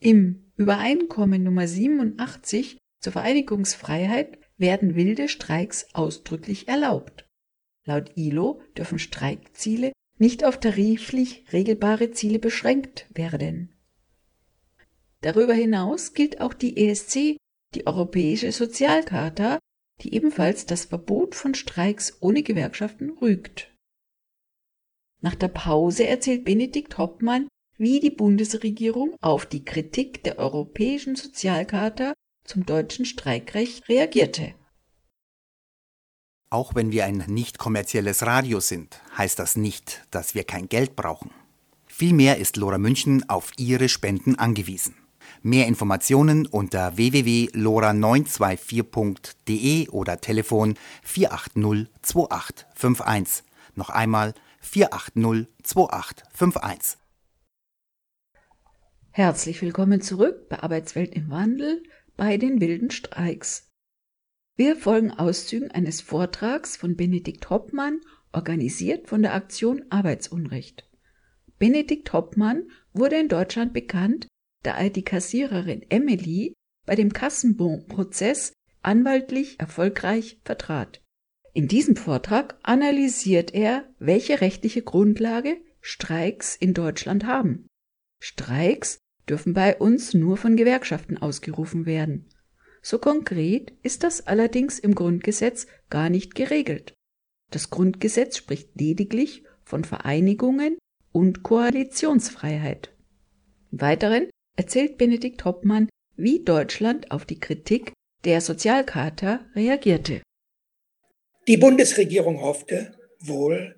Im 0.00 0.52
Übereinkommen 0.56 1.42
Nummer 1.42 1.66
87 1.66 2.78
zur 3.00 3.12
Vereinigungsfreiheit 3.12 4.38
werden 4.58 4.96
wilde 4.96 5.28
Streiks 5.28 5.86
ausdrücklich 5.94 6.68
erlaubt. 6.68 7.26
Laut 7.86 8.12
ILO 8.16 8.60
dürfen 8.76 8.98
Streikziele 8.98 9.92
nicht 10.18 10.44
auf 10.44 10.60
tariflich 10.60 11.46
regelbare 11.52 12.10
Ziele 12.10 12.38
beschränkt 12.38 13.06
werden. 13.14 13.74
Darüber 15.22 15.54
hinaus 15.54 16.14
gilt 16.14 16.40
auch 16.40 16.52
die 16.52 16.76
ESC, 16.76 17.38
die 17.74 17.86
Europäische 17.86 18.52
Sozialcharta, 18.52 19.58
die 20.00 20.14
ebenfalls 20.14 20.66
das 20.66 20.84
Verbot 20.84 21.34
von 21.34 21.54
Streiks 21.54 22.18
ohne 22.20 22.42
Gewerkschaften 22.42 23.10
rügt. 23.10 23.72
Nach 25.20 25.34
der 25.34 25.48
Pause 25.48 26.06
erzählt 26.06 26.44
Benedikt 26.44 26.98
Hoppmann, 26.98 27.48
wie 27.78 28.00
die 28.00 28.10
Bundesregierung 28.10 29.16
auf 29.20 29.46
die 29.46 29.64
Kritik 29.64 30.24
der 30.24 30.38
Europäischen 30.38 31.16
Sozialcharta 31.16 32.12
zum 32.44 32.66
deutschen 32.66 33.04
Streikrecht 33.04 33.88
reagierte. 33.88 34.54
Auch 36.50 36.74
wenn 36.74 36.92
wir 36.92 37.06
ein 37.06 37.24
nicht 37.28 37.58
kommerzielles 37.58 38.26
Radio 38.26 38.60
sind, 38.60 39.00
heißt 39.16 39.38
das 39.38 39.56
nicht, 39.56 40.06
dass 40.10 40.34
wir 40.34 40.44
kein 40.44 40.68
Geld 40.68 40.96
brauchen. 40.96 41.30
Vielmehr 41.86 42.36
ist 42.38 42.56
Lora 42.56 42.78
München 42.78 43.28
auf 43.28 43.52
Ihre 43.56 43.88
Spenden 43.88 44.38
angewiesen. 44.38 44.96
Mehr 45.44 45.66
Informationen 45.66 46.46
unter 46.46 46.96
www.lora924.de 46.96 49.88
oder 49.88 50.20
Telefon 50.20 50.76
480 51.02 51.88
2851. 52.00 53.44
Noch 53.74 53.90
einmal 53.90 54.34
480 54.60 55.48
2851. 55.64 56.96
Herzlich 59.10 59.60
willkommen 59.62 60.00
zurück 60.00 60.48
bei 60.48 60.62
Arbeitswelt 60.62 61.12
im 61.12 61.28
Wandel 61.30 61.82
bei 62.16 62.36
den 62.36 62.60
wilden 62.60 62.92
Streiks. 62.92 63.68
Wir 64.54 64.76
folgen 64.76 65.10
Auszügen 65.10 65.72
eines 65.72 66.00
Vortrags 66.00 66.76
von 66.76 66.96
Benedikt 66.96 67.50
Hoppmann, 67.50 68.00
organisiert 68.32 69.08
von 69.08 69.22
der 69.22 69.34
Aktion 69.34 69.82
Arbeitsunrecht. 69.90 70.88
Benedikt 71.58 72.12
Hoppmann 72.12 72.70
wurde 72.92 73.18
in 73.18 73.26
Deutschland 73.28 73.72
bekannt, 73.72 74.28
da 74.62 74.76
er 74.76 74.90
die 74.90 75.04
Kassiererin 75.04 75.84
Emily 75.88 76.54
bei 76.86 76.94
dem 76.94 77.12
Kassenbon-Prozess 77.12 78.52
anwaltlich 78.82 79.58
erfolgreich 79.60 80.40
vertrat. 80.44 81.00
In 81.54 81.68
diesem 81.68 81.96
Vortrag 81.96 82.58
analysiert 82.62 83.54
er, 83.54 83.84
welche 83.98 84.40
rechtliche 84.40 84.82
Grundlage 84.82 85.56
Streiks 85.80 86.56
in 86.56 86.74
Deutschland 86.74 87.26
haben. 87.26 87.66
Streiks 88.20 88.98
dürfen 89.28 89.52
bei 89.52 89.76
uns 89.76 90.14
nur 90.14 90.36
von 90.36 90.56
Gewerkschaften 90.56 91.18
ausgerufen 91.18 91.86
werden. 91.86 92.28
So 92.80 92.98
konkret 92.98 93.72
ist 93.82 94.02
das 94.02 94.26
allerdings 94.26 94.78
im 94.78 94.94
Grundgesetz 94.94 95.66
gar 95.90 96.08
nicht 96.08 96.34
geregelt. 96.34 96.94
Das 97.50 97.70
Grundgesetz 97.70 98.36
spricht 98.38 98.80
lediglich 98.80 99.44
von 99.64 99.84
Vereinigungen 99.84 100.78
und 101.12 101.42
Koalitionsfreiheit. 101.42 102.96
Im 103.70 103.80
Weiteren 103.80 104.30
erzählt 104.56 104.98
Benedikt 104.98 105.44
Hoppmann, 105.44 105.88
wie 106.16 106.44
Deutschland 106.44 107.10
auf 107.10 107.24
die 107.24 107.40
Kritik 107.40 107.92
der 108.24 108.40
Sozialcharta 108.40 109.40
reagierte. 109.54 110.22
Die 111.48 111.56
Bundesregierung 111.56 112.40
hoffte 112.40 112.94
wohl, 113.18 113.74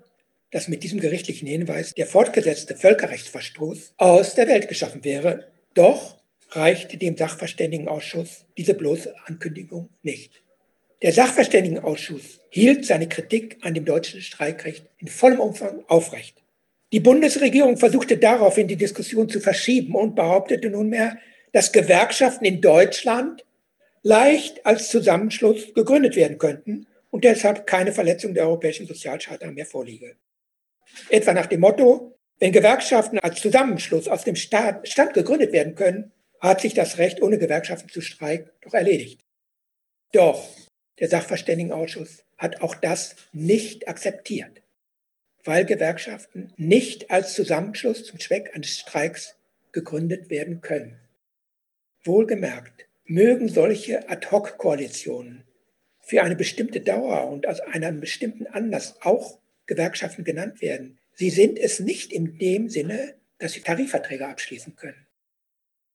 dass 0.51 0.67
mit 0.67 0.83
diesem 0.83 0.99
gerichtlichen 0.99 1.47
Hinweis 1.47 1.93
der 1.93 2.05
fortgesetzte 2.05 2.75
Völkerrechtsverstoß 2.75 3.93
aus 3.97 4.35
der 4.35 4.47
Welt 4.47 4.67
geschaffen 4.67 5.03
wäre. 5.03 5.51
Doch 5.73 6.21
reichte 6.51 6.97
dem 6.97 7.17
Sachverständigenausschuss 7.17 8.45
diese 8.57 8.73
bloße 8.73 9.15
Ankündigung 9.25 9.89
nicht. 10.03 10.43
Der 11.01 11.11
Sachverständigenausschuss 11.11 12.39
hielt 12.49 12.85
seine 12.85 13.09
Kritik 13.09 13.57
an 13.61 13.73
dem 13.73 13.85
deutschen 13.85 14.21
Streikrecht 14.21 14.85
in 14.97 15.07
vollem 15.07 15.39
Umfang 15.39 15.83
aufrecht. 15.87 16.41
Die 16.93 16.99
Bundesregierung 16.99 17.77
versuchte 17.77 18.17
daraufhin 18.17 18.67
die 18.67 18.75
Diskussion 18.75 19.27
zu 19.27 19.39
verschieben 19.39 19.95
und 19.95 20.15
behauptete 20.15 20.69
nunmehr, 20.69 21.17
dass 21.51 21.71
Gewerkschaften 21.71 22.45
in 22.45 22.61
Deutschland 22.61 23.45
leicht 24.03 24.65
als 24.65 24.89
Zusammenschluss 24.89 25.73
gegründet 25.73 26.15
werden 26.15 26.37
könnten 26.37 26.87
und 27.09 27.23
deshalb 27.23 27.65
keine 27.65 27.91
Verletzung 27.91 28.33
der 28.33 28.43
europäischen 28.43 28.85
Sozialcharta 28.85 29.49
mehr 29.49 29.65
vorliege. 29.65 30.15
Etwa 31.09 31.33
nach 31.33 31.47
dem 31.47 31.61
Motto, 31.61 32.15
wenn 32.39 32.51
Gewerkschaften 32.51 33.19
als 33.19 33.41
Zusammenschluss 33.41 34.07
aus 34.07 34.23
dem 34.23 34.35
Staat, 34.35 34.87
Stand 34.87 35.13
gegründet 35.13 35.51
werden 35.53 35.75
können, 35.75 36.11
hat 36.39 36.61
sich 36.61 36.73
das 36.73 36.97
Recht, 36.97 37.21
ohne 37.21 37.39
Gewerkschaften 37.39 37.89
zu 37.89 38.01
streiken, 38.01 38.51
doch 38.61 38.73
erledigt. 38.73 39.21
Doch 40.11 40.47
der 40.99 41.09
Sachverständigenausschuss 41.09 42.23
hat 42.37 42.61
auch 42.61 42.75
das 42.75 43.15
nicht 43.33 43.87
akzeptiert, 43.87 44.61
weil 45.45 45.65
Gewerkschaften 45.65 46.51
nicht 46.57 47.11
als 47.11 47.33
Zusammenschluss 47.33 48.03
zum 48.03 48.19
Zweck 48.19 48.51
eines 48.53 48.79
Streiks 48.79 49.35
gegründet 49.71 50.29
werden 50.29 50.61
können. 50.61 50.99
Wohlgemerkt, 52.03 52.87
mögen 53.05 53.47
solche 53.47 54.09
Ad-hoc-Koalitionen 54.09 55.43
für 56.01 56.23
eine 56.23 56.35
bestimmte 56.35 56.81
Dauer 56.81 57.29
und 57.29 57.47
aus 57.47 57.59
einem 57.59 57.99
bestimmten 57.99 58.47
Anlass 58.47 58.95
auch 59.01 59.39
Gewerkschaften 59.67 60.23
genannt 60.23 60.61
werden. 60.61 60.97
Sie 61.13 61.29
sind 61.29 61.57
es 61.57 61.79
nicht 61.79 62.11
in 62.11 62.37
dem 62.37 62.69
Sinne, 62.69 63.15
dass 63.37 63.53
sie 63.53 63.61
Tarifverträge 63.61 64.27
abschließen 64.27 64.75
können. 64.75 65.05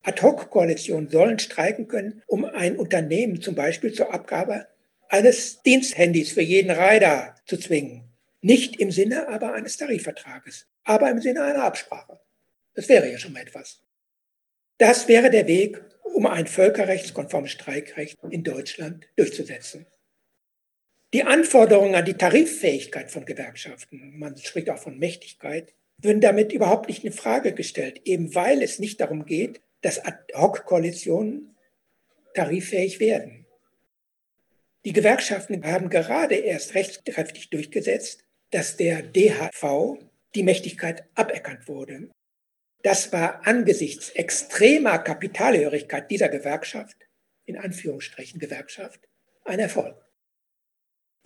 Ad-hoc-Koalitionen 0.03 1.11
sollen 1.11 1.39
streiken 1.39 1.89
können, 1.89 2.23
um 2.27 2.45
ein 2.45 2.77
Unternehmen 2.77 3.41
zum 3.41 3.55
Beispiel 3.55 3.93
zur 3.93 4.15
Abgabe 4.15 4.67
eines 5.09 5.63
Diensthandys 5.63 6.33
für 6.33 6.43
jeden 6.43 6.71
Reiter 6.71 7.35
zu 7.45 7.57
zwingen. 7.59 8.10
Nicht 8.43 8.81
im 8.81 8.91
Sinne 8.91 9.29
aber 9.29 9.53
eines 9.53 9.77
Tarifvertrages, 9.77 10.67
aber 10.85 11.11
im 11.11 11.21
Sinne 11.21 11.45
einer 11.45 11.65
Absprache. 11.65 12.21
Das 12.75 12.89
wäre 12.89 13.11
ja 13.11 13.19
schon 13.19 13.33
mal 13.33 13.43
etwas. 13.43 13.83
Das 14.79 15.09
wäre 15.09 15.31
der 15.31 15.47
Weg, 15.47 15.83
um 16.03 16.27
ein 16.27 16.47
völkerrechtskonformes 16.47 17.53
Streikrecht 17.53 18.19
in 18.31 18.43
Deutschland 18.43 19.07
durchzusetzen. 19.17 19.87
Die 21.13 21.25
Anforderungen 21.25 21.95
an 21.97 22.05
die 22.05 22.15
Tariffähigkeit 22.15 23.11
von 23.11 23.25
Gewerkschaften, 23.25 24.19
man 24.19 24.37
spricht 24.39 24.71
auch 24.71 24.79
von 24.79 24.99
Mächtigkeit, 24.99 25.75
würden 25.99 26.21
damit 26.21 26.53
überhaupt 26.53 26.89
nicht 26.89 27.05
in 27.05 27.13
Frage 27.13 27.53
gestellt, 27.53 28.01
eben 28.05 28.35
weil 28.35 28.63
es 28.63 28.79
nicht 28.79 29.01
darum 29.01 29.27
geht, 29.27 29.61
dass 29.83 30.05
Ad-hoc-Koalitionen 30.05 31.57
tariffähig 32.35 33.01
werden. 33.01 33.47
Die 34.85 34.93
Gewerkschaften 34.93 35.63
haben 35.65 35.91
gerade 35.91 36.37
erst 36.37 36.75
rechtskräftig 36.75 37.51
durchgesetzt, 37.51 38.25
dass 38.51 38.77
der 38.77 39.03
DHV 39.03 39.99
die 40.35 40.43
Mächtigkeit 40.43 41.05
aberkannt 41.15 41.69
wurde. 41.69 42.11
Das 42.83 43.13
war 43.13 43.47
angesichts 43.47 44.11
extremer 44.11 44.99
Kapitalhörigkeit 44.99 46.11
dieser 46.11 46.29
Gewerkschaft, 46.29 46.97
in 47.45 47.57
Anführungsstrichen 47.57 48.41
Gewerkschaft, 48.41 49.01
ein 49.45 49.59
Erfolg. 49.59 49.97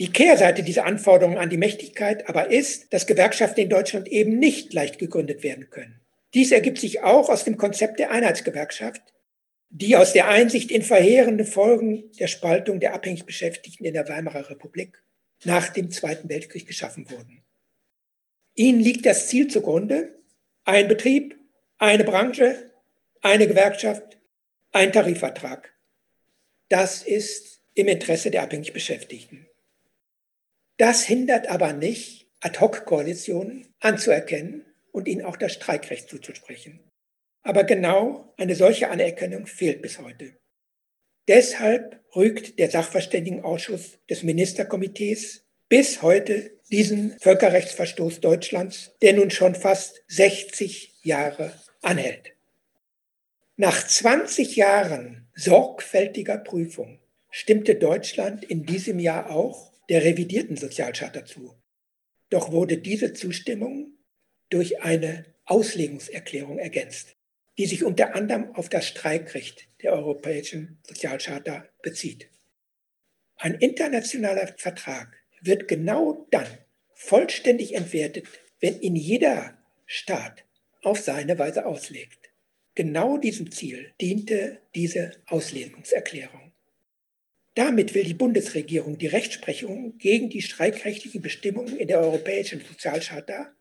Die 0.00 0.10
Kehrseite 0.10 0.64
dieser 0.64 0.86
Anforderungen 0.86 1.38
an 1.38 1.50
die 1.50 1.56
Mächtigkeit 1.56 2.28
aber 2.28 2.50
ist, 2.50 2.92
dass 2.92 3.06
Gewerkschaften 3.06 3.60
in 3.60 3.68
Deutschland 3.68 4.08
eben 4.08 4.38
nicht 4.38 4.72
leicht 4.72 4.98
gegründet 4.98 5.44
werden 5.44 5.70
können. 5.70 6.00
Dies 6.34 6.50
ergibt 6.50 6.78
sich 6.78 7.02
auch 7.02 7.28
aus 7.28 7.44
dem 7.44 7.56
Konzept 7.56 8.00
der 8.00 8.10
Einheitsgewerkschaft, 8.10 9.02
die 9.70 9.96
aus 9.96 10.12
der 10.12 10.28
Einsicht 10.28 10.72
in 10.72 10.82
verheerende 10.82 11.44
Folgen 11.44 12.10
der 12.18 12.26
Spaltung 12.26 12.80
der 12.80 12.94
abhängig 12.94 13.24
Beschäftigten 13.24 13.84
in 13.84 13.94
der 13.94 14.08
Weimarer 14.08 14.50
Republik 14.50 15.00
nach 15.44 15.68
dem 15.68 15.90
Zweiten 15.90 16.28
Weltkrieg 16.28 16.66
geschaffen 16.66 17.10
wurden. 17.10 17.42
Ihnen 18.54 18.80
liegt 18.80 19.04
das 19.06 19.28
Ziel 19.28 19.48
zugrunde, 19.48 20.18
ein 20.64 20.88
Betrieb, 20.88 21.38
eine 21.78 22.04
Branche, 22.04 22.70
eine 23.20 23.48
Gewerkschaft, 23.48 24.18
ein 24.72 24.92
Tarifvertrag. 24.92 25.74
Das 26.68 27.02
ist 27.02 27.60
im 27.74 27.88
Interesse 27.88 28.30
der 28.30 28.42
abhängig 28.42 28.72
Beschäftigten. 28.72 29.46
Das 30.76 31.04
hindert 31.04 31.48
aber 31.48 31.72
nicht, 31.72 32.26
Ad-hoc-Koalitionen 32.40 33.74
anzuerkennen 33.80 34.64
und 34.92 35.08
ihnen 35.08 35.24
auch 35.24 35.36
das 35.36 35.54
Streikrecht 35.54 36.08
zuzusprechen. 36.08 36.90
Aber 37.42 37.64
genau 37.64 38.34
eine 38.36 38.54
solche 38.54 38.90
Anerkennung 38.90 39.46
fehlt 39.46 39.82
bis 39.82 39.98
heute. 39.98 40.36
Deshalb 41.28 42.00
rügt 42.14 42.58
der 42.58 42.70
Sachverständigenausschuss 42.70 43.98
des 44.10 44.22
Ministerkomitees 44.22 45.44
bis 45.68 46.02
heute 46.02 46.58
diesen 46.70 47.18
Völkerrechtsverstoß 47.18 48.20
Deutschlands, 48.20 48.92
der 49.00 49.14
nun 49.14 49.30
schon 49.30 49.54
fast 49.54 50.02
60 50.08 51.00
Jahre 51.02 51.52
anhält. 51.82 52.32
Nach 53.56 53.86
20 53.86 54.56
Jahren 54.56 55.28
sorgfältiger 55.34 56.38
Prüfung 56.38 57.00
stimmte 57.30 57.76
Deutschland 57.76 58.44
in 58.44 58.66
diesem 58.66 58.98
Jahr 58.98 59.30
auch 59.30 59.72
der 59.88 60.04
revidierten 60.04 60.56
Sozialcharta 60.56 61.24
zu. 61.24 61.54
Doch 62.30 62.52
wurde 62.52 62.78
diese 62.78 63.12
Zustimmung 63.12 63.96
durch 64.50 64.82
eine 64.82 65.24
Auslegungserklärung 65.46 66.58
ergänzt, 66.58 67.16
die 67.58 67.66
sich 67.66 67.84
unter 67.84 68.14
anderem 68.14 68.54
auf 68.54 68.68
das 68.68 68.86
Streikrecht 68.86 69.68
der 69.82 69.92
Europäischen 69.92 70.78
Sozialcharta 70.86 71.68
bezieht. 71.82 72.28
Ein 73.36 73.54
internationaler 73.54 74.54
Vertrag 74.56 75.16
wird 75.40 75.68
genau 75.68 76.26
dann 76.30 76.46
vollständig 76.94 77.74
entwertet, 77.74 78.26
wenn 78.60 78.80
ihn 78.80 78.96
jeder 78.96 79.58
Staat 79.86 80.44
auf 80.82 81.00
seine 81.00 81.38
Weise 81.38 81.66
auslegt. 81.66 82.30
Genau 82.74 83.18
diesem 83.18 83.50
Ziel 83.52 83.92
diente 84.00 84.60
diese 84.74 85.12
Auslegungserklärung. 85.26 86.52
Damit 87.54 87.94
will 87.94 88.04
die 88.04 88.14
Bundesregierung 88.14 88.98
die 88.98 89.06
Rechtsprechung 89.06 89.96
gegen 89.98 90.28
die 90.28 90.42
streikrechtlichen 90.42 91.22
Bestimmungen 91.22 91.76
in 91.76 91.86
der 91.86 92.00
Europäischen 92.00 92.60
Sozialcharta, 92.60 93.54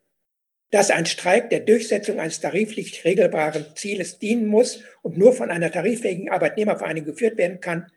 dass 0.74 0.90
ein 0.90 1.06
Streik 1.06 1.50
der 1.50 1.60
Durchsetzung 1.60 2.18
eines 2.18 2.40
tariflich 2.40 3.04
regelbaren 3.04 3.64
Zieles 3.76 4.18
dienen 4.18 4.48
muss 4.48 4.82
und 5.02 5.16
nur 5.16 5.32
von 5.32 5.52
einer 5.52 5.70
tariffähigen 5.70 6.30
Arbeitnehmervereinigung 6.30 7.12
geführt 7.12 7.38
werden 7.38 7.60
kann, 7.60 7.92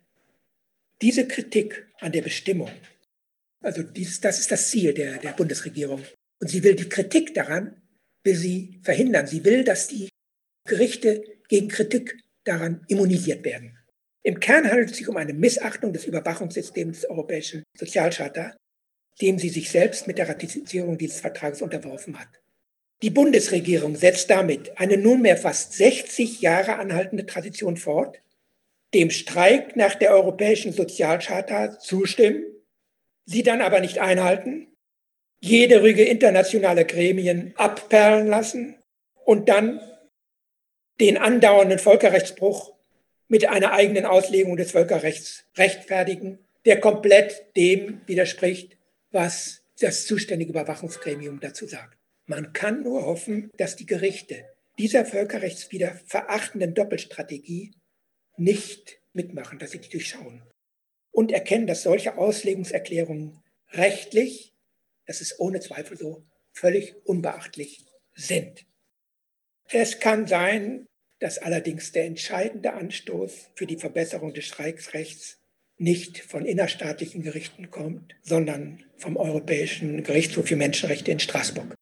diese 1.01 1.27
Kritik 1.27 1.87
an 2.01 2.11
der 2.11 2.21
Bestimmung, 2.21 2.69
also 3.61 3.81
dies, 3.81 4.21
das 4.21 4.37
ist 4.37 4.51
das 4.51 4.69
Ziel 4.69 4.93
der, 4.93 5.17
der 5.17 5.31
Bundesregierung. 5.31 6.03
Und 6.39 6.49
sie 6.49 6.63
will 6.63 6.75
die 6.75 6.87
Kritik 6.87 7.33
daran, 7.33 7.81
will 8.23 8.35
sie 8.35 8.79
verhindern. 8.83 9.25
Sie 9.25 9.43
will, 9.43 9.63
dass 9.63 9.87
die 9.87 10.09
Gerichte 10.67 11.23
gegen 11.49 11.69
Kritik 11.69 12.15
daran 12.43 12.85
immunisiert 12.89 13.43
werden. 13.43 13.75
Im 14.21 14.39
Kern 14.39 14.69
handelt 14.69 14.91
es 14.91 14.97
sich 14.97 15.07
um 15.07 15.17
eine 15.17 15.33
Missachtung 15.33 15.93
des 15.93 16.05
Überwachungssystems 16.05 17.01
des 17.01 17.09
Europäischen 17.09 17.63
Sozialcharta, 17.75 18.55
dem 19.19 19.39
sie 19.39 19.49
sich 19.49 19.71
selbst 19.71 20.05
mit 20.05 20.19
der 20.19 20.29
Ratifizierung 20.29 20.99
dieses 20.99 21.21
Vertrages 21.21 21.63
unterworfen 21.63 22.19
hat. 22.19 22.29
Die 23.03 23.11
Bundesregierung 23.11 23.95
setzt 23.95 24.29
damit 24.31 24.79
eine 24.79 24.97
nunmehr 24.97 25.37
fast 25.37 25.73
60 25.73 26.41
Jahre 26.41 26.77
anhaltende 26.77 27.27
Tradition 27.27 27.77
fort, 27.77 28.19
dem 28.93 29.11
Streik 29.11 29.75
nach 29.75 29.95
der 29.95 30.11
Europäischen 30.11 30.73
Sozialcharta 30.73 31.77
zustimmen, 31.77 32.43
sie 33.25 33.43
dann 33.43 33.61
aber 33.61 33.81
nicht 33.81 33.99
einhalten, 33.99 34.67
jede 35.39 35.83
Rüge 35.83 36.03
internationale 36.03 36.85
Gremien 36.85 37.53
abperlen 37.55 38.27
lassen 38.27 38.77
und 39.25 39.47
dann 39.49 39.79
den 40.99 41.17
andauernden 41.17 41.77
Völkerrechtsbruch 41.77 42.73
mit 43.27 43.47
einer 43.47 43.73
eigenen 43.73 44.05
Auslegung 44.05 44.57
des 44.57 44.71
Völkerrechts 44.71 45.45
rechtfertigen, 45.55 46.39
der 46.65 46.79
komplett 46.79 47.55
dem 47.55 48.01
widerspricht, 48.07 48.77
was 49.11 49.61
das 49.79 50.07
zuständige 50.07 50.51
Überwachungsgremium 50.51 51.39
dazu 51.39 51.67
sagt. 51.67 51.96
Man 52.27 52.51
kann 52.51 52.83
nur 52.83 53.05
hoffen, 53.05 53.49
dass 53.57 53.77
die 53.77 53.85
Gerichte 53.85 54.45
dieser 54.77 55.05
völkerrechtswider 55.05 55.99
verachtenden 56.05 56.73
Doppelstrategie 56.73 57.73
nicht 58.35 59.01
mitmachen, 59.13 59.59
dass 59.59 59.71
sie 59.71 59.79
die 59.79 59.89
durchschauen 59.89 60.43
und 61.11 61.31
erkennen, 61.31 61.67
dass 61.67 61.83
solche 61.83 62.17
Auslegungserklärungen 62.17 63.39
rechtlich, 63.71 64.53
das 65.05 65.21
ist 65.21 65.39
ohne 65.39 65.61
Zweifel 65.61 65.97
so, 65.97 66.23
völlig 66.51 66.95
unbeachtlich 67.05 67.85
sind. 68.13 68.65
Es 69.69 69.99
kann 69.99 70.27
sein, 70.27 70.85
dass 71.19 71.39
allerdings 71.39 71.93
der 71.93 72.05
entscheidende 72.05 72.73
Anstoß 72.73 73.49
für 73.55 73.65
die 73.65 73.77
Verbesserung 73.77 74.33
des 74.33 74.45
Streikrechts 74.45 75.39
nicht 75.77 76.19
von 76.19 76.45
innerstaatlichen 76.45 77.21
Gerichten 77.21 77.71
kommt, 77.71 78.15
sondern 78.21 78.83
vom 78.97 79.15
Europäischen 79.15 80.03
Gerichtshof 80.03 80.47
für 80.47 80.55
Menschenrechte 80.55 81.11
in 81.11 81.19
Straßburg. 81.19 81.73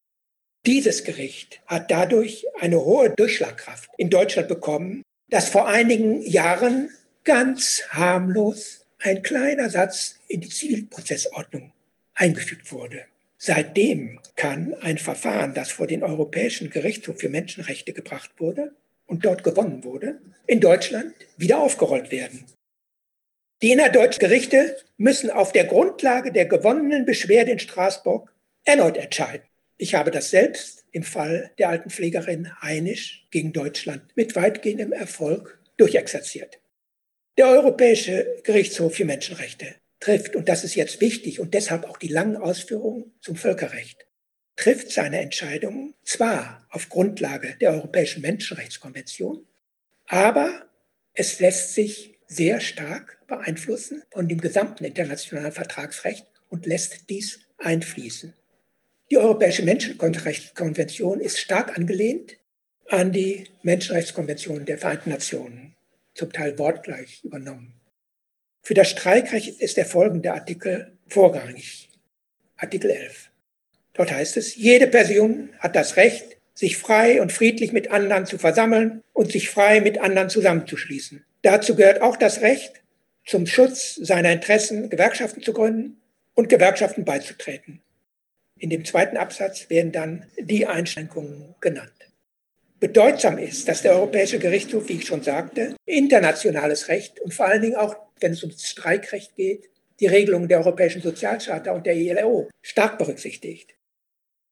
Dieses 0.66 1.04
Gericht 1.04 1.60
hat 1.66 1.92
dadurch 1.92 2.44
eine 2.58 2.84
hohe 2.84 3.10
Durchschlagkraft 3.10 3.88
in 3.98 4.10
Deutschland 4.10 4.48
bekommen, 4.48 5.02
dass 5.30 5.48
vor 5.48 5.68
einigen 5.68 6.22
Jahren 6.22 6.90
ganz 7.22 7.84
harmlos 7.90 8.84
ein 8.98 9.22
kleiner 9.22 9.70
Satz 9.70 10.18
in 10.26 10.40
die 10.40 10.48
Zivilprozessordnung 10.48 11.72
eingefügt 12.14 12.72
wurde. 12.72 13.04
Seitdem 13.38 14.18
kann 14.34 14.74
ein 14.80 14.98
Verfahren, 14.98 15.54
das 15.54 15.70
vor 15.70 15.86
den 15.86 16.02
Europäischen 16.02 16.70
Gerichtshof 16.70 17.20
für 17.20 17.28
Menschenrechte 17.28 17.92
gebracht 17.92 18.32
wurde, 18.38 18.74
und 19.06 19.24
dort 19.24 19.44
gewonnen 19.44 19.84
wurde, 19.84 20.18
in 20.48 20.60
Deutschland 20.60 21.14
wieder 21.36 21.60
aufgerollt 21.60 22.10
werden. 22.10 22.44
Die 23.62 23.70
innerdeutschen 23.70 24.18
Gerichte 24.18 24.76
müssen 24.96 25.30
auf 25.30 25.52
der 25.52 25.64
Grundlage 25.64 26.32
der 26.32 26.46
gewonnenen 26.46 27.04
Beschwerde 27.04 27.52
in 27.52 27.60
Straßburg 27.60 28.34
erneut 28.64 28.96
entscheiden. 28.96 29.46
Ich 29.78 29.94
habe 29.94 30.10
das 30.10 30.30
selbst 30.30 30.86
im 30.92 31.02
Fall 31.02 31.52
der 31.58 31.68
alten 31.68 31.90
Pflegerin 31.90 32.60
Heinisch 32.62 33.26
gegen 33.30 33.52
Deutschland 33.52 34.02
mit 34.16 34.34
weitgehendem 34.34 34.92
Erfolg 34.92 35.58
durchexerziert. 35.76 36.60
Der 37.36 37.48
Europäische 37.48 38.40
Gerichtshof 38.44 38.94
für 38.94 39.04
Menschenrechte 39.04 39.74
trifft, 40.00 40.34
und 40.34 40.48
das 40.48 40.64
ist 40.64 40.74
jetzt 40.74 41.02
wichtig 41.02 41.40
und 41.40 41.52
deshalb 41.52 41.84
auch 41.84 41.98
die 41.98 42.08
langen 42.08 42.36
Ausführungen 42.36 43.12
zum 43.20 43.36
Völkerrecht, 43.36 44.06
trifft 44.56 44.90
seine 44.90 45.20
Entscheidungen 45.20 45.94
zwar 46.02 46.66
auf 46.70 46.88
Grundlage 46.88 47.56
der 47.60 47.72
Europäischen 47.72 48.22
Menschenrechtskonvention, 48.22 49.46
aber 50.06 50.66
es 51.12 51.40
lässt 51.40 51.74
sich 51.74 52.18
sehr 52.26 52.60
stark 52.60 53.18
beeinflussen 53.26 54.02
von 54.10 54.28
dem 54.28 54.40
gesamten 54.40 54.84
internationalen 54.84 55.52
Vertragsrecht 55.52 56.26
und 56.48 56.64
lässt 56.64 57.10
dies 57.10 57.40
einfließen. 57.58 58.34
Die 59.08 59.18
Europäische 59.18 59.62
Menschenrechtskonvention 59.62 61.20
ist 61.20 61.38
stark 61.38 61.76
angelehnt 61.78 62.38
an 62.88 63.12
die 63.12 63.44
Menschenrechtskonvention 63.62 64.64
der 64.64 64.78
Vereinten 64.78 65.10
Nationen, 65.10 65.76
zum 66.14 66.32
Teil 66.32 66.58
wortgleich 66.58 67.22
übernommen. 67.22 67.80
Für 68.62 68.74
das 68.74 68.90
Streikrecht 68.90 69.60
ist 69.60 69.76
der 69.76 69.86
folgende 69.86 70.32
Artikel 70.32 70.98
vorrangig. 71.06 71.88
Artikel 72.56 72.90
11. 72.90 73.30
Dort 73.92 74.10
heißt 74.10 74.36
es, 74.38 74.56
jede 74.56 74.88
Person 74.88 75.50
hat 75.60 75.76
das 75.76 75.96
Recht, 75.96 76.38
sich 76.52 76.76
frei 76.76 77.22
und 77.22 77.32
friedlich 77.32 77.72
mit 77.72 77.92
anderen 77.92 78.26
zu 78.26 78.38
versammeln 78.38 79.04
und 79.12 79.30
sich 79.30 79.50
frei 79.50 79.80
mit 79.80 79.98
anderen 79.98 80.30
zusammenzuschließen. 80.30 81.24
Dazu 81.42 81.76
gehört 81.76 82.02
auch 82.02 82.16
das 82.16 82.40
Recht, 82.40 82.82
zum 83.24 83.46
Schutz 83.46 83.94
seiner 83.94 84.32
Interessen 84.32 84.90
Gewerkschaften 84.90 85.42
zu 85.42 85.52
gründen 85.52 86.00
und 86.34 86.48
Gewerkschaften 86.48 87.04
beizutreten. 87.04 87.82
In 88.58 88.70
dem 88.70 88.84
zweiten 88.84 89.16
Absatz 89.16 89.68
werden 89.68 89.92
dann 89.92 90.26
die 90.38 90.66
Einschränkungen 90.66 91.54
genannt. 91.60 91.92
Bedeutsam 92.80 93.38
ist, 93.38 93.68
dass 93.68 93.82
der 93.82 93.92
Europäische 93.92 94.38
Gerichtshof, 94.38 94.88
wie 94.88 94.94
ich 94.94 95.06
schon 95.06 95.22
sagte, 95.22 95.76
internationales 95.86 96.88
Recht 96.88 97.20
und 97.20 97.34
vor 97.34 97.46
allen 97.46 97.62
Dingen 97.62 97.76
auch, 97.76 97.96
wenn 98.20 98.32
es 98.32 98.42
ums 98.42 98.68
Streikrecht 98.68 99.34
geht, 99.34 99.70
die 100.00 100.06
Regelungen 100.06 100.48
der 100.48 100.58
Europäischen 100.58 101.02
Sozialcharta 101.02 101.72
und 101.72 101.86
der 101.86 101.96
ILO 101.96 102.50
stark 102.62 102.98
berücksichtigt. 102.98 103.74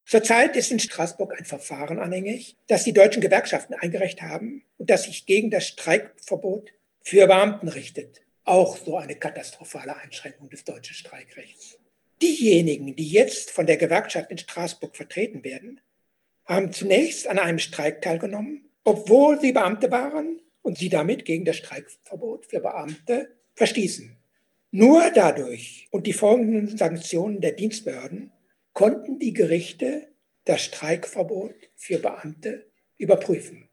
Zurzeit 0.07 0.55
ist 0.55 0.71
in 0.71 0.79
Straßburg 0.79 1.37
ein 1.37 1.45
Verfahren 1.45 1.99
anhängig, 1.99 2.55
das 2.67 2.83
die 2.83 2.93
deutschen 2.93 3.21
Gewerkschaften 3.21 3.73
eingereicht 3.73 4.21
haben 4.21 4.63
und 4.77 4.89
das 4.89 5.03
sich 5.03 5.25
gegen 5.25 5.49
das 5.49 5.67
Streikverbot 5.67 6.71
für 7.01 7.25
Beamten 7.25 7.67
richtet. 7.67 8.21
Auch 8.43 8.77
so 8.77 8.97
eine 8.97 9.15
katastrophale 9.15 9.95
Einschränkung 9.97 10.49
des 10.49 10.63
deutschen 10.63 10.95
Streikrechts. 10.95 11.79
Diejenigen, 12.25 12.95
die 12.95 13.07
jetzt 13.07 13.51
von 13.51 13.67
der 13.67 13.77
Gewerkschaft 13.77 14.31
in 14.31 14.39
Straßburg 14.39 14.95
vertreten 14.95 15.43
werden, 15.43 15.79
haben 16.45 16.71
zunächst 16.71 17.27
an 17.27 17.37
einem 17.37 17.59
Streik 17.59 18.01
teilgenommen, 18.01 18.67
obwohl 18.83 19.39
sie 19.39 19.51
Beamte 19.51 19.91
waren 19.91 20.41
und 20.63 20.79
sie 20.79 20.89
damit 20.89 21.25
gegen 21.25 21.45
das 21.45 21.57
Streikverbot 21.57 22.47
für 22.47 22.61
Beamte 22.61 23.29
verstießen. 23.53 24.17
Nur 24.71 25.11
dadurch 25.13 25.87
und 25.91 26.07
die 26.07 26.13
folgenden 26.13 26.75
Sanktionen 26.75 27.41
der 27.41 27.51
Dienstbehörden 27.51 28.31
konnten 28.73 29.19
die 29.19 29.33
Gerichte 29.33 30.07
das 30.45 30.63
Streikverbot 30.63 31.53
für 31.75 31.99
Beamte 31.99 32.65
überprüfen. 32.97 33.69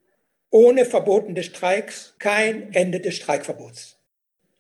Ohne 0.51 0.85
Verboten 0.85 1.35
des 1.35 1.47
Streiks 1.47 2.17
kein 2.19 2.75
Ende 2.75 3.01
des 3.01 3.17
Streikverbots. 3.17 3.99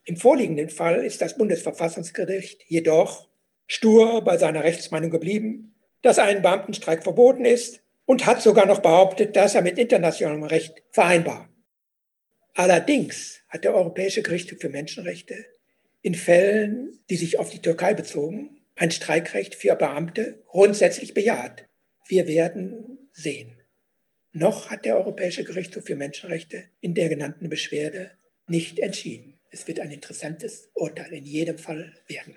Im 0.05 0.16
vorliegenden 0.16 0.70
Fall 0.70 1.05
ist 1.05 1.20
das 1.20 1.36
Bundesverfassungsgericht 1.36 2.64
jedoch 2.68 3.28
stur 3.67 4.23
bei 4.23 4.37
seiner 4.37 4.65
Rechtsmeinung 4.65 5.11
geblieben, 5.11 5.75
dass 6.03 6.19
ein 6.19 6.43
Beamtenstreik 6.43 7.03
verboten 7.03 7.45
ist, 7.45 7.83
und 8.05 8.27
hat 8.27 8.43
sogar 8.43 8.67
noch 8.67 8.81
behauptet, 8.81 9.37
dass 9.37 9.55
er 9.55 9.63
mit 9.63 9.79
internationalem 9.79 10.45
Recht 10.45 10.83
vereinbar. 10.91 11.49
Allerdings 12.55 13.41
hat 13.49 13.65
der 13.65 13.75
Europäische 13.75 14.23
Gerichtshof 14.23 14.61
für 14.61 14.69
Menschenrechte 14.69 15.47
in 16.03 16.15
Fällen, 16.15 16.99
die 17.09 17.17
sich 17.17 17.39
auf 17.39 17.51
die 17.51 17.61
Türkei 17.61 17.95
bezogen, 17.95 18.61
ein 18.77 18.91
Streikrecht 18.91 19.55
für 19.55 19.77
Beamte 19.77 20.43
grundsätzlich 20.47 21.15
bejaht. 21.15 21.67
Wir 22.09 22.27
werden 22.27 23.09
sehen. 23.13 23.59
Noch 24.33 24.71
hat 24.71 24.85
der 24.85 24.97
Europäische 24.97 25.45
Gerichtshof 25.45 25.85
für 25.85 25.97
Menschenrechte 25.97 26.65
in 26.81 26.95
der 26.95 27.09
genannten 27.09 27.49
Beschwerde 27.49 28.11
nicht 28.47 28.79
entschieden. 28.79 29.39
Es 29.51 29.69
wird 29.69 29.79
ein 29.81 29.91
interessantes 29.91 30.71
Urteil 30.75 31.13
in 31.13 31.25
jedem 31.25 31.59
Fall 31.59 31.95
werden. 32.09 32.37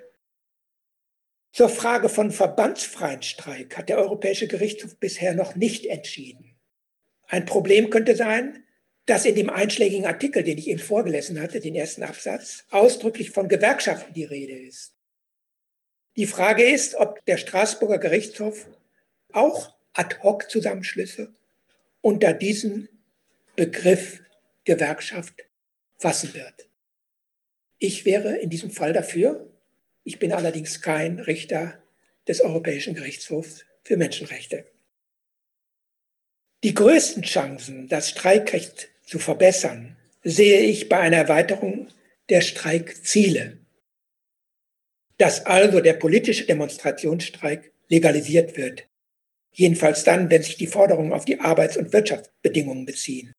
Zur 1.55 1.69
Frage 1.69 2.09
von 2.09 2.31
verbandsfreien 2.31 3.21
Streik 3.21 3.77
hat 3.77 3.87
der 3.87 3.97
Europäische 3.97 4.45
Gerichtshof 4.45 4.97
bisher 4.97 5.33
noch 5.33 5.55
nicht 5.55 5.85
entschieden. 5.85 6.53
Ein 7.27 7.45
Problem 7.45 7.89
könnte 7.89 8.17
sein, 8.17 8.65
dass 9.05 9.23
in 9.23 9.35
dem 9.35 9.49
einschlägigen 9.49 10.05
Artikel, 10.05 10.43
den 10.43 10.57
ich 10.57 10.67
eben 10.67 10.81
vorgelesen 10.81 11.41
hatte, 11.41 11.61
den 11.61 11.73
ersten 11.73 12.03
Absatz, 12.03 12.65
ausdrücklich 12.71 13.31
von 13.31 13.47
Gewerkschaften 13.47 14.13
die 14.13 14.25
Rede 14.25 14.51
ist. 14.51 14.95
Die 16.17 16.25
Frage 16.25 16.65
ist, 16.65 16.95
ob 16.95 17.23
der 17.23 17.37
Straßburger 17.37 17.99
Gerichtshof 17.99 18.67
auch 19.31 19.77
Ad-hoc-Zusammenschlüsse 19.93 21.33
unter 22.01 22.33
diesen 22.33 22.89
Begriff 23.55 24.21
Gewerkschaft 24.65 25.45
fassen 25.99 26.33
wird. 26.33 26.69
Ich 27.77 28.03
wäre 28.03 28.35
in 28.39 28.49
diesem 28.49 28.71
Fall 28.71 28.91
dafür. 28.91 29.54
Ich 30.05 30.19
bin 30.19 30.31
allerdings 30.31 30.81
kein 30.81 31.19
Richter 31.19 31.83
des 32.27 32.39
Europäischen 32.39 32.93
Gerichtshofs 32.93 33.65
für 33.83 33.97
Menschenrechte. 33.97 34.65
Die 36.63 36.75
größten 36.75 37.23
Chancen, 37.23 37.87
das 37.87 38.11
Streikrecht 38.11 38.89
zu 39.03 39.17
verbessern, 39.17 39.97
sehe 40.23 40.61
ich 40.61 40.89
bei 40.89 40.99
einer 40.99 41.17
Erweiterung 41.17 41.87
der 42.29 42.41
Streikziele. 42.41 43.57
Dass 45.17 45.45
also 45.47 45.81
der 45.81 45.93
politische 45.93 46.45
Demonstrationsstreik 46.45 47.71
legalisiert 47.87 48.57
wird. 48.57 48.87
Jedenfalls 49.53 50.03
dann, 50.03 50.29
wenn 50.29 50.43
sich 50.43 50.57
die 50.57 50.67
Forderungen 50.67 51.13
auf 51.13 51.25
die 51.25 51.39
Arbeits- 51.39 51.77
und 51.77 51.93
Wirtschaftsbedingungen 51.93 52.85
beziehen. 52.85 53.33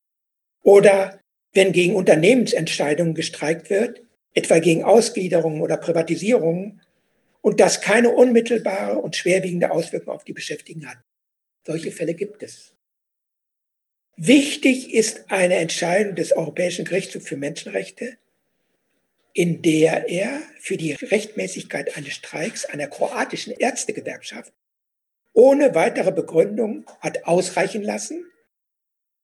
Oder 0.62 1.20
wenn 1.52 1.72
gegen 1.72 1.94
Unternehmensentscheidungen 1.94 3.14
gestreikt 3.14 3.70
wird, 3.70 4.02
etwa 4.37 4.61
gegen 4.61 4.84
Ausgliederungen 4.84 5.62
oder 5.62 5.78
Privatisierungen, 5.78 6.80
und 7.41 7.61
das 7.61 7.80
keine 7.80 8.11
unmittelbare 8.11 8.99
und 8.99 9.14
schwerwiegende 9.14 9.70
Auswirkung 9.70 10.12
auf 10.14 10.24
die 10.24 10.32
Beschäftigten 10.32 10.89
hat. 10.89 10.99
Solche 11.64 11.93
Fälle 11.93 12.14
gibt 12.14 12.43
es. 12.43 12.72
Wichtig 14.16 14.93
ist 14.93 15.30
eine 15.30 15.55
Entscheidung 15.55 16.16
des 16.16 16.32
Europäischen 16.32 16.84
Gerichtshofs 16.84 17.28
für 17.28 17.37
Menschenrechte, 17.37 18.18
in 19.32 19.62
der 19.62 20.09
er 20.09 20.41
für 20.59 20.76
die 20.76 20.95
Rechtmäßigkeit 20.95 21.97
eines 21.97 22.14
Streiks 22.14 22.64
einer 22.64 22.89
kroatischen 22.89 23.53
Ärztegewerkschaft 23.53 24.53
ohne 25.32 25.74
weitere 25.74 26.12
Begründung 26.12 26.84
hat 27.01 27.26
ausreichen 27.26 27.82
lassen, 27.82 28.24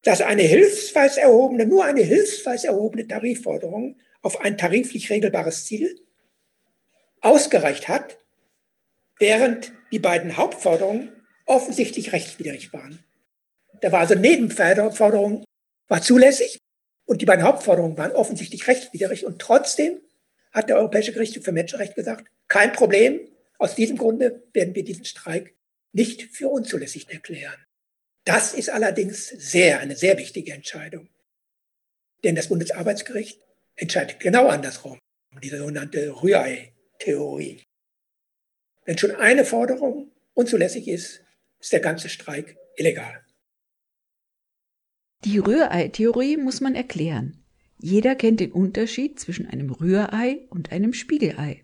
dass 0.03 0.21
eine 0.21 0.43
hilfsweise 0.43 1.23
erhobene, 1.23 1.67
nur 1.67 1.85
eine 1.85 2.03
hilfsweise 2.03 2.69
erhobene 2.69 3.09
Tarifforderung 3.09 3.97
auf 4.23 4.41
ein 4.41 4.57
tariflich 4.57 5.11
regelbares 5.11 5.65
Ziel 5.65 6.01
ausgereicht 7.21 7.89
hat, 7.89 8.19
während 9.19 9.73
die 9.93 9.99
beiden 9.99 10.37
Hauptforderungen 10.37 11.13
offensichtlich 11.47 12.13
rechtswidrig 12.13 12.73
waren. 12.73 13.05
Da 13.81 13.93
war 13.93 14.01
also 14.01 14.15
Nebenforderung 14.15 15.45
war 15.89 16.03
zulässig 16.03 16.59
und 17.05 17.21
die 17.21 17.27
beiden 17.27 17.45
Hauptforderungen 17.45 17.99
waren 17.99 18.13
offensichtlich 18.13 18.67
rechtswidrig 18.67 19.27
und 19.27 19.41
trotzdem 19.41 20.01
hat 20.53 20.69
der 20.69 20.77
Europäische 20.77 21.13
Gerichtshof 21.13 21.45
für 21.45 21.53
Menschenrechte 21.53 21.95
gesagt, 21.95 22.29
kein 22.49 22.73
Problem, 22.73 23.21
aus 23.59 23.75
diesem 23.75 23.97
Grunde 23.97 24.43
werden 24.53 24.75
wir 24.75 24.85
diesen 24.85 25.05
Streik 25.05 25.55
nicht 25.93 26.23
für 26.35 26.49
unzulässig 26.49 27.11
erklären. 27.11 27.57
Das 28.25 28.55
ist 28.55 28.71
allerdings 28.71 29.29
sehr, 29.29 29.81
eine 29.81 29.97
sehr 29.97 30.17
wichtige 30.19 30.53
Entscheidung. 30.53 31.09
Denn 32.25 32.35
das 32.35 32.49
Bundesarbeitsgericht 32.49 33.41
entscheidet 33.77 34.21
genau 34.21 34.49
andersrum, 34.49 34.99
diese 35.43 35.59
sogenannte 35.59 36.23
Rührei-Theorie. 36.23 37.63
Wenn 38.85 38.99
schon 38.99 39.13
eine 39.13 39.45
Forderung 39.45 40.11
unzulässig 40.35 40.89
ist, 40.89 41.23
ist 41.61 41.73
der 41.73 41.81
ganze 41.81 42.09
Streik 42.09 42.57
illegal. 42.77 43.25
Die 45.25 45.39
Rührei-Theorie 45.39 46.37
muss 46.37 46.61
man 46.61 46.75
erklären. 46.75 47.45
Jeder 47.79 48.15
kennt 48.17 48.41
den 48.41 48.53
Unterschied 48.53 49.21
zwischen 49.21 49.47
einem 49.47 49.71
Rührei 49.71 50.47
und 50.51 50.73
einem 50.73 50.93
Spiegelei. 50.93 51.63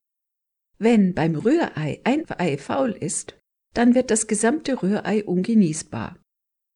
Wenn 0.79 1.15
beim 1.15 1.35
Rührei 1.35 2.01
ein 2.05 2.25
Ei 2.31 2.57
faul 2.57 2.93
ist, 2.93 3.37
dann 3.75 3.95
wird 3.95 4.11
das 4.11 4.29
gesamte 4.29 4.83
Rührei 4.83 5.25
ungenießbar. 5.25 6.21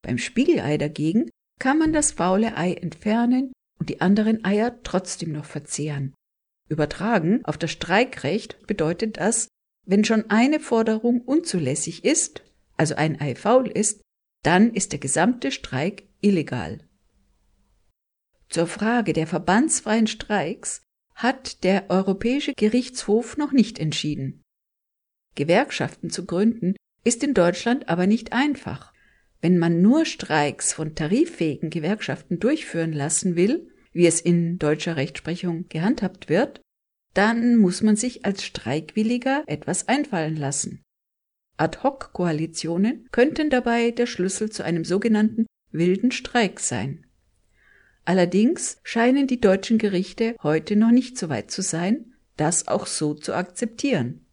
Beim 0.02 0.18
Spiegelei 0.18 0.76
dagegen 0.76 1.30
kann 1.60 1.78
man 1.78 1.92
das 1.92 2.12
faule 2.12 2.56
Ei 2.56 2.74
entfernen 2.74 3.52
und 3.78 3.88
die 3.88 4.00
anderen 4.00 4.44
Eier 4.44 4.82
trotzdem 4.82 5.32
noch 5.32 5.44
verzehren. 5.44 6.14
Übertragen 6.68 7.44
auf 7.44 7.58
das 7.58 7.70
Streikrecht 7.70 8.66
bedeutet 8.66 9.18
das, 9.18 9.48
wenn 9.84 10.04
schon 10.04 10.30
eine 10.30 10.60
Forderung 10.60 11.20
unzulässig 11.20 12.04
ist, 12.04 12.42
also 12.76 12.94
ein 12.94 13.20
Ei 13.20 13.34
faul 13.34 13.68
ist, 13.68 14.00
dann 14.42 14.72
ist 14.72 14.92
der 14.92 14.98
gesamte 14.98 15.50
Streik 15.50 16.04
illegal. 16.20 16.88
Zur 18.48 18.66
Frage 18.66 19.12
der 19.12 19.26
verbandsfreien 19.26 20.06
Streiks 20.06 20.82
hat 21.14 21.64
der 21.64 21.90
Europäische 21.90 22.52
Gerichtshof 22.56 23.36
noch 23.36 23.52
nicht 23.52 23.78
entschieden. 23.78 24.42
Gewerkschaften 25.34 26.10
zu 26.10 26.26
gründen 26.26 26.76
ist 27.04 27.22
in 27.22 27.34
Deutschland 27.34 27.88
aber 27.88 28.06
nicht 28.06 28.32
einfach. 28.32 28.91
Wenn 29.42 29.58
man 29.58 29.82
nur 29.82 30.06
Streiks 30.06 30.72
von 30.72 30.94
tariffähigen 30.94 31.68
Gewerkschaften 31.68 32.38
durchführen 32.38 32.92
lassen 32.92 33.34
will, 33.34 33.68
wie 33.92 34.06
es 34.06 34.20
in 34.20 34.58
deutscher 34.58 34.96
Rechtsprechung 34.96 35.68
gehandhabt 35.68 36.28
wird, 36.28 36.60
dann 37.12 37.56
muss 37.56 37.82
man 37.82 37.96
sich 37.96 38.24
als 38.24 38.44
Streikwilliger 38.44 39.42
etwas 39.48 39.88
einfallen 39.88 40.36
lassen. 40.36 40.82
Ad-hoc-Koalitionen 41.58 43.08
könnten 43.10 43.50
dabei 43.50 43.90
der 43.90 44.06
Schlüssel 44.06 44.50
zu 44.50 44.64
einem 44.64 44.84
sogenannten 44.84 45.46
wilden 45.72 46.12
Streik 46.12 46.60
sein. 46.60 47.04
Allerdings 48.04 48.78
scheinen 48.84 49.26
die 49.26 49.40
deutschen 49.40 49.78
Gerichte 49.78 50.36
heute 50.42 50.76
noch 50.76 50.90
nicht 50.92 51.18
so 51.18 51.28
weit 51.28 51.50
zu 51.50 51.62
sein, 51.62 52.14
das 52.36 52.68
auch 52.68 52.86
so 52.86 53.14
zu 53.14 53.34
akzeptieren. 53.34 54.24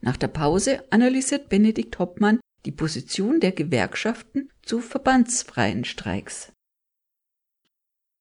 Nach 0.00 0.16
der 0.16 0.28
Pause 0.28 0.84
analysiert 0.90 1.48
Benedikt 1.48 1.98
Hoppmann 1.98 2.40
die 2.64 2.72
Position 2.72 3.40
der 3.40 3.52
Gewerkschaften 3.52 4.50
zu 4.62 4.80
verbandsfreien 4.80 5.84
Streiks. 5.84 6.52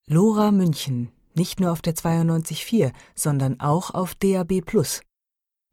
Lora 0.08 0.52
München, 0.52 1.12
nicht 1.34 1.60
nur 1.60 1.72
auf 1.72 1.82
der 1.82 1.96
92.4, 1.96 2.94
sondern 3.16 3.60
auch 3.60 3.92
auf 3.92 4.16
DAB+. 4.16 4.64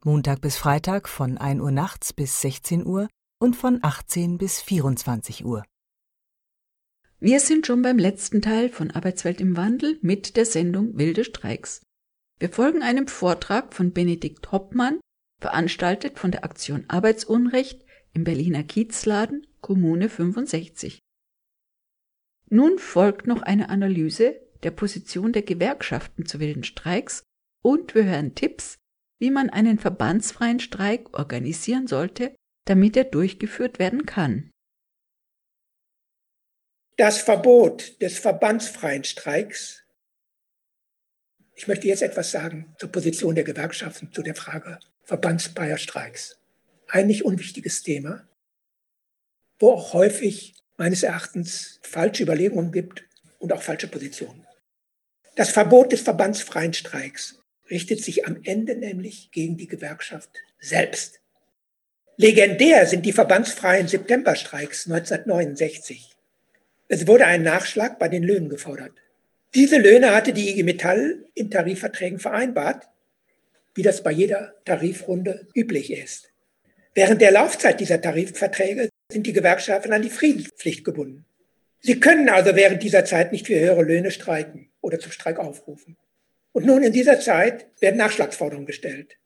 Montag 0.05 0.41
bis 0.41 0.57
Freitag 0.57 1.09
von 1.09 1.39
1 1.39 1.61
Uhr 1.61 1.71
nachts 1.71 2.13
bis 2.13 2.41
16 2.41 2.85
Uhr 2.85 3.09
und 3.39 3.57
von 3.57 3.79
18 3.83 4.39
bis 4.39 4.61
24 4.61 5.45
Uhr. 5.45 5.65
Wir 7.21 7.41
sind 7.41 7.67
schon 7.67 7.81
beim 7.81 7.99
letzten 7.99 8.43
Teil 8.43 8.69
von 8.69 8.91
Arbeitswelt 8.91 9.41
im 9.41 9.57
Wandel 9.57 9.99
mit 10.03 10.37
der 10.37 10.45
Sendung 10.45 10.99
Wilde 10.99 11.25
Streiks. 11.25 11.81
Wir 12.39 12.51
folgen 12.51 12.83
einem 12.83 13.07
Vortrag 13.07 13.73
von 13.73 13.93
Benedikt 13.93 14.53
Hoppmann, 14.53 15.01
veranstaltet 15.41 16.19
von 16.19 16.33
der 16.33 16.45
Aktion 16.45 16.85
Arbeitsunrecht 16.89 17.84
im 18.15 18.25
Berliner 18.25 18.63
Kiezladen, 18.63 19.47
Kommune 19.61 20.09
65. 20.09 21.01
Nun 22.49 22.79
folgt 22.79 23.27
noch 23.27 23.43
eine 23.43 23.69
Analyse 23.69 24.41
der 24.63 24.71
Position 24.71 25.33
der 25.33 25.43
Gewerkschaften 25.43 26.25
zu 26.25 26.41
wilden 26.41 26.65
Streiks 26.65 27.25
und 27.63 27.95
wir 27.95 28.05
hören 28.05 28.35
Tipps, 28.35 28.77
wie 29.19 29.31
man 29.31 29.51
einen 29.51 29.79
verbandsfreien 29.79 30.61
Streik 30.61 31.19
organisieren 31.19 31.87
sollte, 31.87 32.35
damit 32.67 32.97
er 32.97 33.05
durchgeführt 33.05 33.79
werden 33.79 34.07
kann. 34.07 34.51
Das 36.97 37.21
Verbot 37.21 38.01
des 38.01 38.19
verbandsfreien 38.19 39.03
Streiks. 39.03 39.83
Ich 41.57 41.67
möchte 41.67 41.89
jetzt 41.89 42.03
etwas 42.03 42.31
sagen 42.31 42.75
zur 42.79 42.91
Position 42.93 43.35
der 43.35 43.45
Gewerkschaften 43.45 44.13
zu 44.13 44.23
der 44.23 44.35
Frage 44.35 44.79
verbandsfreier 45.03 45.77
Streiks. 45.77 46.39
Ein 46.95 47.09
nicht 47.09 47.25
unwichtiges 47.25 47.83
Thema, 47.83 48.25
wo 49.59 49.73
auch 49.73 49.95
häufig 49.95 50.55
meines 50.77 51.03
Erachtens 51.03 51.81
falsche 51.83 52.23
Überlegungen 52.23 52.71
gibt 52.71 53.03
und 53.41 53.53
auch 53.53 53.63
falsche 53.63 53.89
Positionen. 53.89 54.47
Das 55.35 55.51
Verbot 55.51 55.91
des 55.91 56.03
verbandsfreien 56.03 56.73
Streiks 56.73 57.41
richtet 57.69 58.01
sich 58.01 58.29
am 58.29 58.39
Ende 58.45 58.77
nämlich 58.77 59.33
gegen 59.33 59.57
die 59.57 59.67
Gewerkschaft 59.67 60.31
selbst. 60.61 61.19
Legendär 62.17 62.87
sind 62.87 63.05
die 63.05 63.13
verbandsfreien 63.13 63.89
Septemberstreiks 63.89 64.87
1969. 64.87 66.13
Es 66.87 67.09
wurde 67.09 67.27
ein 67.27 67.43
Nachschlag 67.43 67.99
bei 67.99 68.09
den 68.09 68.23
Löhnen 68.23 68.49
gefordert. 68.49 68.93
Diese 69.57 69.79
Löhne 69.79 70.15
hatte 70.15 70.33
die 70.33 70.49
IG 70.51 70.63
Metall 70.63 71.25
in 71.35 71.51
Tarifverträgen 71.51 72.21
vereinbart, 72.21 72.87
wie 73.75 73.83
das 73.83 74.05
bei 74.05 74.13
jeder 74.13 74.55
Tarifrunde 74.65 75.49
üblich 75.57 75.91
ist. 75.91 76.31
Während 76.95 77.21
der 77.21 77.33
Laufzeit 77.33 77.81
dieser 77.81 78.01
Tarifverträge 78.01 78.89
sind 79.11 79.27
die 79.27 79.33
Gewerkschaften 79.33 79.93
an 79.93 80.03
die 80.03 80.11
Friedenspflicht 80.11 80.85
gebunden. 80.85 81.25
Sie 81.81 81.99
können 81.99 82.29
also 82.29 82.55
während 82.55 82.83
dieser 82.83 83.05
Zeit 83.05 83.33
nicht 83.33 83.47
für 83.47 83.59
höhere 83.59 83.83
Löhne 83.83 84.11
streiken 84.11 84.71
oder 84.81 85.01
zum 85.01 85.11
Streik 85.11 85.39
aufrufen. 85.39 85.97
Und 86.53 86.67
nun 86.67 86.85
in 86.85 86.93
dieser 86.93 87.19
Zeit 87.19 87.67
werden 87.81 87.97
Nachschlagsforderungen 87.97 88.67
gestellt. 88.67 89.19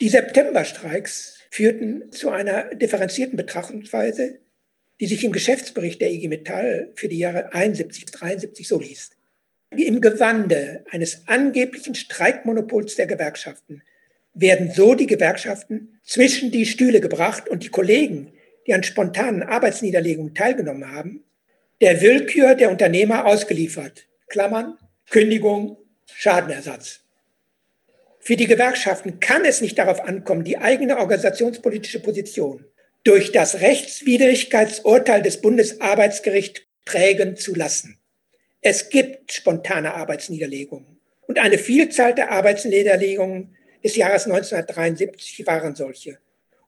Die 0.00 0.08
Septemberstreiks 0.08 1.38
führten 1.50 2.12
zu 2.12 2.30
einer 2.30 2.74
differenzierten 2.74 3.36
Betrachtungsweise, 3.36 4.38
die 5.00 5.06
sich 5.06 5.24
im 5.24 5.32
Geschäftsbericht 5.32 6.00
der 6.00 6.12
IG 6.12 6.28
Metall 6.28 6.92
für 6.94 7.08
die 7.08 7.18
Jahre 7.18 7.52
71 7.52 8.06
bis 8.06 8.12
73 8.12 8.68
so 8.68 8.78
liest. 8.78 9.16
Im 9.70 10.00
Gewande 10.00 10.84
eines 10.90 11.26
angeblichen 11.26 11.94
Streikmonopols 11.94 12.94
der 12.94 13.06
Gewerkschaften 13.06 13.82
werden 14.34 14.70
so 14.70 14.94
die 14.94 15.06
Gewerkschaften 15.06 16.00
zwischen 16.04 16.50
die 16.50 16.66
Stühle 16.66 17.00
gebracht 17.00 17.48
und 17.48 17.64
die 17.64 17.68
Kollegen, 17.68 18.32
die 18.66 18.74
an 18.74 18.82
spontanen 18.82 19.42
Arbeitsniederlegungen 19.42 20.34
teilgenommen 20.34 20.90
haben, 20.90 21.24
der 21.80 22.00
Willkür 22.00 22.54
der 22.54 22.70
Unternehmer 22.70 23.26
ausgeliefert. 23.26 24.06
Klammern, 24.28 24.76
Kündigung, 25.08 25.78
Schadenersatz. 26.06 27.00
Für 28.18 28.36
die 28.36 28.46
Gewerkschaften 28.46 29.18
kann 29.18 29.44
es 29.44 29.60
nicht 29.60 29.78
darauf 29.78 30.00
ankommen, 30.00 30.44
die 30.44 30.58
eigene 30.58 30.98
organisationspolitische 30.98 32.00
Position 32.00 32.66
durch 33.02 33.32
das 33.32 33.60
Rechtswidrigkeitsurteil 33.60 35.22
des 35.22 35.40
Bundesarbeitsgerichts 35.40 36.60
prägen 36.84 37.36
zu 37.36 37.54
lassen. 37.54 37.98
Es 38.60 38.90
gibt 38.90 39.32
spontane 39.32 39.94
Arbeitsniederlegungen 39.94 41.00
und 41.26 41.38
eine 41.38 41.56
Vielzahl 41.56 42.14
der 42.14 42.30
Arbeitsniederlegungen 42.30 43.56
des 43.82 43.96
Jahres 43.96 44.26
1973 44.26 45.46
waren 45.46 45.74
solche 45.74 46.18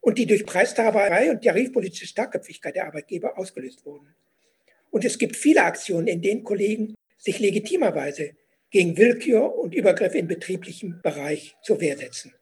und 0.01 0.19
die 0.19 0.27
durch 0.27 0.45
Preistreiberei 0.45 1.31
und 1.31 1.43
tarifpolitische 1.43 2.07
Starkköpfigkeit 2.07 2.75
der 2.75 2.87
Arbeitgeber 2.87 3.39
ausgelöst 3.39 3.85
wurden. 3.87 4.15
Und 4.91 5.05
es 5.05 5.19
gibt 5.19 5.37
viele 5.37 5.63
Aktionen, 5.63 6.07
in 6.07 6.21
denen 6.21 6.45
Kollegen 6.45 6.95
sich 7.17 7.39
legitimerweise 7.39 8.33
gegen 8.71 8.97
Willkür 8.97 9.57
und 9.59 9.75
Übergriffe 9.75 10.19
im 10.19 10.27
betrieblichen 10.27 11.01
Bereich 11.03 11.57
zur 11.63 11.81
Wehr 11.81 11.97
setzen. 11.97 12.35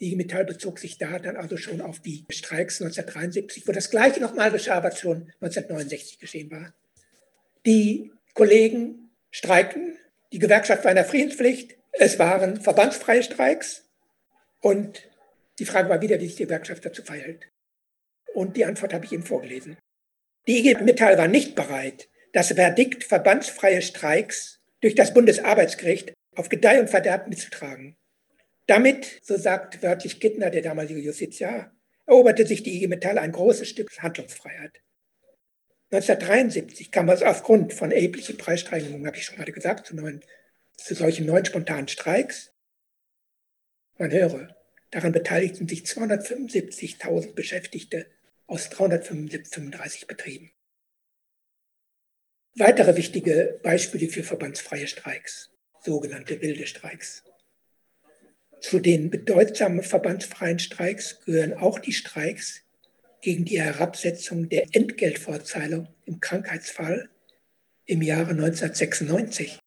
Die 0.00 0.14
Metall 0.14 0.44
bezog 0.44 0.78
sich 0.78 0.96
da 0.96 1.18
dann 1.18 1.36
also 1.36 1.56
schon 1.56 1.80
auf 1.80 2.00
die 2.00 2.24
Streiks 2.30 2.80
1973, 2.80 3.66
wo 3.66 3.72
das 3.72 3.90
Gleiche 3.90 4.20
nochmal 4.20 4.52
geschah, 4.52 4.82
was 4.82 5.00
schon 5.00 5.32
1969 5.40 6.20
geschehen 6.20 6.50
war. 6.50 6.72
Die 7.66 8.12
Kollegen 8.34 9.10
streikten, 9.30 9.96
die 10.32 10.38
Gewerkschaft 10.38 10.84
war 10.84 10.92
in 10.92 10.96
der 10.96 11.04
Friedenspflicht, 11.04 11.76
es 11.92 12.18
waren 12.18 12.60
verbandsfreie 12.60 13.24
Streiks 13.24 13.87
und 14.60 15.08
die 15.58 15.64
Frage 15.64 15.88
war 15.88 16.00
wieder, 16.00 16.20
wie 16.20 16.26
sich 16.26 16.36
die 16.36 16.44
Gewerkschaft 16.44 16.84
dazu 16.84 17.02
verhält. 17.02 17.48
Und 18.34 18.56
die 18.56 18.64
Antwort 18.64 18.94
habe 18.94 19.04
ich 19.04 19.12
ihm 19.12 19.24
vorgelesen. 19.24 19.76
Die 20.46 20.58
IG 20.58 20.82
Metall 20.82 21.18
war 21.18 21.28
nicht 21.28 21.54
bereit, 21.54 22.08
das 22.32 22.52
Verdikt 22.52 23.04
verbandsfreie 23.04 23.82
Streiks 23.82 24.60
durch 24.80 24.94
das 24.94 25.12
Bundesarbeitsgericht 25.12 26.12
auf 26.36 26.48
Gedeih 26.48 26.80
und 26.80 26.88
Verderb 26.88 27.28
mitzutragen. 27.28 27.96
Damit, 28.66 29.20
so 29.22 29.36
sagt 29.36 29.82
wörtlich 29.82 30.20
Kittner, 30.20 30.50
der 30.50 30.62
damalige 30.62 31.00
Justiziar, 31.00 31.72
eroberte 32.06 32.46
sich 32.46 32.62
die 32.62 32.76
IG 32.76 32.86
Metall 32.86 33.18
ein 33.18 33.32
großes 33.32 33.68
Stück 33.68 33.90
Handlungsfreiheit. 33.98 34.80
1973 35.90 36.90
kam 36.90 37.08
es 37.08 37.22
aufgrund 37.22 37.72
von 37.72 37.90
erheblichen 37.90 38.36
Preissteigerungen, 38.36 39.06
habe 39.06 39.16
ich 39.16 39.24
schon 39.24 39.36
gerade 39.36 39.52
gesagt, 39.52 39.86
zu, 39.86 39.96
neuen, 39.96 40.22
zu 40.76 40.94
solchen 40.94 41.24
neuen 41.24 41.46
spontanen 41.46 41.88
Streiks. 41.88 42.52
Man 43.98 44.12
höre, 44.12 44.56
daran 44.92 45.12
beteiligten 45.12 45.66
sich 45.66 45.82
275.000 45.82 47.34
Beschäftigte 47.34 48.06
aus 48.46 48.70
335 48.70 50.06
Betrieben. 50.06 50.52
Weitere 52.54 52.96
wichtige 52.96 53.60
Beispiele 53.62 54.08
für 54.08 54.22
verbandsfreie 54.22 54.86
Streiks, 54.86 55.50
sogenannte 55.84 56.40
wilde 56.40 56.66
Streiks. 56.66 57.24
Zu 58.60 58.78
den 58.78 59.10
bedeutsamen 59.10 59.82
verbandsfreien 59.82 60.58
Streiks 60.58 61.20
gehören 61.24 61.54
auch 61.54 61.78
die 61.78 61.92
Streiks 61.92 62.62
gegen 63.20 63.44
die 63.44 63.60
Herabsetzung 63.60 64.48
der 64.48 64.66
Entgeltfortzahlung 64.72 65.88
im 66.06 66.20
Krankheitsfall 66.20 67.08
im 67.84 68.02
Jahre 68.02 68.30
1996. 68.30 69.58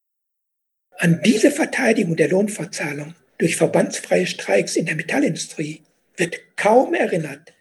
An 0.97 1.21
diese 1.23 1.51
Verteidigung 1.51 2.15
der 2.15 2.29
Lohnfortzahlung 2.29 3.15
durch 3.41 3.55
verbandsfreie 3.55 4.27
Streiks 4.27 4.75
in 4.75 4.85
der 4.85 4.95
Metallindustrie 4.95 5.81
wird 6.15 6.37
kaum 6.57 6.93
erinnert, 6.93 7.51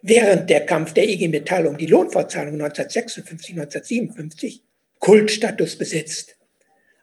während 0.00 0.48
der 0.48 0.64
Kampf 0.64 0.92
der 0.94 1.08
IG 1.08 1.26
Metall 1.26 1.66
um 1.66 1.76
die 1.76 1.86
Lohnfortzahlung 1.86 2.54
1956, 2.54 3.50
1957 3.50 4.62
Kultstatus 5.00 5.76
besetzt. 5.76 6.36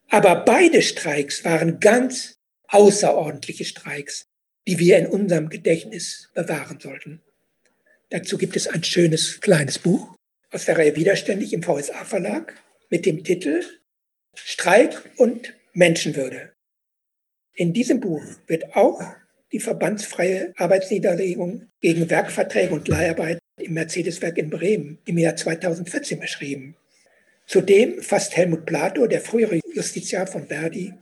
Aber 0.08 0.46
beide 0.46 0.82
Streiks 0.82 1.44
waren 1.44 1.82
ganz 1.82 2.38
außerordentliche 2.70 3.66
Streiks, 3.66 4.28
die 4.66 4.80
wir 4.80 4.98
in 5.00 5.08
unserem 5.08 5.50
Gedächtnis 5.50 6.30
bewahren 6.34 6.80
sollten. 6.80 7.22
Dazu 8.12 8.38
gibt 8.38 8.56
es 8.56 8.66
ein 8.66 8.86
schönes 8.86 9.42
kleines 9.42 9.78
Buch 9.78 10.16
aus 10.52 10.64
der 10.64 10.78
Reihe 10.78 10.96
Widerständig 10.96 11.52
im 11.52 11.64
VSA 11.64 12.06
Verlag 12.06 12.56
mit 12.90 13.06
dem 13.06 13.26
Titel 13.26 13.62
Streik 14.36 15.12
und 15.18 15.54
Menschenwürde. 15.74 16.54
In 17.62 17.74
diesem 17.74 18.00
Buch 18.00 18.24
wird 18.48 18.76
auch 18.76 19.00
die 19.52 19.60
verbandsfreie 19.60 20.52
Arbeitsniederlegung 20.58 21.68
gegen 21.80 22.10
Werkverträge 22.10 22.74
und 22.74 22.88
Leiharbeit 22.88 23.38
im 23.60 23.76
Mercedes-Werk 23.76 24.40
in 24.40 24.50
Bremen 24.50 24.98
im 25.06 25.20
Jahr 25.20 25.36
2014 25.36 26.20
beschrieben. 26.20 26.76
Zudem 27.46 28.02
fasst 28.02 28.36
Helmut 28.36 28.66
Plato, 28.66 29.06
der 29.06 29.22
frühere 29.22 29.60
Justiziar 29.76 30.26
von 30.26 30.48
Verdi, 30.48 30.96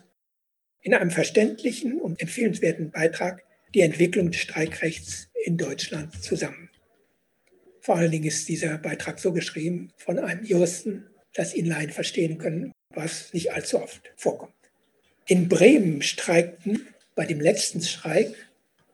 in 0.81 0.93
einem 0.93 1.11
verständlichen 1.11 2.01
und 2.01 2.19
empfehlenswerten 2.21 2.91
Beitrag 2.91 3.41
die 3.73 3.79
Entwicklung 3.79 4.29
des 4.29 4.41
Streikrechts 4.41 5.29
in 5.45 5.55
Deutschland 5.55 6.21
zusammen. 6.21 6.69
Vor 7.79 7.95
allen 7.95 8.11
Dingen 8.11 8.25
ist 8.25 8.49
dieser 8.49 8.77
Beitrag 8.79 9.19
so 9.19 9.31
geschrieben 9.31 9.93
von 9.95 10.19
einem 10.19 10.43
Juristen, 10.43 11.07
dass 11.35 11.55
ihn 11.55 11.67
Laien 11.67 11.91
verstehen 11.91 12.37
können, 12.37 12.73
was 12.93 13.33
nicht 13.33 13.53
allzu 13.53 13.81
oft 13.81 14.11
vorkommt. 14.17 14.58
In 15.29 15.47
Bremen 15.47 16.01
streikten 16.01 16.87
bei 17.13 17.23
dem 17.23 17.39
letzten 17.39 17.81
Streik, 17.81 18.49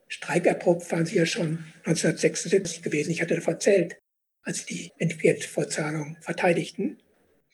streikerprobt 0.10 0.92
waren 0.92 1.06
sie 1.06 1.16
ja 1.16 1.26
schon 1.26 1.64
1976 1.86 2.82
gewesen, 2.82 3.12
ich 3.12 3.22
hatte 3.22 3.36
davon 3.36 3.54
erzählt, 3.54 3.98
als 4.44 4.66
die 4.66 4.92
Entgeltfortzahlung 4.98 6.18
verteidigten, 6.20 7.02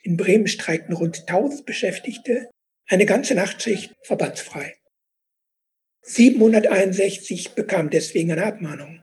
in 0.02 0.18
Bremen 0.18 0.48
streikten 0.48 0.96
rund 0.96 1.30
1000 1.30 1.64
Beschäftigte 1.64 2.50
eine 2.88 3.06
ganze 3.06 3.36
Nachtschicht 3.36 3.94
verbandsfrei. 4.02 4.76
761 6.02 7.52
bekamen 7.52 7.92
deswegen 7.92 8.32
eine 8.32 8.46
Abmahnung. 8.46 9.00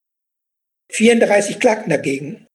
34 0.91 1.61
klagten 1.61 1.91
dagegen. 1.91 2.49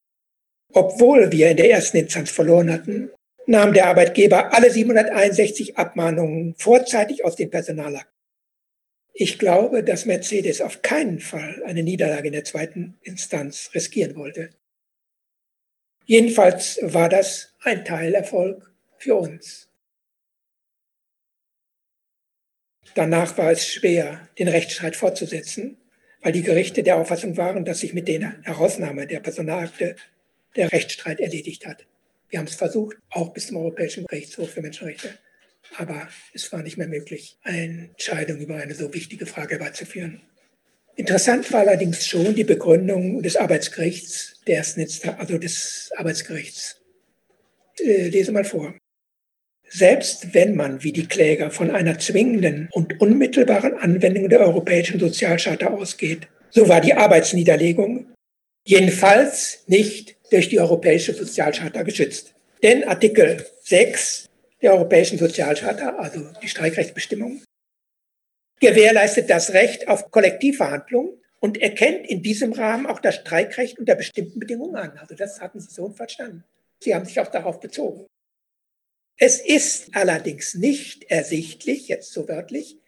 Obwohl 0.73 1.31
wir 1.31 1.51
in 1.51 1.57
der 1.57 1.71
ersten 1.71 1.95
Instanz 1.95 2.31
verloren 2.31 2.69
hatten, 2.69 3.11
nahm 3.45 3.73
der 3.73 3.87
Arbeitgeber 3.87 4.53
alle 4.53 4.71
761 4.71 5.77
Abmahnungen 5.77 6.55
vorzeitig 6.57 7.25
aus 7.25 7.35
dem 7.35 7.49
Personalakt. 7.49 8.11
Ich 9.13 9.37
glaube, 9.37 9.83
dass 9.83 10.05
Mercedes 10.05 10.59
auf 10.61 10.81
keinen 10.81 11.19
Fall 11.19 11.61
eine 11.65 11.83
Niederlage 11.83 12.27
in 12.27 12.33
der 12.33 12.45
zweiten 12.45 12.97
Instanz 13.01 13.69
riskieren 13.75 14.15
wollte. 14.15 14.49
Jedenfalls 16.05 16.79
war 16.81 17.09
das 17.09 17.53
ein 17.61 17.85
Teilerfolg 17.85 18.73
für 18.97 19.15
uns. 19.15 19.69
Danach 22.95 23.37
war 23.37 23.51
es 23.51 23.67
schwer, 23.67 24.27
den 24.37 24.47
Rechtsstreit 24.47 24.95
fortzusetzen, 24.95 25.77
weil 26.21 26.31
die 26.31 26.43
Gerichte 26.43 26.83
der 26.83 26.97
Auffassung 26.97 27.37
waren, 27.37 27.65
dass 27.65 27.79
sich 27.79 27.93
mit 27.93 28.07
der 28.07 28.41
Herausnahme 28.43 29.07
der 29.07 29.19
Personalakte 29.19 29.95
der 30.55 30.71
Rechtsstreit 30.71 31.19
erledigt 31.19 31.65
hat. 31.65 31.85
Wir 32.33 32.39
haben 32.39 32.47
es 32.47 32.55
versucht, 32.55 32.97
auch 33.11 33.31
bis 33.31 33.45
zum 33.45 33.57
Europäischen 33.57 34.07
Gerichtshof 34.07 34.49
für 34.49 34.63
Menschenrechte, 34.63 35.19
aber 35.77 36.07
es 36.33 36.51
war 36.51 36.63
nicht 36.63 36.77
mehr 36.77 36.87
möglich, 36.87 37.37
eine 37.43 37.89
Entscheidung 37.89 38.39
über 38.39 38.55
eine 38.55 38.73
so 38.73 38.91
wichtige 38.91 39.27
Frage 39.27 39.59
herbeizuführen. 39.59 40.19
Interessant 40.95 41.51
war 41.53 41.59
allerdings 41.59 42.07
schon 42.07 42.33
die 42.33 42.43
Begründung 42.43 43.21
des 43.21 43.35
Arbeitsgerichts, 43.35 44.41
ersten 44.47 44.83
also 45.15 45.37
des 45.37 45.91
Arbeitsgerichts. 45.95 46.81
Äh, 47.79 48.07
lese 48.07 48.31
mal 48.31 48.45
vor. 48.45 48.73
Selbst 49.69 50.33
wenn 50.33 50.55
man, 50.55 50.81
wie 50.81 50.91
die 50.91 51.05
Kläger, 51.05 51.51
von 51.51 51.69
einer 51.69 51.99
zwingenden 51.99 52.67
und 52.71 52.99
unmittelbaren 52.99 53.77
Anwendung 53.77 54.27
der 54.27 54.39
Europäischen 54.39 54.99
Sozialcharta 54.99 55.67
ausgeht, 55.67 56.27
so 56.49 56.67
war 56.67 56.81
die 56.81 56.95
Arbeitsniederlegung 56.95 58.07
Jedenfalls 58.65 59.63
nicht 59.67 60.12
durch 60.33 60.49
die 60.49 60.59
Europäische 60.59 61.13
Sozialcharta 61.13 61.83
geschützt. 61.83 62.33
Denn 62.63 62.83
Artikel 62.85 63.45
6 63.61 64.29
der 64.63 64.73
Europäischen 64.73 65.19
Sozialcharta, 65.19 65.97
also 65.97 66.21
die 66.41 66.47
Streikrechtsbestimmung, 66.47 67.43
gewährleistet 68.59 69.29
das 69.29 69.53
Recht 69.53 69.87
auf 69.87 70.09
Kollektivverhandlungen 70.09 71.21
und 71.39 71.61
erkennt 71.61 72.07
in 72.07 72.23
diesem 72.23 72.53
Rahmen 72.53 72.87
auch 72.87 72.99
das 72.99 73.15
Streikrecht 73.15 73.77
unter 73.77 73.93
bestimmten 73.93 74.39
Bedingungen 74.39 74.75
an. 74.75 74.97
Also 74.97 75.13
das 75.13 75.39
hatten 75.39 75.59
Sie 75.59 75.71
so 75.71 75.89
verstanden. 75.89 76.43
Sie 76.79 76.95
haben 76.95 77.05
sich 77.05 77.19
auch 77.19 77.27
darauf 77.27 77.59
bezogen. 77.59 78.07
Es 79.17 79.39
ist 79.39 79.95
allerdings 79.95 80.55
nicht 80.55 81.03
ersichtlich, 81.11 81.89
jetzt 81.89 82.11
so 82.11 82.27
wörtlich, 82.27 82.79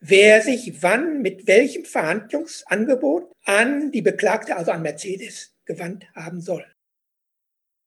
wer 0.00 0.40
sich 0.40 0.82
wann 0.82 1.20
mit 1.20 1.46
welchem 1.46 1.84
Verhandlungsangebot 1.84 3.30
an 3.44 3.92
die 3.92 4.02
Beklagte, 4.02 4.56
also 4.56 4.70
an 4.70 4.82
Mercedes, 4.82 5.54
gewandt 5.66 6.06
haben 6.14 6.40
soll. 6.40 6.64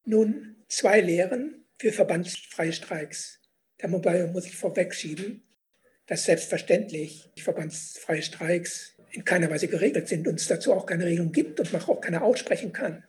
Nun 0.07 0.55
zwei 0.69 1.01
Lehren 1.01 1.65
für 1.77 1.91
verbandsfreie 1.91 2.71
Streiks. 2.71 3.41
Dabei 3.77 4.25
muss 4.27 4.45
ich 4.45 4.55
vorwegschieben, 4.55 5.43
dass 6.05 6.23
selbstverständlich 6.23 7.29
verbandsfreie 7.37 8.21
Streiks 8.21 8.93
in 9.11 9.25
keiner 9.25 9.49
Weise 9.49 9.67
geregelt 9.67 10.07
sind 10.07 10.25
und 10.29 10.39
es 10.39 10.47
dazu 10.47 10.71
auch 10.71 10.85
keine 10.85 11.05
Regelung 11.05 11.33
gibt 11.33 11.59
und 11.59 11.73
man 11.73 11.81
auch 11.81 11.99
keiner 11.99 12.23
aussprechen 12.23 12.71
kann. 12.71 13.03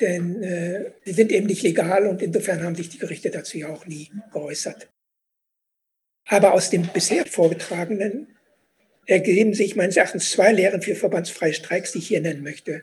Denn 0.00 0.42
äh, 0.42 0.90
sie 1.04 1.12
sind 1.12 1.30
eben 1.30 1.46
nicht 1.46 1.62
legal 1.62 2.08
und 2.08 2.20
insofern 2.20 2.64
haben 2.64 2.74
sich 2.74 2.88
die 2.88 2.98
Gerichte 2.98 3.30
dazu 3.30 3.56
ja 3.56 3.68
auch 3.68 3.86
nie 3.86 4.10
geäußert. 4.32 4.90
Aber 6.26 6.52
aus 6.52 6.68
dem 6.68 6.88
bisher 6.88 7.26
vorgetragenen 7.26 8.36
ergeben 9.06 9.54
sich 9.54 9.76
meines 9.76 9.96
Erachtens 9.96 10.30
zwei 10.30 10.50
Lehren 10.50 10.82
für 10.82 10.96
verbandsfreie 10.96 11.54
Streiks, 11.54 11.92
die 11.92 11.98
ich 11.98 12.08
hier 12.08 12.20
nennen 12.20 12.42
möchte. 12.42 12.82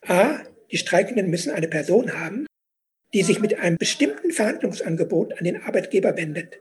A, 0.00 0.40
die 0.70 0.78
Streikenden 0.78 1.28
müssen 1.28 1.52
eine 1.52 1.68
Person 1.68 2.14
haben, 2.18 2.46
die 3.12 3.22
sich 3.22 3.40
mit 3.40 3.58
einem 3.58 3.76
bestimmten 3.76 4.32
Verhandlungsangebot 4.32 5.38
an 5.38 5.44
den 5.44 5.62
Arbeitgeber 5.62 6.16
wendet. 6.16 6.60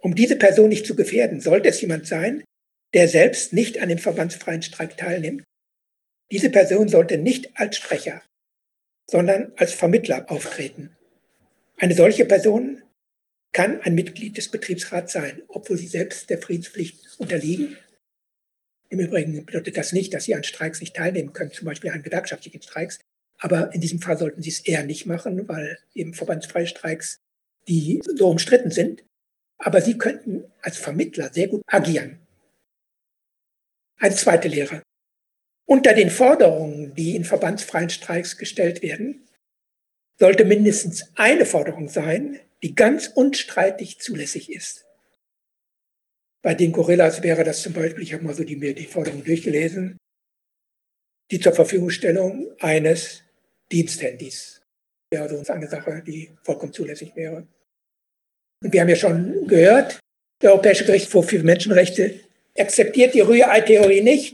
Um 0.00 0.14
diese 0.14 0.36
Person 0.36 0.68
nicht 0.68 0.86
zu 0.86 0.94
gefährden, 0.94 1.40
sollte 1.40 1.68
es 1.68 1.80
jemand 1.80 2.06
sein, 2.06 2.44
der 2.94 3.08
selbst 3.08 3.52
nicht 3.52 3.80
an 3.80 3.88
dem 3.88 3.98
verbandsfreien 3.98 4.62
Streik 4.62 4.96
teilnimmt. 4.96 5.44
Diese 6.30 6.50
Person 6.50 6.88
sollte 6.88 7.18
nicht 7.18 7.56
als 7.58 7.76
Sprecher, 7.76 8.22
sondern 9.10 9.52
als 9.56 9.72
Vermittler 9.72 10.30
auftreten. 10.30 10.96
Eine 11.76 11.94
solche 11.94 12.24
Person 12.24 12.82
kann 13.52 13.80
ein 13.80 13.94
Mitglied 13.94 14.36
des 14.36 14.50
Betriebsrats 14.50 15.12
sein, 15.12 15.42
obwohl 15.48 15.78
sie 15.78 15.86
selbst 15.86 16.28
der 16.30 16.38
Friedenspflicht 16.38 17.18
unterliegen. 17.18 17.76
Im 18.90 19.00
Übrigen 19.00 19.44
bedeutet 19.44 19.76
das 19.76 19.92
nicht, 19.92 20.14
dass 20.14 20.24
sie 20.24 20.34
an 20.34 20.44
Streiks 20.44 20.80
nicht 20.80 20.96
teilnehmen 20.96 21.32
können, 21.32 21.52
zum 21.52 21.66
Beispiel 21.66 21.90
an 21.90 22.02
gewerkschaftlichen 22.02 22.62
Streiks. 22.62 23.00
Aber 23.38 23.72
in 23.72 23.80
diesem 23.80 24.00
Fall 24.00 24.18
sollten 24.18 24.42
sie 24.42 24.50
es 24.50 24.60
eher 24.60 24.84
nicht 24.84 25.06
machen, 25.06 25.48
weil 25.48 25.78
eben 25.94 26.14
verbandsfreie 26.14 26.66
Streiks, 26.66 27.20
die 27.68 28.00
so 28.04 28.28
umstritten 28.28 28.70
sind. 28.70 29.04
Aber 29.58 29.80
sie 29.80 29.98
könnten 29.98 30.44
als 30.62 30.76
Vermittler 30.76 31.32
sehr 31.32 31.48
gut 31.48 31.62
agieren. 31.66 32.18
Eine 33.98 34.14
zweite 34.14 34.48
Lehre. 34.48 34.82
Unter 35.66 35.92
den 35.92 36.10
Forderungen, 36.10 36.94
die 36.94 37.14
in 37.14 37.24
verbandsfreien 37.24 37.90
Streiks 37.90 38.38
gestellt 38.38 38.82
werden, 38.82 39.28
sollte 40.18 40.44
mindestens 40.44 41.12
eine 41.14 41.46
Forderung 41.46 41.88
sein, 41.88 42.40
die 42.62 42.74
ganz 42.74 43.08
unstreitig 43.08 44.00
zulässig 44.00 44.50
ist. 44.50 44.84
Bei 46.42 46.54
den 46.54 46.72
Gorillas 46.72 47.22
wäre 47.22 47.44
das 47.44 47.62
zum 47.62 47.72
Beispiel, 47.72 48.02
ich 48.02 48.14
habe 48.14 48.24
mal 48.24 48.34
so 48.34 48.44
die, 48.44 48.58
die 48.74 48.86
Forderung 48.86 49.24
durchgelesen, 49.24 49.98
die 51.30 51.40
zur 51.40 51.52
Verfügungstellung 51.52 52.50
eines 52.60 53.24
Diensthandys. 53.70 54.60
Ja, 55.12 55.22
also 55.22 55.42
eine 55.52 55.68
Sache, 55.68 56.02
die 56.06 56.30
vollkommen 56.42 56.72
zulässig 56.72 57.14
wäre. 57.16 57.46
Und 58.62 58.72
wir 58.72 58.80
haben 58.80 58.88
ja 58.88 58.96
schon 58.96 59.46
gehört, 59.46 59.98
der 60.42 60.52
Europäische 60.52 60.84
Gerichtshof 60.84 61.28
für 61.28 61.42
Menschenrechte 61.42 62.20
akzeptiert 62.58 63.14
die 63.14 63.20
Rührei-Theorie 63.20 64.02
nicht, 64.02 64.32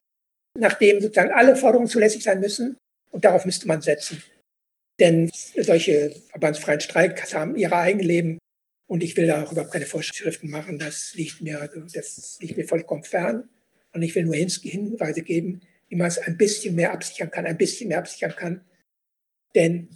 nachdem 0.58 1.00
sozusagen 1.00 1.32
alle 1.32 1.56
Forderungen 1.56 1.88
zulässig 1.88 2.22
sein 2.22 2.40
müssen. 2.40 2.76
Und 3.10 3.24
darauf 3.24 3.44
müsste 3.44 3.68
man 3.68 3.80
setzen. 3.80 4.22
Denn 4.98 5.30
solche 5.56 6.14
verbandsfreien 6.30 6.80
Streiks 6.80 7.34
haben 7.34 7.56
ihre 7.56 7.76
eigenen 7.76 8.06
Leben. 8.06 8.38
Und 8.86 9.02
ich 9.02 9.16
will 9.16 9.26
da 9.26 9.42
auch 9.42 9.52
überhaupt 9.52 9.72
keine 9.72 9.86
Vorschriften 9.86 10.50
machen. 10.50 10.78
Das 10.78 11.14
liegt 11.14 11.40
mir, 11.40 11.60
also 11.60 11.80
das 11.92 12.38
liegt 12.40 12.56
mir 12.56 12.66
vollkommen 12.66 13.04
fern. 13.04 13.48
Und 13.92 14.02
ich 14.02 14.14
will 14.14 14.24
nur 14.24 14.34
Hinweise 14.34 15.22
geben, 15.22 15.60
wie 15.88 15.96
man 15.96 16.08
es 16.08 16.18
ein 16.18 16.36
bisschen 16.36 16.74
mehr 16.74 16.92
absichern 16.92 17.30
kann, 17.30 17.46
ein 17.46 17.56
bisschen 17.56 17.88
mehr 17.88 17.98
absichern 17.98 18.34
kann. 18.34 18.64
Denn 19.54 19.94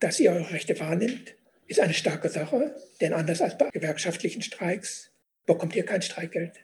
dass 0.00 0.20
ihr 0.20 0.32
eure 0.32 0.50
Rechte 0.52 0.78
wahrnimmt, 0.78 1.34
ist 1.66 1.80
eine 1.80 1.94
starke 1.94 2.28
Sache. 2.28 2.74
Denn 3.00 3.12
anders 3.12 3.42
als 3.42 3.58
bei 3.58 3.70
gewerkschaftlichen 3.70 4.42
Streiks 4.42 5.10
bekommt 5.46 5.74
ihr 5.74 5.84
kein 5.84 6.02
Streikgeld. 6.02 6.60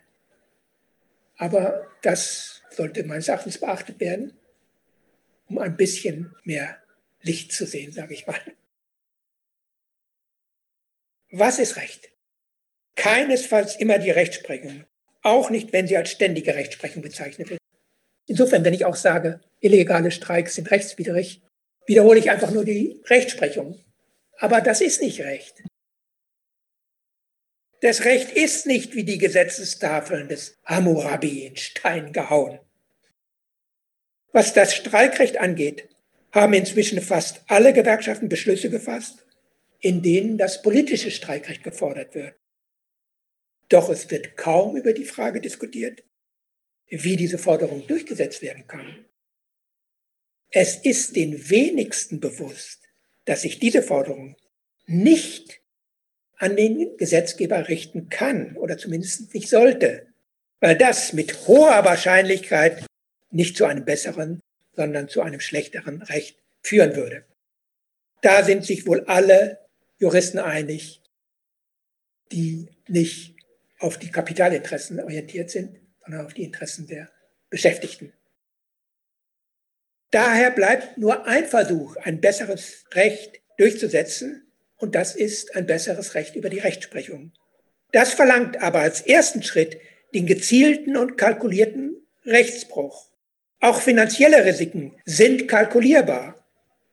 Aber 1.37 1.89
das 2.03 2.63
sollte 2.71 3.05
meines 3.05 3.29
Erachtens 3.29 3.59
beachtet 3.59 4.01
werden, 4.01 4.39
um 5.47 5.59
ein 5.59 5.77
bisschen 5.77 6.35
mehr 6.45 6.83
Licht 7.23 7.53
zu 7.53 7.67
sehen, 7.67 7.93
sage 7.93 8.15
ich 8.15 8.27
mal. 8.27 8.41
Was 11.31 11.59
ist 11.59 11.77
Recht? 11.77 12.13
Keinesfalls 12.95 13.77
immer 13.77 13.99
die 13.99 14.13
Rechtsprechung, 14.13 14.85
auch 15.23 15.51
nicht, 15.51 15.73
wenn 15.73 15.89
sie 15.89 15.97
als 15.97 16.11
ständige 16.11 16.55
Rechtsprechung 16.55 17.03
bezeichnet 17.03 17.51
wird. 17.51 17.64
Insofern, 18.27 18.65
wenn 18.65 18.75
ich 18.75 18.85
auch 18.85 18.97
sage, 18.97 19.41
illegale 19.61 20.11
Streiks 20.11 20.55
sind 20.55 20.71
rechtswidrig, 20.71 21.43
wiederhole 21.87 22.19
ich 22.19 22.31
einfach 22.31 22.51
nur 22.51 22.65
die 22.65 23.03
Rechtsprechung. 23.07 23.79
Aber 24.39 24.61
das 24.61 24.81
ist 24.81 25.03
nicht 25.03 25.21
Recht. 25.21 25.63
Das 27.81 28.05
Recht 28.05 28.31
ist 28.33 28.67
nicht 28.67 28.95
wie 28.95 29.05
die 29.05 29.19
Gesetzestafeln 29.19 30.29
des 30.29 30.59
Hammurabi 30.65 31.47
in 31.47 31.57
Stein 31.57 32.13
gehauen. 32.13 32.59
Was 34.33 34.55
das 34.55 34.75
Streikrecht 34.75 35.37
angeht, 35.37 35.89
haben 36.33 36.55
inzwischen 36.55 37.01
fast 37.01 37.43
alle 37.47 37.73
Gewerkschaften 37.73 38.29
Beschlüsse 38.29 38.71
gefasst, 38.71 39.27
in 39.81 40.03
denen 40.03 40.39
das 40.39 40.63
politische 40.63 41.11
Streikrecht 41.11 41.63
gefordert 41.63 42.15
wird. 42.15 42.35
Doch 43.69 43.91
es 43.91 44.11
wird 44.11 44.37
kaum 44.37 44.77
über 44.77 44.93
die 44.95 45.05
Frage 45.05 45.41
diskutiert, 45.41 46.03
wie 46.89 47.17
diese 47.17 47.39
Forderung 47.39 47.87
durchgesetzt 47.87 48.43
werden 48.43 48.67
kann. 48.67 49.05
Es 50.51 50.77
ist 50.77 51.17
den 51.17 51.51
wenigsten 51.51 52.21
bewusst, 52.21 52.81
dass 53.25 53.43
sich 53.43 53.59
diese 53.59 53.83
Forderung 53.83 54.37
nicht 54.87 55.61
an 56.37 56.57
den 56.57 56.97
Gesetzgeber 56.97 57.69
richten 57.69 58.09
kann 58.09 58.57
oder 58.57 58.77
zumindest 58.77 59.35
nicht 59.35 59.49
sollte, 59.49 60.07
weil 60.61 60.77
das 60.77 61.13
mit 61.13 61.47
hoher 61.47 61.85
Wahrscheinlichkeit 61.85 62.87
nicht 63.31 63.57
zu 63.57 63.65
einem 63.65 63.85
besseren, 63.85 64.41
sondern 64.77 65.09
zu 65.09 65.23
einem 65.23 65.41
schlechteren 65.41 66.03
Recht 66.03 66.39
führen 66.63 66.97
würde. 66.97 67.25
Da 68.23 68.43
sind 68.43 68.65
sich 68.65 68.87
wohl 68.87 69.05
alle 69.05 69.59
Juristen 69.99 70.39
einig, 70.39 71.03
die 72.33 72.69
nicht 72.89 73.37
auf 73.79 73.99
die 73.99 74.11
Kapitalinteressen 74.11 75.01
orientiert 75.01 75.51
sind, 75.51 75.79
sondern 76.05 76.27
auf 76.27 76.35
die 76.35 76.45
Interessen 76.45 76.87
der 76.87 77.09
Beschäftigten. 77.51 78.13
Daher 80.11 80.51
bleibt 80.51 80.99
nur 80.99 81.27
ein 81.27 81.47
Versuch, 81.47 81.97
ein 81.97 82.21
besseres 82.21 82.85
Recht 82.93 83.41
durchzusetzen, 83.59 84.47
und 84.77 84.95
das 84.95 85.17
ist 85.17 85.57
ein 85.57 85.67
besseres 85.67 86.15
Recht 86.15 86.37
über 86.37 86.51
die 86.51 86.59
Rechtsprechung. 86.59 87.33
Das 87.93 88.13
verlangt 88.13 88.61
aber 88.61 88.81
als 88.81 89.01
ersten 89.01 89.43
Schritt 89.43 89.79
den 90.15 90.27
gezielten 90.27 90.97
und 90.97 91.17
kalkulierten 91.17 91.97
Rechtsbruch. 92.25 93.09
Auch 93.61 93.81
finanzielle 93.81 94.45
Risiken 94.45 94.97
sind 95.05 95.49
kalkulierbar. 95.49 96.45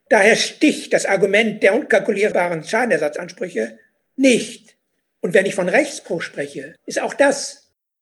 Daher 0.09 0.35
sticht 0.35 0.93
das 0.93 1.05
Argument 1.05 1.61
der 1.63 1.75
unkalkulierbaren 1.75 2.63
Schadenersatzansprüche 2.63 3.77
nicht. 4.15 4.77
Und 5.19 5.33
wenn 5.33 5.45
ich 5.45 5.55
von 5.55 5.69
Rechtsbruch 5.69 6.21
spreche, 6.21 6.75
ist 6.85 6.99
auch 6.99 7.13
das 7.13 7.60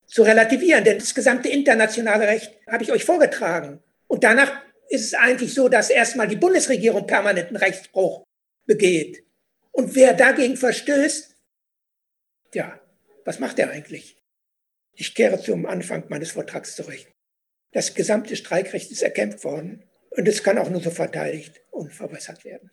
zu 0.09 0.23
relativieren, 0.23 0.83
denn 0.83 0.97
das 0.97 1.13
gesamte 1.13 1.49
internationale 1.49 2.27
Recht 2.27 2.51
habe 2.67 2.83
ich 2.83 2.91
euch 2.91 3.05
vorgetragen. 3.05 3.81
Und 4.07 4.23
danach 4.23 4.51
ist 4.89 5.05
es 5.05 5.13
eigentlich 5.13 5.53
so, 5.53 5.69
dass 5.69 5.91
erstmal 5.91 6.27
die 6.27 6.35
Bundesregierung 6.35 7.05
permanenten 7.05 7.55
Rechtsbruch 7.55 8.23
begeht. 8.65 9.23
Und 9.71 9.93
wer 9.95 10.13
dagegen 10.13 10.57
verstößt, 10.57 11.35
ja, 12.55 12.79
was 13.23 13.39
macht 13.39 13.59
er 13.59 13.69
eigentlich? 13.69 14.17
Ich 14.93 15.13
kehre 15.13 15.39
zum 15.39 15.67
Anfang 15.67 16.05
meines 16.09 16.31
Vortrags 16.31 16.75
zurück. 16.75 17.05
Das 17.71 17.93
gesamte 17.93 18.35
Streikrecht 18.35 18.91
ist 18.91 19.03
erkämpft 19.03 19.43
worden 19.43 19.83
und 20.09 20.27
es 20.27 20.43
kann 20.43 20.57
auch 20.57 20.71
nur 20.71 20.81
so 20.81 20.89
verteidigt 20.89 21.61
und 21.69 21.93
verbessert 21.93 22.43
werden. 22.43 22.71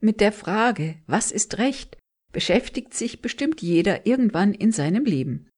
Mit 0.00 0.20
der 0.20 0.32
Frage, 0.32 0.96
was 1.06 1.30
ist 1.30 1.58
Recht, 1.58 1.98
beschäftigt 2.34 2.92
sich 2.92 3.22
bestimmt 3.22 3.62
jeder 3.62 4.06
irgendwann 4.06 4.52
in 4.52 4.72
seinem 4.72 5.06
Leben. 5.06 5.48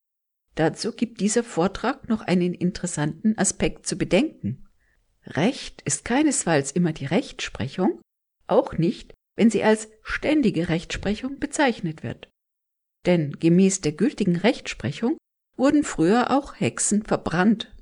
Dazu 0.54 0.92
gibt 0.92 1.20
dieser 1.20 1.42
Vortrag 1.42 2.08
noch 2.08 2.20
einen 2.20 2.54
interessanten 2.54 3.36
Aspekt 3.36 3.86
zu 3.86 3.96
bedenken. 3.96 4.68
Recht 5.24 5.82
ist 5.82 6.04
keinesfalls 6.04 6.70
immer 6.70 6.92
die 6.92 7.06
Rechtsprechung, 7.06 8.00
auch 8.46 8.74
nicht, 8.74 9.14
wenn 9.36 9.50
sie 9.50 9.64
als 9.64 9.88
ständige 10.02 10.68
Rechtsprechung 10.68 11.40
bezeichnet 11.40 12.02
wird. 12.02 12.28
Denn 13.06 13.32
gemäß 13.32 13.80
der 13.80 13.92
gültigen 13.92 14.36
Rechtsprechung 14.36 15.16
wurden 15.56 15.82
früher 15.82 16.30
auch 16.30 16.60
Hexen 16.60 17.02
verbrannt. 17.02 17.74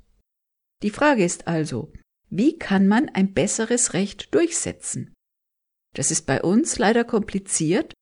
Die 0.83 0.89
Frage 0.89 1.23
ist 1.23 1.47
also, 1.47 1.91
wie 2.29 2.57
kann 2.57 2.87
man 2.87 3.09
ein 3.09 3.33
besseres 3.33 3.93
Recht 3.93 4.33
durchsetzen? 4.33 5.13
Das 5.93 6.11
ist 6.11 6.25
bei 6.25 6.41
uns 6.41 6.77
leider 6.77 7.03
kompliziert, 7.03 7.93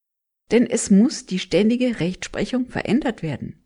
denn 0.52 0.68
es 0.68 0.90
muss 0.90 1.26
die 1.26 1.40
ständige 1.40 2.00
Rechtsprechung 2.00 2.68
verändert 2.68 3.24
werden. 3.24 3.66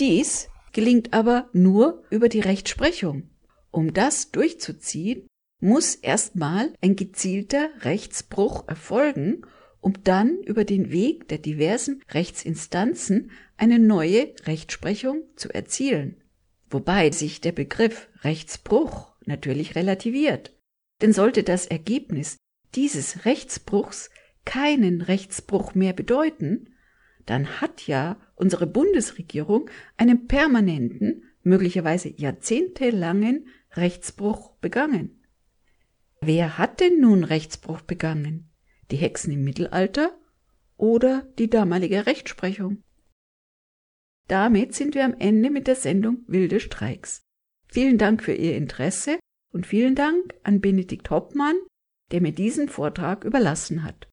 Dies 0.00 0.48
gelingt 0.72 1.12
aber 1.12 1.48
nur 1.52 2.04
über 2.10 2.28
die 2.28 2.40
Rechtsprechung. 2.40 3.30
Um 3.70 3.92
das 3.92 4.30
durchzuziehen, 4.30 5.26
muss 5.60 5.94
erstmal 5.94 6.72
ein 6.80 6.96
gezielter 6.96 7.70
Rechtsbruch 7.80 8.68
erfolgen, 8.68 9.42
um 9.80 9.94
dann 10.02 10.38
über 10.42 10.64
den 10.64 10.90
Weg 10.90 11.28
der 11.28 11.38
diversen 11.38 12.02
Rechtsinstanzen 12.10 13.30
eine 13.56 13.78
neue 13.78 14.34
Rechtsprechung 14.44 15.22
zu 15.36 15.52
erzielen. 15.52 16.22
Wobei 16.70 17.10
sich 17.10 17.40
der 17.40 17.52
Begriff 17.52 18.08
Rechtsbruch 18.22 19.14
natürlich 19.26 19.74
relativiert. 19.74 20.52
Denn 21.02 21.12
sollte 21.12 21.42
das 21.42 21.66
Ergebnis 21.66 22.36
dieses 22.74 23.24
Rechtsbruchs 23.24 24.10
keinen 24.44 25.00
Rechtsbruch 25.00 25.74
mehr 25.74 25.92
bedeuten, 25.92 26.74
dann 27.26 27.60
hat 27.60 27.86
ja 27.86 28.18
unsere 28.34 28.66
Bundesregierung 28.66 29.70
einen 29.96 30.26
permanenten, 30.26 31.24
möglicherweise 31.42 32.08
jahrzehntelangen 32.08 33.48
Rechtsbruch 33.72 34.52
begangen. 34.56 35.22
Wer 36.20 36.58
hat 36.58 36.80
denn 36.80 37.00
nun 37.00 37.24
Rechtsbruch 37.24 37.82
begangen? 37.82 38.50
Die 38.90 38.96
Hexen 38.96 39.32
im 39.32 39.44
Mittelalter 39.44 40.18
oder 40.76 41.22
die 41.38 41.50
damalige 41.50 42.06
Rechtsprechung? 42.06 42.82
Damit 44.28 44.74
sind 44.74 44.94
wir 44.94 45.04
am 45.04 45.14
Ende 45.18 45.50
mit 45.50 45.66
der 45.66 45.76
Sendung 45.76 46.24
Wilde 46.26 46.60
Streiks. 46.60 47.22
Vielen 47.68 47.98
Dank 47.98 48.22
für 48.22 48.32
Ihr 48.32 48.56
Interesse 48.56 49.18
und 49.52 49.66
vielen 49.66 49.94
Dank 49.94 50.34
an 50.44 50.60
Benedikt 50.60 51.10
Hoppmann, 51.10 51.56
der 52.10 52.20
mir 52.20 52.32
diesen 52.32 52.68
Vortrag 52.68 53.24
überlassen 53.24 53.82
hat. 53.82 54.08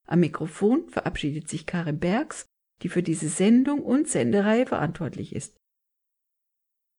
Am 0.07 0.21
Mikrofon 0.21 0.89
verabschiedet 0.89 1.47
sich 1.47 1.67
Karin 1.67 1.99
Bergs, 1.99 2.47
die 2.81 2.89
für 2.89 3.03
diese 3.03 3.29
Sendung 3.29 3.83
und 3.83 4.07
Sendereihe 4.07 4.65
verantwortlich 4.65 5.35
ist. 5.35 5.58